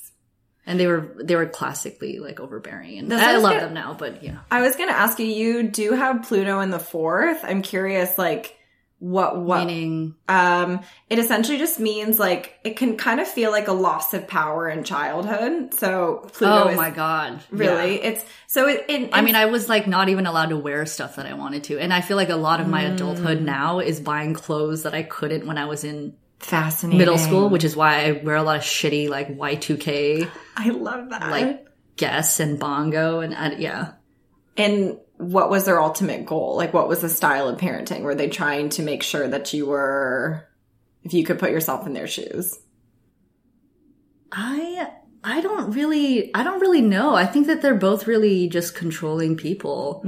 And 0.68 0.78
they 0.78 0.86
were, 0.86 1.08
they 1.20 1.34
were 1.34 1.46
classically 1.46 2.18
like 2.20 2.38
overbearing. 2.38 2.98
And 2.98 3.10
That's 3.10 3.22
I 3.22 3.26
what 3.26 3.30
I 3.30 3.34
was 3.34 3.42
love 3.42 3.52
gonna- 3.54 3.64
them 3.66 3.74
now, 3.74 3.94
but 3.98 4.22
yeah. 4.22 4.38
I 4.50 4.60
was 4.60 4.76
going 4.76 4.88
to 4.90 4.94
ask 4.96 5.18
you. 5.18 5.26
You 5.26 5.62
do 5.64 5.92
have 5.94 6.22
Pluto 6.28 6.60
in 6.60 6.70
the 6.70 6.78
fourth. 6.78 7.40
I'm 7.42 7.62
curious, 7.62 8.16
like 8.18 8.54
what 9.00 9.38
what 9.38 9.64
Meaning, 9.64 10.16
Um, 10.28 10.80
it 11.08 11.20
essentially 11.20 11.56
just 11.56 11.78
means 11.78 12.18
like 12.18 12.58
it 12.64 12.76
can 12.76 12.96
kind 12.96 13.20
of 13.20 13.28
feel 13.28 13.52
like 13.52 13.68
a 13.68 13.72
loss 13.72 14.12
of 14.12 14.26
power 14.26 14.68
in 14.68 14.82
childhood. 14.82 15.72
So 15.74 16.28
Pluto 16.32 16.70
oh 16.70 16.74
my 16.74 16.90
God. 16.90 17.40
really 17.50 17.94
Yeah. 18.00 18.08
it's 18.08 18.24
so 18.48 18.66
it. 18.66 18.84
it 18.88 19.10
I 19.12 19.20
mean, 19.22 19.36
I 19.36 19.46
was 19.46 19.68
like 19.68 19.86
not 19.86 20.08
even 20.08 20.26
allowed 20.26 20.48
to 20.48 20.56
wear 20.56 20.84
stuff 20.84 21.14
that 21.14 21.26
I 21.26 21.34
wanted 21.34 21.62
to. 21.64 21.78
And 21.78 21.94
I 21.94 22.00
feel 22.00 22.16
like 22.16 22.28
a 22.28 22.34
lot 22.36 22.60
of 22.60 22.66
my 22.66 22.84
Mm. 22.84 22.94
adulthood 22.94 23.40
now 23.40 23.78
is 23.78 24.00
buying 24.00 24.34
clothes 24.34 24.82
that 24.82 24.94
I 24.94 25.04
couldn't 25.04 25.46
when 25.46 25.58
I 25.58 25.66
was 25.66 25.84
in 25.84 26.14
fascinating. 26.40 26.98
middle 26.98 27.18
school, 27.18 27.48
which 27.48 27.64
is 27.64 27.76
why 27.76 28.06
I 28.06 28.12
wear 28.12 28.36
a 28.36 28.42
lot 28.42 28.56
of 28.56 28.62
shitty 28.62 29.08
like 29.08 29.28
Y2K 29.28 30.30
I 30.56 30.68
love 30.70 31.10
that. 31.10 31.30
like 31.30 31.66
Guess 31.96 32.40
and 32.40 32.58
Bongo 32.58 33.20
and 33.20 33.34
uh, 33.34 33.56
yeah. 33.58 33.92
and 34.56 34.98
what 35.16 35.50
was 35.50 35.64
their 35.64 35.80
ultimate 35.80 36.26
goal? 36.26 36.56
Like, 36.56 36.72
what 36.72 36.88
was 36.88 37.00
the 37.00 37.08
style 37.08 37.48
of 37.48 37.58
parenting? 37.58 38.02
Were 38.02 38.14
they 38.14 38.28
trying 38.28 38.68
to 38.70 38.82
make 38.82 39.02
sure 39.02 39.26
that 39.26 39.52
you 39.52 39.66
were, 39.66 40.48
if 41.02 41.12
you 41.12 41.24
could 41.24 41.40
put 41.40 41.50
yourself 41.50 41.86
in 41.88 41.92
their 41.92 42.06
shoes? 42.06 42.56
I 44.30 44.88
I 45.24 45.40
don't 45.40 45.72
really 45.72 46.32
I 46.34 46.44
don't 46.44 46.60
really 46.60 46.82
know. 46.82 47.14
I 47.14 47.26
think 47.26 47.48
that 47.48 47.62
they're 47.62 47.74
both 47.74 48.06
really 48.06 48.48
just 48.48 48.74
controlling 48.74 49.36
people. 49.36 50.02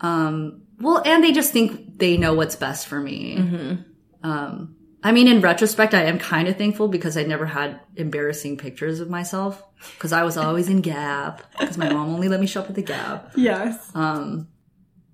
Um 0.00 0.62
well 0.80 1.02
and 1.04 1.24
they 1.24 1.32
just 1.32 1.52
think 1.52 1.98
they 1.98 2.16
know 2.16 2.34
what's 2.34 2.56
best 2.56 2.86
for 2.86 3.00
me. 3.00 3.78
Um 4.22 4.76
I 5.02 5.12
mean 5.12 5.28
in 5.28 5.40
retrospect 5.40 5.94
I 5.94 6.04
am 6.04 6.18
kind 6.18 6.48
of 6.48 6.56
thankful 6.56 6.88
because 6.88 7.16
I 7.16 7.22
never 7.22 7.46
had 7.46 7.80
embarrassing 7.96 8.56
pictures 8.56 9.00
of 9.00 9.08
myself 9.10 9.62
because 9.94 10.12
I 10.12 10.24
was 10.24 10.36
always 10.36 10.68
in 10.68 10.80
Gap 10.80 11.42
because 11.58 11.78
my 11.78 11.92
mom 11.92 12.14
only 12.14 12.28
let 12.28 12.40
me 12.40 12.46
shop 12.46 12.68
at 12.68 12.74
the 12.74 12.82
Gap. 12.82 13.32
Yes. 13.36 13.90
Um 13.94 14.48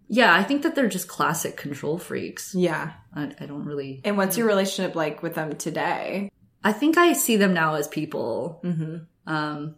yeah, 0.09 0.35
I 0.35 0.43
think 0.43 0.63
that 0.63 0.75
they're 0.75 0.89
just 0.89 1.09
classic 1.09 1.57
control 1.57 1.99
freaks. 1.99 2.55
Yeah. 2.55 2.93
I, 3.15 3.33
I 3.41 3.47
don't 3.47 3.65
really 3.65 4.01
And 4.05 4.17
what's 4.17 4.37
your 4.37 4.47
relationship 4.47 4.95
like 4.95 5.23
with 5.23 5.35
them 5.35 5.57
today? 5.57 6.31
I 6.63 6.73
think 6.73 6.97
I 6.97 7.13
see 7.13 7.37
them 7.37 7.53
now 7.53 7.75
as 7.75 7.89
people. 7.89 8.61
Mm-hmm. 8.65 8.97
Um, 9.27 9.77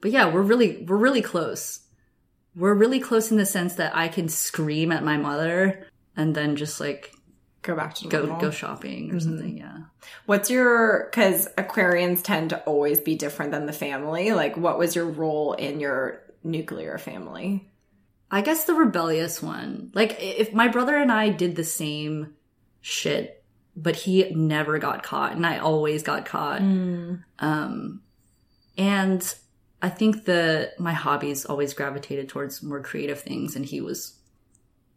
but 0.00 0.10
yeah, 0.10 0.32
we're 0.32 0.42
really, 0.42 0.84
we're 0.84 0.96
really 0.96 1.22
close. 1.22 1.80
We're 2.56 2.74
really 2.74 2.98
close 2.98 3.30
in 3.30 3.36
the 3.36 3.46
sense 3.46 3.74
that 3.74 3.96
I 3.96 4.08
can 4.08 4.28
scream 4.28 4.90
at 4.90 5.04
my 5.04 5.16
mother 5.16 5.86
and 6.16 6.34
then 6.34 6.56
just 6.56 6.80
like 6.80 7.12
Go 7.62 7.76
back 7.76 7.94
to 7.96 8.08
go, 8.08 8.20
normal. 8.20 8.40
go 8.40 8.50
shopping 8.50 9.14
or 9.14 9.20
something. 9.20 9.58
Yeah. 9.58 9.78
What's 10.26 10.48
your 10.50 11.08
because 11.10 11.46
Aquarians 11.58 12.22
tend 12.22 12.50
to 12.50 12.60
always 12.60 12.98
be 12.98 13.16
different 13.16 13.52
than 13.52 13.66
the 13.66 13.72
family. 13.72 14.32
Like, 14.32 14.56
what 14.56 14.78
was 14.78 14.96
your 14.96 15.06
role 15.06 15.52
in 15.52 15.78
your 15.78 16.22
nuclear 16.42 16.96
family? 16.96 17.70
I 18.30 18.42
guess 18.42 18.64
the 18.64 18.74
rebellious 18.74 19.42
one. 19.42 19.90
Like 19.92 20.16
if 20.20 20.52
my 20.52 20.68
brother 20.68 20.96
and 20.96 21.10
I 21.10 21.30
did 21.30 21.56
the 21.56 21.64
same 21.64 22.34
shit, 22.80 23.42
but 23.76 23.96
he 23.96 24.30
never 24.30 24.78
got 24.78 25.02
caught 25.02 25.32
and 25.32 25.44
I 25.44 25.58
always 25.58 26.02
got 26.02 26.26
caught. 26.26 26.60
Um, 26.60 28.02
and 28.78 29.34
I 29.82 29.88
think 29.88 30.24
the, 30.24 30.72
my 30.78 30.92
hobbies 30.92 31.44
always 31.44 31.74
gravitated 31.74 32.28
towards 32.28 32.62
more 32.62 32.80
creative 32.80 33.20
things 33.20 33.56
and 33.56 33.64
he 33.64 33.80
was, 33.80 34.14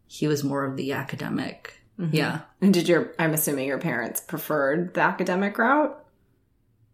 he 0.06 0.28
was 0.28 0.44
more 0.44 0.64
of 0.64 0.78
the 0.78 0.94
academic. 0.94 1.80
Yeah. 1.98 2.42
And 2.62 2.74
did 2.74 2.88
your 2.88 3.14
I'm 3.20 3.34
assuming 3.34 3.68
your 3.68 3.78
parents 3.80 4.20
preferred 4.22 4.94
the 4.96 5.02
academic 5.02 5.58
route? 5.58 5.98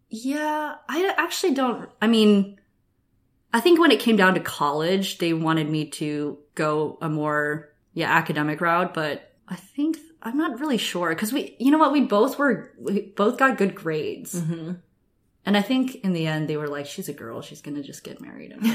Yeah, 0.08 0.74
I 0.88 1.14
actually 1.16 1.54
don't. 1.54 1.88
I 2.02 2.06
mean, 2.06 2.58
I 3.52 3.60
think 3.60 3.78
when 3.80 3.90
it 3.92 4.00
came 4.00 4.16
down 4.16 4.34
to 4.34 4.40
college, 4.40 5.18
they 5.18 5.32
wanted 5.32 5.68
me 5.70 5.86
to 5.90 6.38
go 6.54 6.98
a 7.00 7.08
more 7.08 7.70
yeah 7.94 8.10
academic 8.12 8.60
route, 8.60 8.92
but 8.94 9.32
I 9.48 9.56
think 9.56 9.98
I'm 10.22 10.36
not 10.36 10.60
really 10.60 10.78
sure 10.78 11.08
because 11.10 11.32
we, 11.32 11.56
you 11.58 11.70
know 11.70 11.78
what, 11.78 11.92
we 11.92 12.02
both 12.02 12.38
were 12.38 12.72
we 12.78 13.00
both 13.02 13.38
got 13.38 13.56
good 13.58 13.74
grades, 13.74 14.34
Mm-hmm. 14.34 14.72
and 15.46 15.56
I 15.56 15.62
think 15.62 15.96
in 15.96 16.12
the 16.12 16.26
end 16.26 16.48
they 16.48 16.56
were 16.56 16.68
like, 16.68 16.86
she's 16.86 17.08
a 17.08 17.12
girl, 17.14 17.40
she's 17.40 17.62
gonna 17.62 17.82
just 17.82 18.04
get 18.04 18.20
married 18.20 18.52
and 18.52 18.66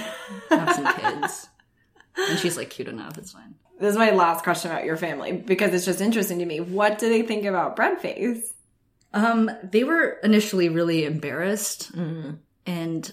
have 0.49 0.73
some 0.73 0.93
kids, 0.95 1.47
and 2.29 2.39
she's 2.39 2.57
like 2.57 2.69
cute 2.69 2.87
enough, 2.87 3.17
it's 3.17 3.31
fine. 3.33 3.55
This 3.79 3.91
is 3.91 3.97
my 3.97 4.11
last 4.11 4.43
question 4.43 4.71
about 4.71 4.85
your 4.85 4.97
family 4.97 5.33
because 5.33 5.73
it's 5.73 5.85
just 5.85 5.99
interesting 6.01 6.39
to 6.39 6.45
me. 6.45 6.59
What 6.59 6.97
do 6.97 7.09
they 7.09 7.23
think 7.23 7.45
about 7.45 7.75
Breadface? 7.75 8.41
Um, 9.13 9.49
they 9.63 9.83
were 9.83 10.17
initially 10.23 10.69
really 10.69 11.05
embarrassed, 11.05 11.91
and 12.65 13.11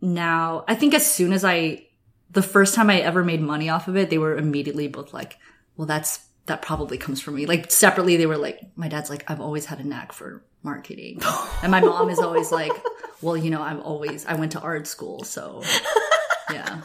now 0.00 0.64
I 0.68 0.74
think 0.74 0.94
as 0.94 1.10
soon 1.10 1.32
as 1.32 1.44
I, 1.44 1.86
the 2.30 2.42
first 2.42 2.74
time 2.74 2.90
I 2.90 3.00
ever 3.00 3.24
made 3.24 3.40
money 3.40 3.68
off 3.68 3.88
of 3.88 3.96
it, 3.96 4.10
they 4.10 4.18
were 4.18 4.36
immediately 4.36 4.88
both 4.88 5.12
like, 5.12 5.38
"Well, 5.76 5.86
that's 5.86 6.20
that 6.46 6.62
probably 6.62 6.98
comes 6.98 7.20
from 7.20 7.34
me." 7.36 7.46
Like 7.46 7.70
separately, 7.70 8.16
they 8.16 8.26
were 8.26 8.36
like, 8.36 8.60
"My 8.76 8.88
dad's 8.88 9.10
like, 9.10 9.28
I've 9.28 9.40
always 9.40 9.66
had 9.66 9.80
a 9.80 9.84
knack 9.84 10.12
for 10.12 10.44
marketing," 10.62 11.20
and 11.62 11.70
my 11.70 11.80
mom 11.80 12.10
is 12.10 12.18
always 12.18 12.52
like, 12.52 12.72
"Well, 13.22 13.36
you 13.36 13.50
know, 13.50 13.62
I've 13.62 13.80
always 13.80 14.26
I 14.26 14.34
went 14.34 14.52
to 14.52 14.60
art 14.60 14.86
school, 14.86 15.24
so 15.24 15.62
yeah." 16.50 16.82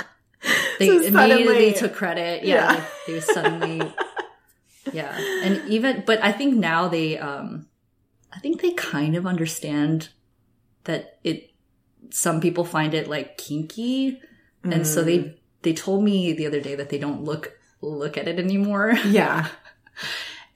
They 0.79 0.87
So 0.87 0.93
immediately 1.05 1.45
suddenly- 1.45 1.73
took 1.73 1.93
credit. 1.93 2.43
Yeah, 2.43 2.73
Yeah. 2.73 2.85
They, 3.05 3.13
they 3.13 3.19
suddenly 3.19 3.93
yeah. 4.93 5.15
And 5.43 5.69
even 5.69 6.03
but 6.05 6.23
i 6.23 6.31
think 6.31 6.55
now 6.55 6.87
they 6.87 7.17
um 7.17 7.67
i 8.33 8.39
think 8.39 8.61
they 8.61 8.71
kind 8.71 9.15
of 9.15 9.27
understand 9.27 10.09
that 10.85 11.19
it 11.23 11.51
some 12.11 12.41
people 12.41 12.63
find 12.65 12.93
it 12.95 13.07
like 13.07 13.37
kinky. 13.37 14.19
And 14.63 14.85
so 14.87 15.03
they 15.03 15.37
they 15.61 15.73
told 15.73 16.03
me 16.03 16.33
the 16.33 16.47
other 16.47 16.59
day 16.59 16.75
that 16.75 16.89
they 16.89 16.97
don't 16.97 17.23
look 17.23 17.53
look 17.81 18.17
at 18.17 18.27
it 18.27 18.39
anymore. 18.39 18.93
Yeah, 19.05 19.47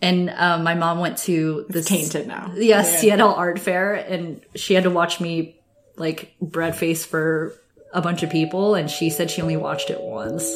and 0.02 0.30
um, 0.32 0.64
my 0.64 0.74
mom 0.76 1.00
went 1.00 1.18
to 1.20 1.66
the 1.70 1.82
tainted 1.82 2.28
now. 2.28 2.52
yeah, 2.56 2.82
seattle 2.82 3.34
art 3.34 3.60
fair 3.60 3.94
and 3.94 4.42
she 4.56 4.74
had 4.74 4.84
to 4.84 4.90
watch 4.90 5.22
me 5.22 5.62
like 5.96 6.36
bread 6.42 6.76
face 6.76 7.06
for 7.06 7.54
a 7.94 8.02
bunch 8.02 8.24
of 8.24 8.30
people 8.30 8.76
and 8.76 8.90
she 8.90 9.10
said 9.10 9.30
she 9.30 9.42
only 9.42 9.58
watched 9.58 9.90
it 9.90 10.02
once 10.02 10.56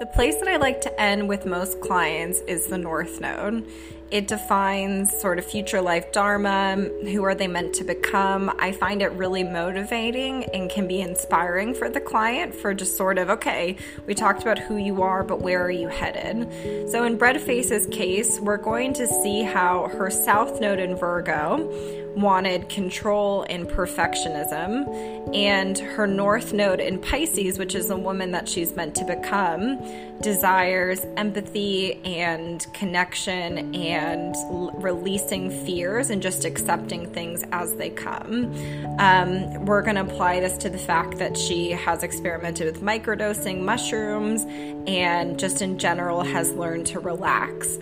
The 0.00 0.06
place 0.06 0.38
that 0.38 0.48
I 0.48 0.56
like 0.56 0.80
to 0.80 1.00
end 1.00 1.28
with 1.28 1.44
most 1.44 1.82
clients 1.82 2.40
is 2.48 2.68
the 2.68 2.78
North 2.78 3.20
Node. 3.20 3.66
It 4.10 4.26
defines 4.26 5.16
sort 5.20 5.38
of 5.38 5.44
future 5.44 5.80
life 5.80 6.10
dharma, 6.10 6.74
who 6.74 7.22
are 7.24 7.34
they 7.34 7.46
meant 7.46 7.74
to 7.74 7.84
become. 7.84 8.52
I 8.58 8.72
find 8.72 9.02
it 9.02 9.12
really 9.12 9.44
motivating 9.44 10.44
and 10.52 10.68
can 10.68 10.88
be 10.88 11.00
inspiring 11.00 11.74
for 11.74 11.88
the 11.88 12.00
client 12.00 12.54
for 12.54 12.74
just 12.74 12.96
sort 12.96 13.18
of, 13.18 13.30
okay, 13.30 13.76
we 14.06 14.14
talked 14.14 14.42
about 14.42 14.58
who 14.58 14.76
you 14.76 15.02
are, 15.02 15.22
but 15.22 15.40
where 15.40 15.64
are 15.64 15.70
you 15.70 15.86
headed? 15.86 16.90
So 16.90 17.04
in 17.04 17.18
Breadface's 17.18 17.86
case, 17.86 18.40
we're 18.40 18.56
going 18.56 18.94
to 18.94 19.06
see 19.06 19.42
how 19.42 19.86
her 19.88 20.10
South 20.10 20.60
Node 20.60 20.80
in 20.80 20.96
Virgo 20.96 21.70
wanted 22.16 22.68
control 22.68 23.46
and 23.48 23.68
perfectionism, 23.68 25.32
and 25.32 25.78
her 25.78 26.08
North 26.08 26.52
Node 26.52 26.80
in 26.80 26.98
Pisces, 26.98 27.56
which 27.56 27.76
is 27.76 27.86
the 27.86 27.96
woman 27.96 28.32
that 28.32 28.48
she's 28.48 28.74
meant 28.74 28.96
to 28.96 29.04
become, 29.04 29.78
desires 30.20 31.04
empathy 31.16 31.94
and 32.04 32.66
connection 32.74 33.74
and 33.74 34.34
l- 34.36 34.70
releasing 34.74 35.50
fears 35.64 36.10
and 36.10 36.20
just 36.22 36.44
accepting 36.44 37.10
things 37.12 37.44
as 37.52 37.74
they 37.74 37.90
come. 37.90 38.54
Um, 38.98 39.64
we're 39.64 39.82
going 39.82 39.96
to 39.96 40.02
apply 40.02 40.40
this 40.40 40.58
to 40.58 40.70
the 40.70 40.78
fact 40.78 41.18
that 41.18 41.36
she 41.36 41.70
has 41.70 42.02
experimented 42.02 42.66
with 42.66 42.82
microdosing 42.82 43.60
mushrooms 43.62 44.44
and 44.86 45.38
just 45.38 45.62
in 45.62 45.78
general 45.78 46.22
has 46.22 46.52
learned 46.52 46.86
to 46.88 47.00
relax. 47.00 47.78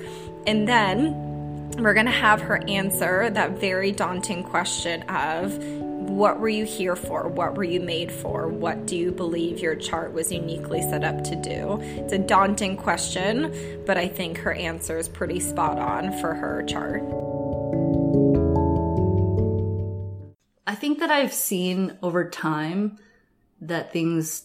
And 0.46 0.68
then 0.68 1.72
we're 1.78 1.94
going 1.94 2.06
to 2.06 2.12
have 2.12 2.40
her 2.40 2.62
answer 2.68 3.30
that 3.30 3.52
very 3.52 3.92
daunting 3.92 4.42
question 4.42 5.02
of 5.02 5.52
what 6.18 6.40
were 6.40 6.48
you 6.48 6.64
here 6.64 6.96
for? 6.96 7.28
What 7.28 7.54
were 7.54 7.62
you 7.62 7.78
made 7.78 8.10
for? 8.10 8.48
What 8.48 8.86
do 8.86 8.96
you 8.96 9.12
believe 9.12 9.60
your 9.60 9.76
chart 9.76 10.12
was 10.12 10.32
uniquely 10.32 10.82
set 10.82 11.04
up 11.04 11.22
to 11.22 11.36
do? 11.36 11.78
It's 11.80 12.12
a 12.12 12.18
daunting 12.18 12.76
question, 12.76 13.84
but 13.86 13.96
I 13.96 14.08
think 14.08 14.38
her 14.38 14.52
answer 14.52 14.98
is 14.98 15.08
pretty 15.08 15.38
spot 15.38 15.78
on 15.78 16.10
for 16.18 16.34
her 16.34 16.64
chart. 16.64 17.04
I 20.66 20.74
think 20.74 20.98
that 20.98 21.12
I've 21.12 21.32
seen 21.32 21.96
over 22.02 22.28
time 22.28 22.98
that 23.60 23.92
things 23.92 24.42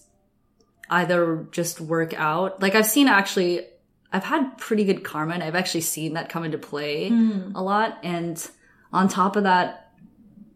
either 0.91 1.47
just 1.51 1.81
work 1.81 2.13
out. 2.13 2.61
Like 2.61 2.75
I've 2.75 2.85
seen 2.85 3.07
actually, 3.07 3.65
I've 4.11 4.23
had 4.23 4.59
pretty 4.59 4.83
good 4.83 5.03
karma 5.03 5.33
and 5.33 5.41
I've 5.41 5.55
actually 5.55 5.81
seen 5.81 6.13
that 6.13 6.29
come 6.29 6.43
into 6.43 6.59
play 6.59 7.09
hmm. 7.09 7.53
a 7.55 7.63
lot. 7.63 7.97
And 8.03 8.47
on 8.91 9.07
top 9.07 9.35
of 9.35 9.45
that, 9.45 9.82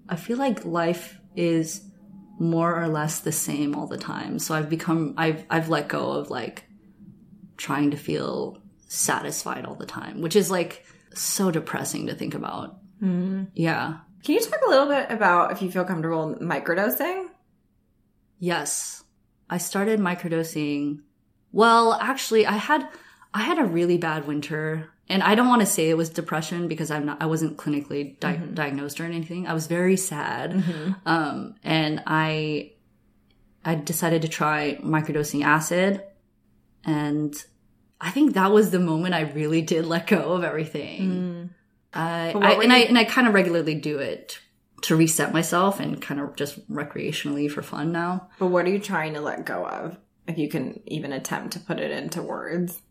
I 0.10 0.16
feel 0.16 0.38
like 0.38 0.66
life 0.66 1.20
is 1.36 1.84
more 2.40 2.80
or 2.80 2.88
less 2.88 3.20
the 3.20 3.32
same 3.32 3.76
all 3.76 3.88
the 3.88 3.98
time. 3.98 4.40
So 4.40 4.54
I've 4.56 4.70
become, 4.70 5.16
I've, 5.18 5.46
I've 5.50 5.70
let 5.70 5.88
go 5.88 6.12
of 6.12 6.30
like 6.30 6.66
trying 7.58 7.92
to 7.92 7.98
feel 7.98 8.62
satisfied 8.88 9.66
all 9.66 9.76
the 9.76 9.86
time, 9.86 10.22
which 10.22 10.36
is 10.36 10.52
like 10.52 10.86
so 11.14 11.52
depressing 11.52 12.08
to 12.08 12.16
think 12.16 12.36
about. 12.36 12.78
Mm-hmm. 13.02 13.46
Yeah. 13.54 13.98
Can 14.24 14.36
you 14.36 14.42
talk 14.42 14.60
a 14.66 14.70
little 14.70 14.88
bit 14.88 15.10
about 15.10 15.52
if 15.52 15.62
you 15.62 15.72
feel 15.72 15.86
comfortable 15.86 16.36
microdosing? 16.42 17.28
Yes. 18.40 19.04
I 19.50 19.58
started 19.58 20.00
microdosing. 20.00 21.02
Well, 21.52 21.94
actually, 21.94 22.46
I 22.46 22.58
had 22.58 22.88
I 23.34 23.42
had 23.42 23.60
a 23.60 23.66
really 23.66 23.98
bad 23.98 24.28
winter, 24.28 24.90
and 25.10 25.24
I 25.24 25.36
don't 25.36 25.48
want 25.48 25.62
to 25.62 25.66
say 25.66 25.90
it 25.90 25.98
was 25.98 26.10
depression 26.10 26.68
because 26.68 26.92
I'm 26.92 27.06
not 27.06 27.22
I 27.22 27.26
wasn't 27.26 27.58
clinically 27.58 28.20
di- 28.20 28.36
mm-hmm. 28.36 28.54
diagnosed 28.54 29.00
or 29.00 29.06
anything. 29.06 29.48
I 29.48 29.54
was 29.54 29.68
very 29.68 29.98
sad. 29.98 30.52
Mm-hmm. 30.52 30.92
Um 31.06 31.56
and 31.64 32.04
I 32.06 32.74
I 33.64 33.76
decided 33.76 34.22
to 34.24 34.28
try 34.28 34.80
microdosing 34.82 35.44
acid 35.44 36.04
and 36.84 37.36
I 38.00 38.12
think 38.12 38.36
that 38.36 38.52
was 38.52 38.70
the 38.70 38.80
moment 38.80 39.16
I 39.16 39.22
really 39.22 39.62
did 39.62 39.86
let 39.86 40.08
go 40.08 40.34
of 40.34 40.44
everything. 40.44 41.02
Mm. 41.02 41.50
I, 41.94 42.32
I 42.32 42.56
were 42.56 42.64
and 42.64 42.74
I 42.74 42.80
and 42.80 42.98
I 42.98 43.06
kind 43.06 43.28
of 43.28 43.34
regularly 43.34 43.76
do 43.76 44.00
it 44.00 44.40
to 44.84 44.96
reset 44.96 45.34
myself 45.34 45.80
and 45.80 46.02
kind 46.02 46.20
of 46.20 46.36
just 46.36 46.70
recreationally 46.72 47.50
for 47.50 47.62
fun 47.62 47.92
now. 47.92 48.30
But 48.40 48.48
what 48.48 48.66
are 48.66 48.70
you 48.70 48.80
trying 48.80 49.16
to 49.16 49.22
let 49.22 49.46
go 49.46 49.66
of? 49.66 49.98
If 50.28 50.38
you 50.38 50.50
can 50.50 50.82
even 50.86 51.14
attempt 51.14 51.54
to 51.54 51.60
put 51.60 51.80
it 51.80 51.92
into 51.92 52.22
words. 52.22 52.82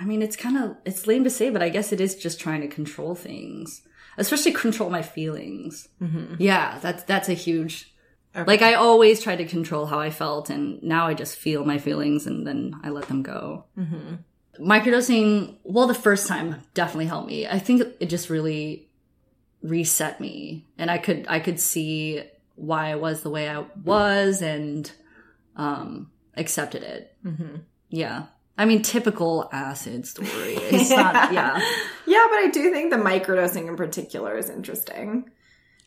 I 0.00 0.04
mean, 0.04 0.22
it's 0.22 0.36
kind 0.36 0.56
of 0.56 0.76
it's 0.84 1.06
lame 1.06 1.24
to 1.24 1.30
say, 1.30 1.50
but 1.50 1.62
I 1.62 1.68
guess 1.68 1.92
it 1.92 2.00
is 2.00 2.14
just 2.14 2.40
trying 2.40 2.60
to 2.60 2.68
control 2.68 3.14
things, 3.14 3.82
especially 4.16 4.52
control 4.52 4.90
my 4.90 5.02
feelings. 5.02 5.88
Mm-hmm. 6.00 6.34
Yeah, 6.38 6.78
that's 6.80 7.02
that's 7.04 7.28
a 7.28 7.34
huge. 7.34 7.92
Okay. 8.36 8.46
Like 8.46 8.62
I 8.62 8.74
always 8.74 9.22
tried 9.22 9.36
to 9.36 9.44
control 9.44 9.86
how 9.86 9.98
I 9.98 10.10
felt, 10.10 10.50
and 10.50 10.82
now 10.82 11.06
I 11.06 11.14
just 11.14 11.36
feel 11.36 11.64
my 11.64 11.78
feelings 11.78 12.26
and 12.26 12.46
then 12.46 12.74
I 12.84 12.90
let 12.90 13.08
them 13.08 13.22
go. 13.22 13.64
Mm-hmm. 13.76 14.16
Microdosing, 14.60 15.56
well, 15.62 15.86
the 15.86 15.94
first 15.94 16.26
time 16.26 16.62
definitely 16.74 17.06
helped 17.06 17.28
me. 17.28 17.46
I 17.46 17.58
think 17.58 17.82
it 18.00 18.06
just 18.06 18.30
really 18.30 18.88
reset 19.62 20.20
me, 20.20 20.66
and 20.76 20.90
I 20.90 20.98
could 20.98 21.26
I 21.28 21.40
could 21.40 21.58
see 21.58 22.22
why 22.54 22.90
I 22.90 22.96
was 22.96 23.22
the 23.22 23.30
way 23.30 23.48
I 23.48 23.64
was, 23.84 24.42
and 24.42 24.90
um 25.56 26.10
accepted 26.36 26.84
it. 26.84 27.16
Mm-hmm. 27.24 27.56
Yeah. 27.88 28.26
I 28.58 28.64
mean, 28.64 28.82
typical 28.82 29.48
acid 29.52 30.06
story. 30.06 30.28
It's 30.70 30.90
not, 30.90 31.32
yeah. 31.32 31.56
Yeah, 32.06 32.26
but 32.30 32.38
I 32.38 32.50
do 32.52 32.72
think 32.72 32.90
the 32.90 32.96
microdosing 32.98 33.68
in 33.68 33.76
particular 33.76 34.36
is 34.36 34.50
interesting. 34.50 35.30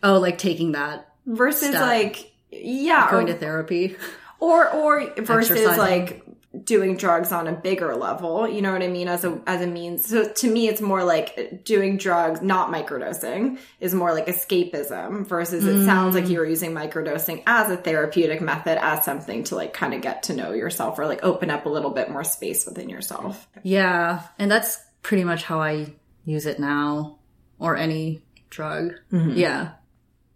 Oh, 0.02 0.20
like 0.20 0.38
taking 0.38 0.72
that, 0.72 1.14
Versus 1.26 1.70
Step. 1.70 1.82
like 1.82 2.32
yeah, 2.50 3.12
going 3.12 3.30
or, 3.30 3.34
to 3.34 3.38
therapy. 3.40 3.96
or 4.40 4.68
or 4.70 5.14
versus 5.18 5.52
Exercising. 5.52 5.78
like 5.80 6.24
doing 6.64 6.98
drugs 6.98 7.32
on 7.32 7.48
a 7.48 7.54
bigger 7.54 7.96
level. 7.96 8.48
You 8.48 8.62
know 8.62 8.74
what 8.74 8.82
I 8.82 8.88
mean? 8.88 9.08
As 9.08 9.24
a 9.24 9.42
as 9.48 9.62
a 9.62 9.68
means. 9.68 10.06
So 10.06 10.28
to 10.28 10.52
me, 10.52 10.68
it's 10.68 10.82
more 10.82 11.04
like 11.04 11.64
doing 11.64 11.98
drugs, 11.98 12.42
not 12.42 12.72
microdosing, 12.72 13.58
is 13.80 13.94
more 13.94 14.14
like 14.14 14.28
escapism. 14.28 15.26
Versus 15.26 15.66
it 15.66 15.86
sounds 15.86 16.16
like 16.16 16.28
you 16.28 16.40
were 16.40 16.46
using 16.46 16.72
microdosing 16.72 17.44
as 17.48 17.72
a 17.72 17.78
therapeutic 17.78 18.42
method, 18.42 18.84
as 18.84 19.06
something 19.06 19.44
to 19.46 19.56
like 19.56 19.74
kind 19.74 19.94
of 19.94 20.02
get 20.02 20.24
to 20.24 20.36
know 20.36 20.52
yourself 20.52 21.00
or 21.00 21.08
like 21.08 21.24
open 21.24 21.50
up 21.50 21.66
a 21.66 21.70
little 21.70 21.92
bit 21.92 22.10
more 22.10 22.24
space 22.24 22.66
within 22.66 22.90
yourself. 22.90 23.48
Yeah. 23.64 24.24
And 24.38 24.52
that's 24.52 24.78
pretty 25.02 25.24
much 25.24 25.44
how 25.44 25.62
I 25.62 25.94
use 26.26 26.46
it 26.46 26.60
now 26.60 27.20
or 27.60 27.78
any 27.78 28.24
drug. 28.50 28.94
Mm-hmm. 29.12 29.38
Yeah. 29.38 29.72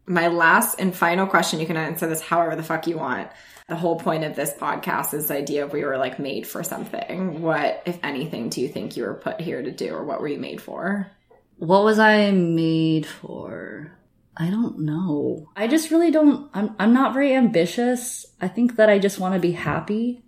My 0.05 0.27
last 0.27 0.79
and 0.79 0.95
final 0.95 1.27
question 1.27 1.59
you 1.59 1.67
can 1.67 1.77
answer 1.77 2.07
this 2.07 2.21
however 2.21 2.55
the 2.55 2.63
fuck 2.63 2.87
you 2.87 2.97
want 2.97 3.29
the 3.67 3.75
whole 3.75 3.97
point 3.97 4.23
of 4.23 4.35
this 4.35 4.53
podcast 4.53 5.13
is 5.13 5.27
the 5.27 5.35
idea 5.35 5.65
of 5.65 5.73
we 5.73 5.83
were 5.83 5.97
like 5.97 6.19
made 6.19 6.45
for 6.45 6.63
something 6.63 7.41
what 7.41 7.81
if 7.85 7.97
anything 8.03 8.49
do 8.49 8.61
you 8.61 8.69
think 8.69 8.95
you 8.95 9.03
were 9.03 9.15
put 9.15 9.41
here 9.41 9.61
to 9.61 9.71
do 9.71 9.93
or 9.93 10.03
what 10.03 10.21
were 10.21 10.27
you 10.27 10.39
made 10.39 10.61
for 10.61 11.09
What 11.57 11.83
was 11.83 11.99
I 11.99 12.31
made 12.31 13.05
for? 13.05 13.91
I 14.37 14.49
don't 14.49 14.79
know. 14.79 15.49
I 15.55 15.67
just 15.67 15.91
really 15.91 16.11
don't, 16.11 16.49
I'm, 16.53 16.75
I'm 16.77 16.93
not 16.93 17.13
very 17.13 17.33
ambitious. 17.33 18.25
I 18.41 18.49
think 18.49 18.75
that 18.75 18.89
I 18.89 18.99
just 18.99 19.19
want 19.19 19.33
to 19.35 19.39
be 19.39 19.53
happy. 19.53 20.21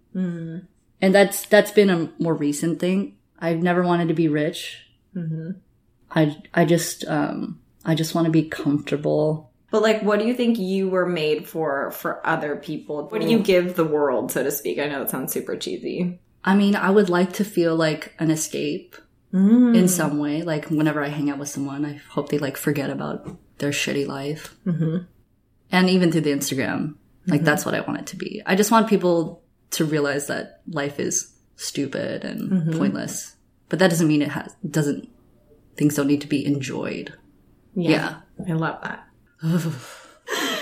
And 1.02 1.14
that's, 1.14 1.46
that's 1.48 1.72
been 1.72 1.90
a 1.90 2.10
more 2.18 2.34
recent 2.34 2.80
thing. 2.80 3.18
I've 3.40 3.62
never 3.62 3.84
wanted 3.84 4.08
to 4.08 4.14
be 4.14 4.30
rich. 4.30 4.88
I, 6.10 6.38
I 6.54 6.64
just, 6.64 7.06
um, 7.06 7.60
I 7.84 7.96
just 7.96 8.16
want 8.16 8.26
to 8.26 8.32
be 8.32 8.44
comfortable. 8.48 9.47
But 9.72 9.82
like 9.82 10.02
what 10.02 10.20
do 10.20 10.26
you 10.26 10.34
think 10.34 10.58
you 10.58 10.90
were 10.90 11.06
made 11.06 11.48
for 11.48 11.92
for 11.92 12.26
other 12.26 12.56
people 12.56 13.08
what 13.10 13.22
do 13.22 13.30
you 13.30 13.40
give 13.40 13.76
the 13.76 13.86
world 13.86 14.32
so 14.32 14.44
to 14.44 14.52
speak 14.52 14.80
i 14.80 14.88
know 14.88 15.02
it 15.02 15.10
sounds 15.10 15.32
super 15.32 15.56
cheesy 15.56 16.20
I 16.48 16.56
mean, 16.56 16.78
I 16.78 16.90
would 16.90 17.10
like 17.10 17.34
to 17.34 17.44
feel 17.44 17.76
like 17.76 18.16
an 18.20 18.32
escape 18.32 18.96
in 19.34 19.74
mm. 19.74 19.90
some 19.90 20.18
way. 20.18 20.44
Like 20.44 20.68
whenever 20.68 21.04
I 21.04 21.10
hang 21.10 21.30
out 21.30 21.40
with 21.40 21.50
someone, 21.50 21.84
I 21.84 22.00
hope 22.10 22.30
they 22.30 22.38
like 22.38 22.56
forget 22.56 22.90
about 22.90 23.28
their 23.58 23.72
shitty 23.72 24.08
life. 24.08 24.56
Mm-hmm. 24.66 25.00
And 25.74 25.90
even 25.90 26.10
through 26.10 26.22
the 26.22 26.32
Instagram, 26.32 26.96
like 27.26 27.40
mm-hmm. 27.40 27.46
that's 27.46 27.66
what 27.66 27.76
I 27.76 27.82
want 27.82 28.00
it 28.00 28.08
to 28.08 28.16
be. 28.16 28.42
I 28.46 28.56
just 28.56 28.72
want 28.72 28.88
people 28.88 29.44
to 29.72 29.84
realize 29.84 30.28
that 30.28 30.62
life 30.70 31.02
is 31.02 31.34
stupid 31.58 32.24
and 32.24 32.50
mm-hmm. 32.50 32.78
pointless. 32.78 33.36
But 33.68 33.80
that 33.80 33.90
doesn't 33.90 34.08
mean 34.08 34.22
it 34.22 34.32
has 34.32 34.56
doesn't 34.70 35.10
things 35.76 35.96
don't 35.96 36.08
need 36.08 36.22
to 36.22 36.28
be 36.28 36.46
enjoyed. 36.46 37.14
Yeah. 37.76 38.22
i 38.48 38.54
love 38.54 38.82
that 38.82 39.07
She's 39.42 39.66